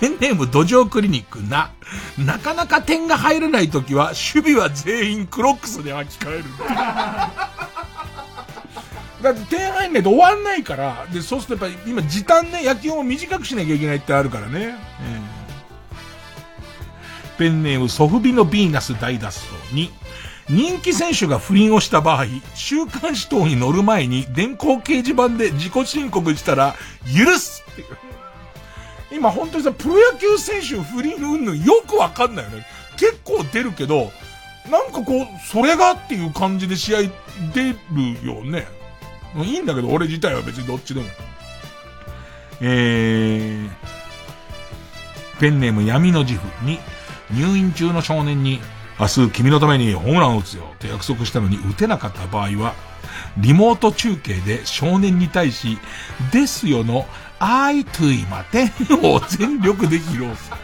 [0.00, 1.70] ペンネーム土壌クリニックな。
[2.18, 6.44] なかなか点が入らないときは、守備は全員クロックスで履き替える。
[9.22, 14.89] だって点入んないと終わんないから、で、そうするとやっぱり今時短ね、野球を短くしなきゃいけないってあるからね。
[17.40, 19.90] ペンネームソフビのヴィーナス大脱走に、
[20.50, 26.74] 人気選手が不倫をした場合、週刊誌等に載る前に電光掲示板で自己申告したら、
[27.06, 27.86] 許すっていう。
[29.10, 32.66] 今本当にさ、プロ野球選手不倫うんぬんよくわかんないよね。
[32.98, 34.12] 結構出るけど、
[34.70, 36.98] なんかこう、それがっていう感じで試合
[37.54, 37.74] 出る
[38.22, 38.66] よね。
[39.36, 41.06] いいんだけど、俺自体は別にどっちでも。
[42.60, 43.70] えー、
[45.40, 46.78] ペンネーム闇の自負に、
[47.32, 48.60] 入院中の少年に、
[48.98, 52.74] 明日君のためにホームランを打つよって約束したのに打てなかった場合は、
[53.38, 55.78] リモート中継で少年に対し、
[56.32, 57.06] ですよの、
[57.38, 58.70] あいといまて
[59.02, 60.56] を全力で披露する。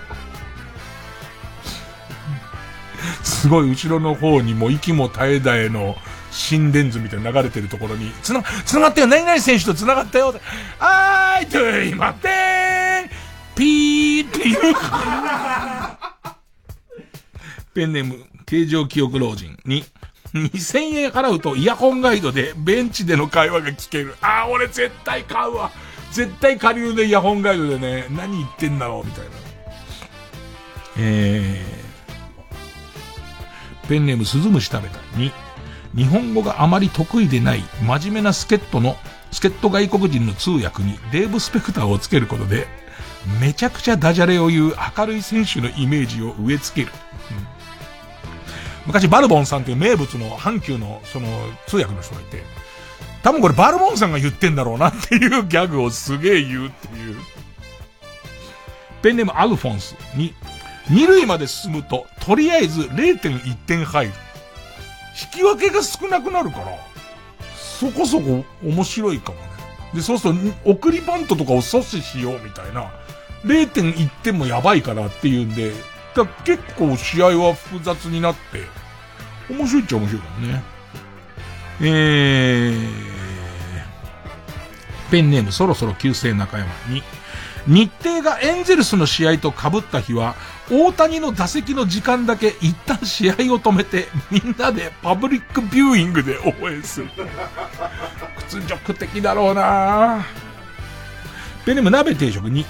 [3.22, 5.96] すごい後ろの方にも息も絶え絶えの
[6.30, 10.34] 心電図みたいな流れてるところに、つな、つながったよ何々選手とつながったよ
[10.78, 12.28] あーいといまて
[13.54, 14.74] ピーっていう。
[17.76, 19.84] ペンネーム、形状記憶老人に、
[20.32, 24.14] 2000円払うとイヤホンガイドでベンチでの会話が聞ける。
[24.22, 25.70] ああ、俺絶対買うわ。
[26.10, 29.30] 絶対下流でイヤホンガイドでね、何言ってんだろう、みたいな。
[30.98, 35.30] えー、ペンネーム鈴虫食べたに、
[35.94, 38.96] 日本語があまり得意でない真面目な助っ人の
[39.32, 42.68] 助っ人外国人の通訳にデーブ・スペクターをつけることで、
[43.38, 47.05] めちゃくちゃダジャレを言う明るい選手のイメージを植え付ける。
[48.86, 51.28] 昔バルボンさんっていう名物の阪急のその
[51.66, 52.42] 通訳の人がいて、
[53.22, 57.16] 多分これバルボンさんが言ってんだろうなっていうギャグをすげえ言うっていう。
[59.02, 60.34] ペンネームアルフォンスに、
[60.88, 64.12] 二塁まで進むと、とりあえず0.1点入る。
[65.32, 66.66] 引き分けが少なくなるから、
[67.56, 69.44] そこそこ面白いかもね。
[69.94, 70.34] で、そうする
[70.64, 72.92] と、送りバントとかを阻止しようみたいな、
[73.44, 75.72] 0.1点もやばいからっていうんで、
[76.16, 78.64] だ結構試合は複雑になって、
[79.52, 80.62] 面白いっちゃ面白いかもね。
[81.80, 82.88] えー、
[85.10, 87.02] ペンネームそろそろ旧姓中山に、
[87.66, 90.34] 日程がエンゼルスの試合と被った日は、
[90.70, 97.08] 大谷の打席の時間だけ一旦試合を止めて、みんなでパブリックビューイングで応援する。
[98.48, 100.24] 屈辱的だろうな
[101.64, 102.64] ペンネーム鍋定食に、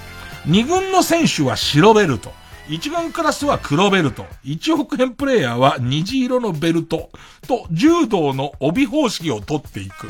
[0.47, 2.33] 二軍の選手は白ベルト。
[2.69, 4.27] 一軍クラスは黒ベルト。
[4.45, 7.11] 1億円プレイヤーは虹色のベルト。
[7.47, 10.09] と、柔道の帯方式を取っていく。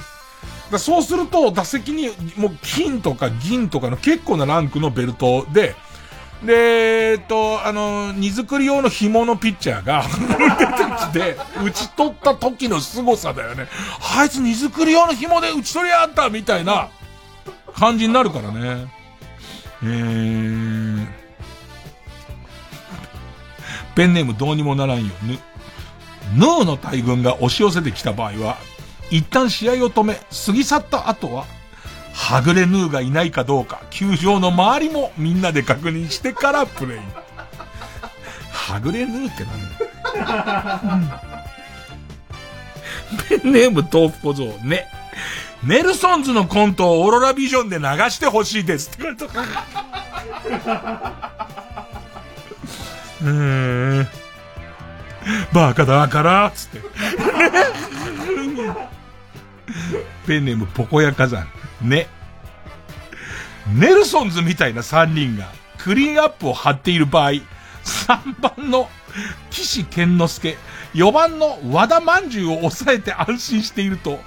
[0.78, 5.74] そうすると、打席にもう金とか銀とかの結構なランクのベルトで、
[6.44, 10.04] で、えっと、あの、荷造り用の紐のピッチャーが
[11.12, 13.68] 出てきて、打ち取った時の凄さだよね。
[14.16, 16.88] あいつ荷造り用の紐で打ち取りやったみたいな
[17.74, 18.86] 感じになるからね。
[19.82, 21.06] えー、
[23.96, 25.12] ペンネームどうにもならんよ。
[25.22, 25.38] ぬ、
[26.36, 28.58] ヌーの大群が押し寄せてきた場合は、
[29.10, 31.46] 一旦試合を止め、過ぎ去った後は、
[32.12, 36.98] はぐれヌーがいないかどうか、球場の周りもみんなで確認してからプレイ。
[38.52, 39.56] はぐれヌーって何？
[43.28, 44.86] ペンネーム豆腐小僧、ね。
[45.62, 49.24] ネルソンズのコントをオーロラビジョンで流してほしいですって書いて
[53.26, 54.08] うーん。
[55.52, 56.80] バカだからつって。
[60.26, 61.46] ペンネームポコヤ火山。
[61.82, 62.08] ね。
[63.74, 65.48] ネルソンズみたいな3人が
[65.78, 67.42] クリーンアップを張っている場合、3
[68.40, 68.88] 番の
[69.50, 70.56] 岸健之助、
[70.94, 74.20] 4番の和田まんじゅうを抑えて安心していると、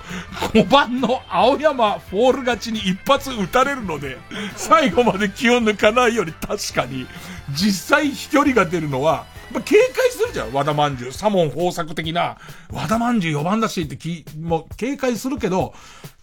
[0.53, 4.17] 5番の青山フォール勝ちに一発撃たれるので、
[4.57, 7.07] 最後まで気を抜かないより確かに、
[7.53, 11.11] 実際飛距離が出るのは、まあ、警戒するじゃん、和田まんじゅう。
[11.11, 12.37] サモン豊作的な、
[12.71, 15.73] 和田まんじゅう4番だしってき、もう警戒するけど、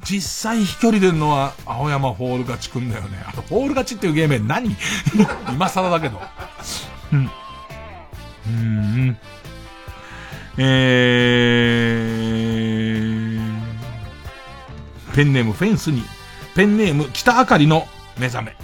[0.04, 3.24] 実際飛距離出るのは、青山フォール勝ちくんだよね。
[3.26, 4.76] あと、フォール勝ちっていうゲーム何？
[5.52, 6.20] 今更だけど。
[7.12, 7.30] うん。
[8.46, 9.18] うん。
[10.58, 16.04] えー、ペンネームフェンスに、
[16.54, 17.88] ペンネーム北あかりの
[18.18, 18.56] 目覚め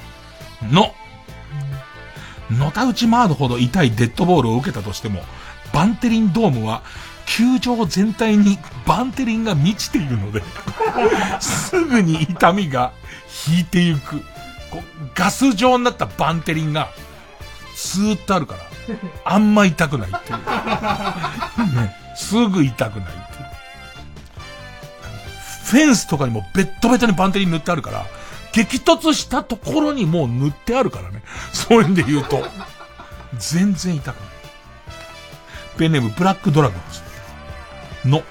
[0.71, 0.95] の、
[2.59, 5.23] のたうち回るほど痛いデッドボールを受けたとしても、
[5.73, 6.83] バンテリンドームは、
[7.27, 10.43] 球場全体にバンテリンが満ちているので
[11.41, 12.93] すぐに痛みが
[13.49, 14.23] 引いていく。
[15.15, 16.91] ガス状になったバンテリンが、
[17.75, 18.61] スーッとあるから、
[19.25, 20.39] あんま痛くないっていう。
[21.81, 23.23] ね、すぐ痛くないっていう。
[25.65, 28.07] フェンスとかにもベッドベトにバンテリン塗ってあるから、
[28.53, 31.23] 激突したところにもう塗ってあるからね。
[31.53, 32.45] そういうんで言うと、
[33.39, 34.25] 全然痛くない。
[35.79, 36.81] ペンネームブラックドラゴン
[38.03, 38.23] ズの、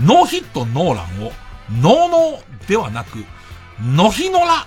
[0.00, 1.32] ノーヒットノーランを、
[1.80, 3.24] ノーノーではなく、
[3.82, 4.66] ノヒノラ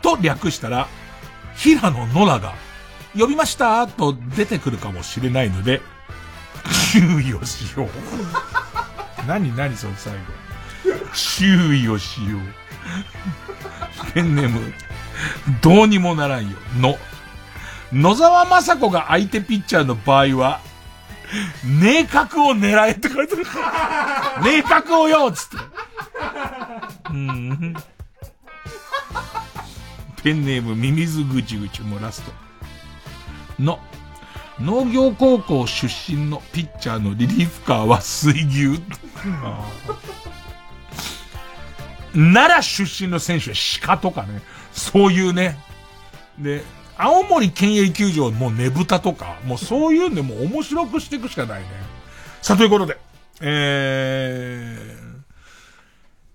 [0.00, 0.88] と略したら、
[1.54, 2.54] 平野ノラが、
[3.16, 5.82] 呼びましたと出てくるかもしれないので、
[6.92, 7.88] 注意をしよう。
[9.26, 10.18] 何何その最後。
[11.14, 12.61] 注意をしよう。
[14.14, 14.72] ペンネーム、
[15.60, 16.56] どうにもならんよ。
[16.78, 16.98] の、
[17.92, 20.60] 野沢雅子が相手ピッチャーの場合は、
[21.64, 23.44] 明確を狙えって書いてる。
[24.44, 25.56] 明確をよっつって。
[27.10, 27.74] うん。
[30.22, 32.32] ペンネームミミズぐちぐちもラスト。
[33.58, 33.78] の、
[34.60, 38.80] 農業高校出身のピッチャーのリリーフカーは水牛。
[42.14, 45.58] 奈良出身の選手は鹿とかね、そういうね。
[46.38, 46.62] で、
[46.96, 51.68] 青森県営球場もうねぶたとか、もうそういうんでも面白くしていくしかないね。
[52.42, 52.98] さあ、ということで、
[53.40, 55.01] えー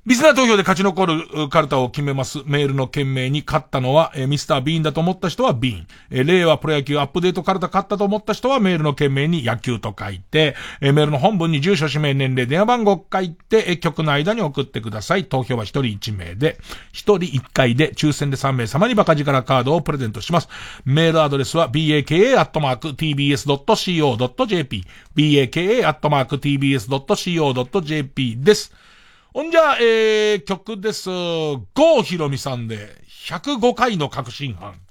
[0.08, 2.42] リスナー投票で勝ち残るカルタを決めます。
[2.46, 5.88] メールの件名に勝ったのは、えーミスター・ビーンだと思った人はビーン。
[6.12, 15.26] えー令和プロ野球アップデートカルタ勝ったと思った人はメールの件名に野球と書いて、えーメールの本文に住所、氏名、年齢、電話番号を書いて、えー曲の間に送ってください。
[15.26, 16.58] 投票は1人1名で、
[16.94, 20.48] 1人1回で抽選で3名様にバカ力カードをプレゼントします。
[20.86, 22.46] メールアドレスは baka.tbs.co.jp
[25.18, 26.38] baka.tbs.co.jp
[28.38, 28.87] です。
[29.38, 31.12] ほんじゃ、えー、曲です。
[31.12, 34.82] 郷ひろみさんで、105回の確信犯。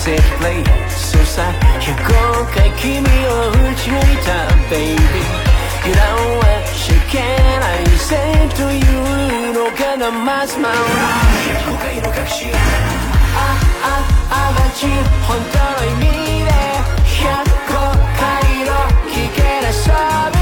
[0.00, 1.84] 輝かせるプレイそうさ105
[2.54, 4.96] 回君を打ち抜いた Baby.
[5.82, 6.06] 油断
[6.38, 7.18] はしちゃいけ
[7.58, 8.08] ないぜ
[8.56, 8.80] とい
[9.50, 12.56] うのがなまずま105回の確信あ
[13.82, 13.94] あ
[14.30, 14.86] あがち
[15.26, 16.50] 本当の意味で
[17.04, 17.70] 105
[18.18, 18.70] 回の
[19.08, 20.39] 聞けなさび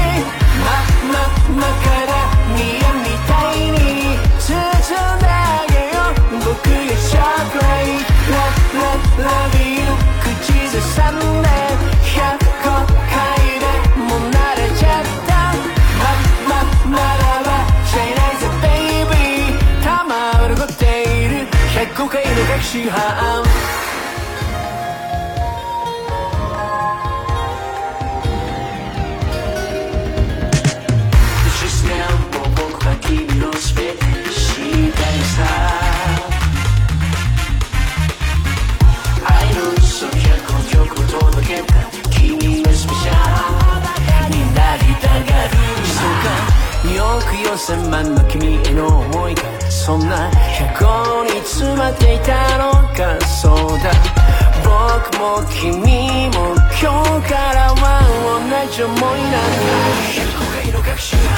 [43.07, 45.51] ャルになりたがる
[45.85, 53.17] そうかよく寄せ万の君への思いがそんな100に詰まっていたのか。
[53.25, 53.91] そうだ。
[54.61, 58.03] 僕も君も今日からは
[58.35, 59.39] 同じ思いなんだ。
[60.65, 61.31] 100の確信あ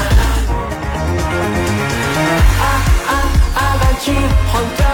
[3.08, 3.14] あ
[3.56, 4.12] あがち。
[4.52, 4.91] 本当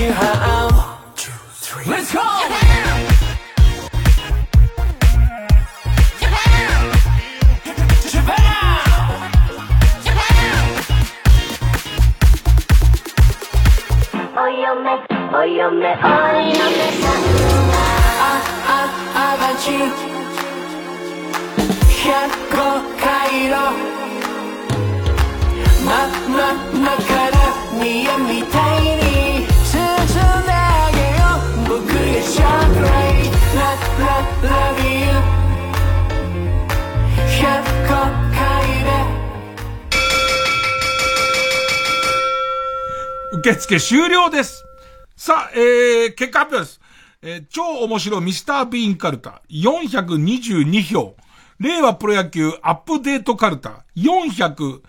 [0.00, 0.70] 回の確信犯
[1.86, 2.20] Let's go!
[8.10, 8.40] Japan!
[14.36, 14.90] お嫁
[15.32, 16.08] お嫁お嫁さ
[16.88, 17.20] ん
[18.12, 18.78] ああ
[19.14, 19.64] あがち
[22.00, 22.56] 105
[23.00, 23.54] 回の
[25.84, 25.88] ま
[26.28, 26.40] ま
[26.80, 27.34] まから
[27.78, 28.82] 見えみたい
[29.24, 29.29] に
[43.40, 44.64] 受付終了です。
[45.16, 46.80] さあ、えー、結果発表です。
[47.22, 51.16] えー超面白いミスター・ビーンカルタ、422票。
[51.58, 54.82] 令和プロ野球アップデートカルタ、481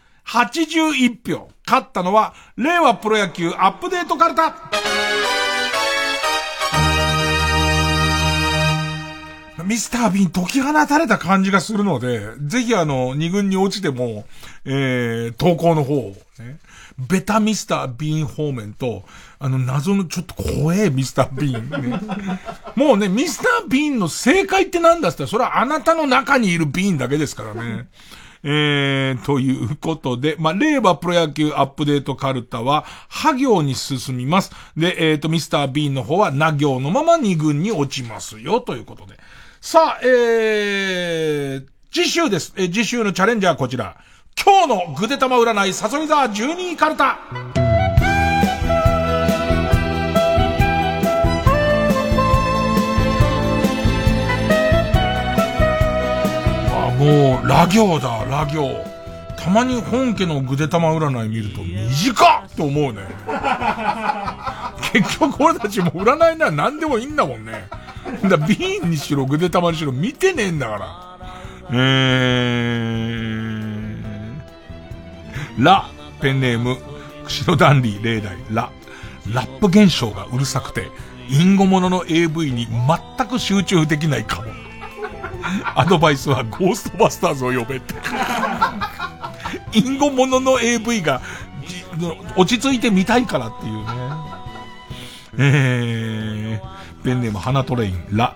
[1.25, 1.49] 票。
[1.65, 4.53] 勝ったのは、令和プロ野球アップデートカルタ
[9.63, 14.25] ミスター・ビン解き放たれた感じがするので、ぜひあの、二軍に落ちても、
[14.65, 16.59] えー、投稿の方を、ね、
[16.97, 19.03] ベタミスター・ビン方面と、
[19.39, 21.99] あの、謎のちょっと怖えミスター・ビン、ね。
[22.75, 27.88] もうね、ミスター・ビンの正解って何だって言ったら、それはあなたの中にいるビンだけですからね。
[28.43, 34.51] えー、ということで、まあ、令和プロ野球アップデートカルタは、破行に進みます。
[34.75, 39.19] で、えーと、ミスター・ビーンの方は、な行のまま二軍に落ちますよ、ということで。
[39.63, 42.51] さあ、えー、次週です。
[42.57, 43.95] えー次週のチャレンジャーはこちら。
[44.43, 47.19] 今日のぐでたま占い、さそり座12位カルタ。
[56.73, 58.83] あ、もう、ラ行だ、ラ行。
[59.38, 63.01] たまに本家のぐでたま占い見ると短っと思うね。
[64.91, 67.69] 結局俺たちも占いなら何でもいいんだもんね。
[68.27, 71.11] だビーンにしろぐでたまにしろ見てねえんだから。
[71.73, 75.89] えー、ラ、
[76.19, 76.77] ペンネーム、
[77.25, 78.69] 釧路ダンディ例題、ラ。
[79.33, 80.89] ラップ現象がうるさくて、
[81.29, 82.67] インゴものの AV に
[83.17, 84.51] 全く集中できないかも。
[85.75, 87.95] アドバイスはゴーストバスターズを呼べって。
[89.73, 91.21] インゴものの AV が、
[92.35, 93.85] 落ち着いて見たいからっていうね。
[95.38, 98.36] えー、ペンネーム花トレイン、ラ。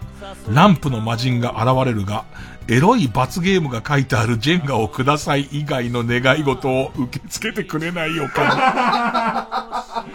[0.50, 2.26] ランプの魔人が現れるが、
[2.68, 10.06] エロい罰ゲームが書いてあるジェンガをください以外の願い事を受け付けてくれないよか。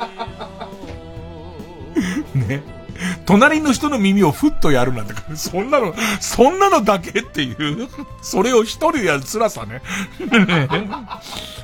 [2.35, 2.63] ね。
[3.25, 7.89] 隣の人の耳をふっとやるなんて、そんなの、そんなのだけっていう、
[8.21, 9.81] それを一人でやる辛さね。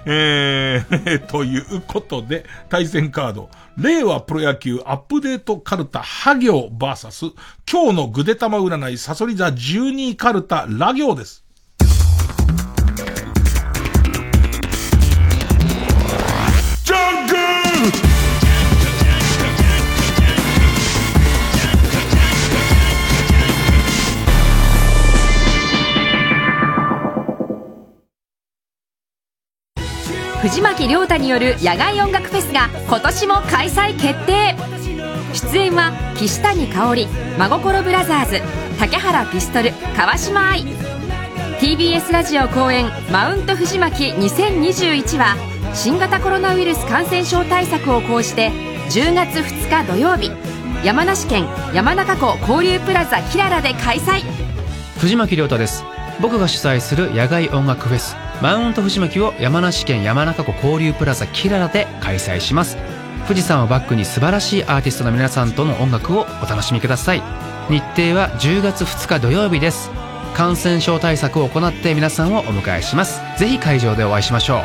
[0.07, 7.27] えー、ということで、対戦カード、令和プロ野球アップデートカルタ、ハ行バーサス、
[7.71, 11.46] 今日のぐでたま占い、サソリ座12カルタ、ラ行です。
[30.47, 34.55] 藤巻亮太による野外音楽フェスが今年も開催決定。
[35.35, 38.41] 出演は岸谷香織真心ブラザーズ
[38.79, 40.63] 竹原ピストル川島愛。
[41.59, 45.35] TBS ラジオ公演「マウント藤巻2021」は
[45.75, 48.53] 新型コロナウイルス感染症対策を講じて
[48.91, 50.31] 10月2日土曜日
[50.85, 54.23] 山梨県山中湖交流プラザキララで開催。
[55.01, 55.85] 藤巻亮太です。
[56.21, 58.26] 僕が主催する野外音楽フェス。
[58.43, 62.77] マウント藤巻を山梨県山中湖交流プラザキララで開催します。
[63.27, 67.23] 富士山をバックに素晴らしいアーティストの皆さんとの音楽をお楽しみください。
[67.69, 69.91] 日程は10月2日土曜日です。
[70.35, 73.23] 感染症対策を行って皆さんをお迎えします。
[73.39, 74.61] ぜひ会場でお会いしましょう。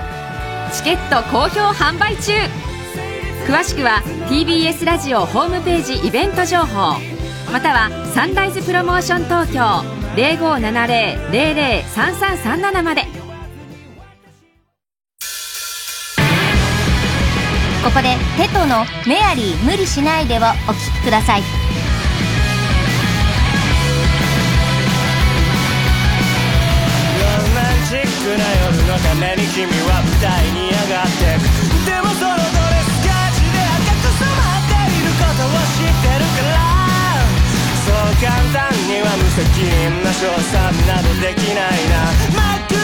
[0.73, 2.33] チケット好評販売中。
[3.47, 6.99] 詳しくは TBS ラジオホームページイベント情報。
[7.51, 9.61] またはサンライズプロモーション東京。
[10.15, 13.20] 0570-003337まで。
[17.83, 21.41] ここでテトの「メアリー無理しないで」をお聴きください。
[21.41, 21.45] ロ
[27.55, 36.61] マンチックな夜のために君は舞台に上がってくでもそのドレスが血で赤く染まっていることを知ってるから。
[37.83, 40.53] そう簡単には無責任な称賛
[40.85, 42.80] などできないな。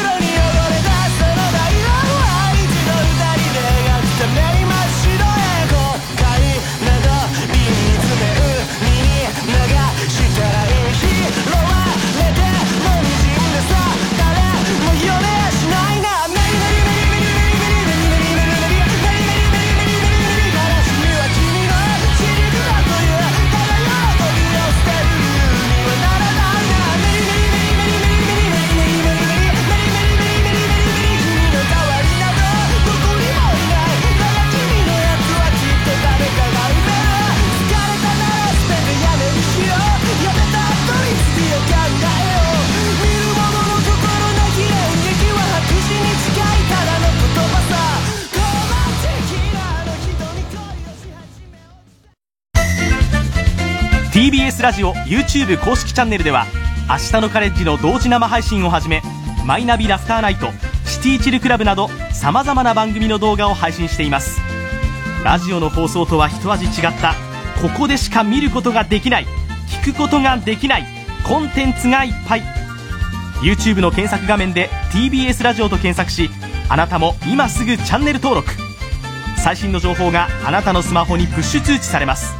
[54.57, 56.47] スラジオ YouTube 公式チャンネルでは
[56.89, 59.03] 明日のカレッジの同時生配信をはじめ
[59.45, 60.47] マイナビラフターナイト
[60.83, 64.41] シティチルクラブなどさまざまな番組の動画を配信しています。
[65.23, 67.13] ラジオの放送とは一味違った
[67.61, 69.27] ここでしか見ることができない
[69.83, 70.85] 聞くことができない
[71.23, 72.43] コンテンツがいっぱい。
[73.43, 76.31] YouTube の検索画面で TBS ラジオと検索し
[76.67, 78.49] あなたも今すぐチャンネル登録。
[79.37, 82.33] 最新の情報があなたのスマホにプッシュ通知されます。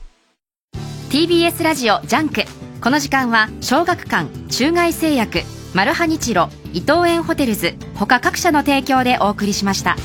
[1.12, 2.42] TBS ラジオジャンク
[2.82, 5.42] この時間は小学館中外製薬
[5.76, 9.96] マルハニチロ伊藤園ホテルズ他各社の提供でお送りしました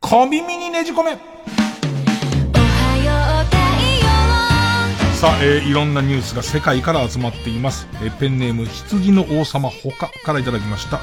[0.00, 1.12] 小耳にねじ込め
[5.20, 7.86] さあ、えーいろんなニュースが世界から集まっています。
[8.02, 11.00] えーペンネーム、羊の王様他からいただきました。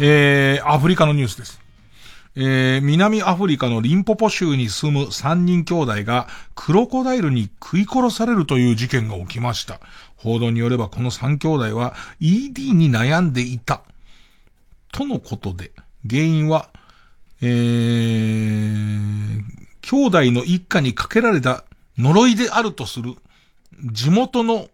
[0.00, 1.60] えーアフリカのニュースです。
[2.34, 6.26] えー南アフリカのリンポポ州に住む3人兄弟が
[6.56, 9.78] クロコダイルに食い殺されるという事件が起きました。
[10.16, 13.82] 報道によればこの3兄弟は ED に悩んでいた。
[14.92, 15.72] とのことで、
[16.08, 16.70] 原因は、
[17.40, 19.42] えー、
[19.82, 21.64] 兄弟の一家にかけられた
[21.96, 23.14] 呪いであるとする
[23.84, 24.68] 地元の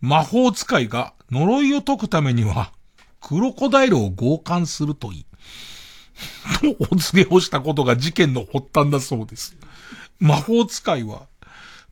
[0.00, 2.72] 魔法使いが呪いを解くためには、
[3.20, 5.26] クロコダイルを強姦するといい。
[6.60, 9.56] とお告げをしたことが事件の発端だそうです。
[10.18, 11.26] 魔法使いは、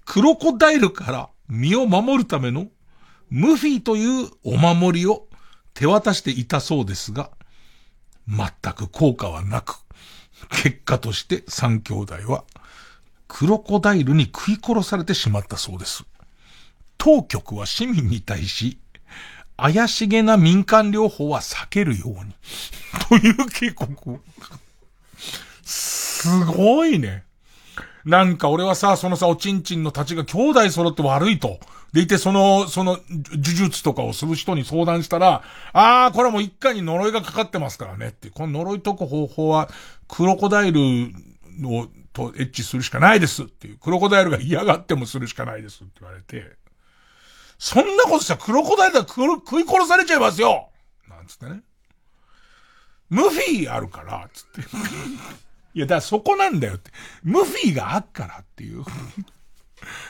[0.04, 2.66] クロコダイルから身を守るための
[3.30, 5.26] ムフィというお守りを
[5.74, 7.30] 手渡していたそうですが、
[8.28, 9.76] 全く効果はなく、
[10.62, 12.44] 結果として三兄弟は、
[13.28, 16.04] クロコダイルに食い殺されてしまったそうです。
[16.98, 18.78] 当局は市民に対し、
[19.56, 22.34] 怪しげな民間療法は避けるように。
[23.08, 24.20] という警告。
[25.62, 27.24] すごいね。
[28.04, 31.58] なんか俺はさ、そのさ、おちんちんのたちが兄弟揃って悪いと。
[31.96, 35.42] でいて、その、その、呪術とかをする人に相談したら、
[35.72, 38.28] あー、これもう一家に呪いがかかってますからねって。
[38.28, 39.70] この呪い解く方法は、
[40.06, 40.80] クロコダイル
[41.64, 43.78] を、とエッチするしかないですっていう。
[43.78, 46.56] クロコダイルが嫌がってもするしかないですって言われて。
[47.58, 50.68] そんなことしたらクロコダイルが食い殺されちゃいますよ
[51.08, 51.62] なんつってね。
[53.08, 54.60] ムフィーあるから、つって。
[55.72, 56.90] いや、だからそこなんだよって。
[57.22, 58.84] ムフィーがあっからっていう。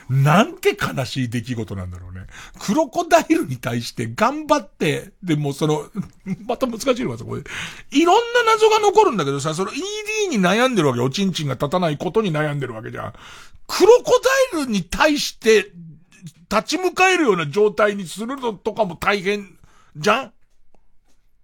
[0.09, 2.27] なんて悲しい出来事なんだろうね。
[2.59, 5.91] クロコダイルに対して頑張って、でもその、
[6.47, 7.43] また難しいのがさ、これ。
[7.91, 11.07] いろんな謎が残るんだけどさ、その ED に悩んでるわけよ。
[11.07, 13.13] おちんちんが立たないことに悩んでるわけじゃん。
[13.67, 14.21] クロコ
[14.55, 15.71] ダイルに対して、
[16.49, 19.59] 立ち向かえるような状態にするのとかも大変
[19.97, 20.33] じゃん？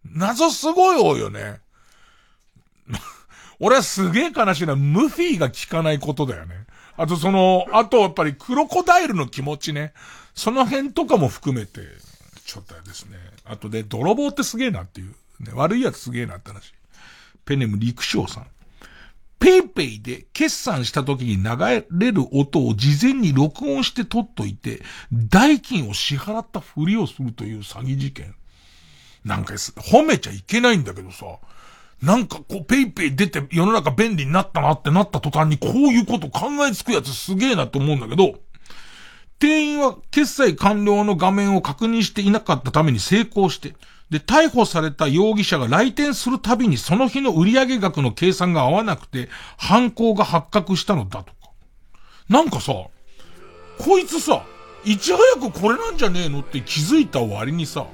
[0.05, 1.61] 謎すごい多いよね。
[3.61, 6.62] 俺はすげえ悲しいのは、ムフィーが効かないことだよね。
[7.03, 9.93] あとその、あとやっぱりクロコダイルの気持ちね。
[10.37, 11.81] その辺とかも含めて、
[12.45, 13.16] ちょっとですね。
[13.45, 15.09] あとで、泥棒ってすげえなっていう。
[15.41, 16.73] ね、悪いやつすげえなって話。
[17.45, 18.47] ペネム陸将さん。
[19.41, 24.81] ペイペイで決算した時に流れる音を事前に録音して取っといて、
[25.11, 28.33] 代金を支払ったふりをするという詐欺事件。
[29.24, 31.27] なんか褒めちゃいけないんだけどさ、
[32.03, 38.35] なんかこうペイペイ出て世の中便利になったなってなった途端にこういうこと考えつくやつすげえなと思うんだけど、
[39.39, 43.74] 店員は決済完了の画面を確認していなかったために成功して、
[44.11, 51.51] で、逮捕された容疑者が来店するたびにその日の売上額の計算が合わなくて、犯行が発覚したのだとか。
[52.29, 52.73] なんかさ、
[53.79, 54.45] こいつさ、
[54.85, 57.87] いち早くこれなんじゃねえのって気づいた割にさ、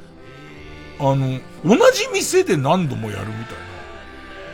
[0.98, 3.67] あの、同じ店で何度もやるみたいな。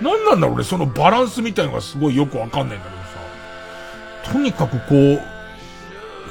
[0.00, 3.02] なんなんだろうね、そのバランスみたいのがすごいよくわかんないんだけど
[4.28, 4.32] さ。
[4.32, 4.94] とにかくこ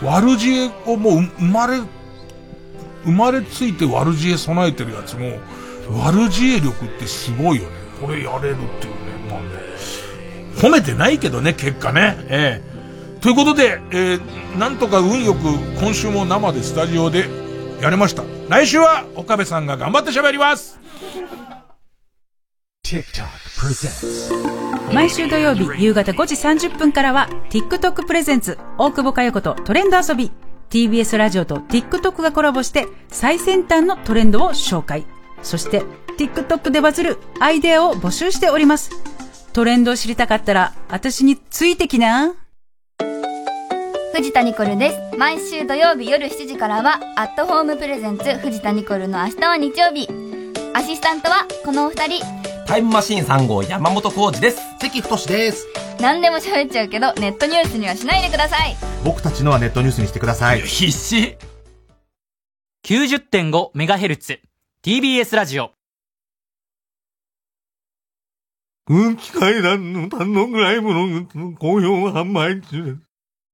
[0.02, 1.80] う、悪知恵をもう生まれ、
[3.06, 5.38] 生まれついて悪知恵備えてるやつも、
[6.06, 7.70] 悪知恵力ってすごいよね。
[8.02, 9.00] これやれるっていうね。
[9.30, 9.48] まあね。
[10.58, 12.18] 褒めてないけどね、結果ね。
[12.30, 13.20] ええ。
[13.22, 15.40] ということで、えー、なんとか運よく
[15.80, 17.30] 今週も生でスタジオで
[17.82, 18.24] やれました。
[18.50, 20.80] 来週は岡部さんが頑張って喋ります
[24.94, 30.32] 毎週土曜日夕方5時30分からは TikTok プレゼンツ大久保佳代子とトレンド遊び
[30.70, 35.06] TBS ラジオと TikTok がコラボして最先端のトレンドを紹介
[35.42, 35.82] そして
[36.18, 38.92] TikTok でバズるアイデアを募集しております
[39.54, 42.34] トレンドを知りたかったら私についてきな
[44.14, 45.18] 藤田ニコルです。
[45.18, 50.08] 毎週土曜日夜7時からは、アットホームプレゼンツ藤田ニコルの明日は日曜日。
[50.76, 52.53] アシスタントはこのお二人。
[52.74, 54.58] タイムマシーン3号山本浩二です。
[54.80, 55.68] 関太です。
[56.02, 58.76] 何でも喋っちゃうけど、ネットニュースにはしないでください。
[59.06, 60.62] 僕たちのはネットニュースにしてください。
[60.62, 61.38] 必死
[62.84, 64.40] !90.5MHz
[64.82, 65.74] TBS ラジオ
[68.88, 72.98] 空気階段の単独ライブのグッズ好評販売中です。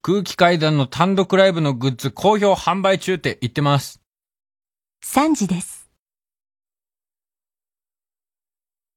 [0.01, 3.99] 空気階段の単独ライブのグッズ好評販売中って言ってます。
[5.03, 5.78] 3時です。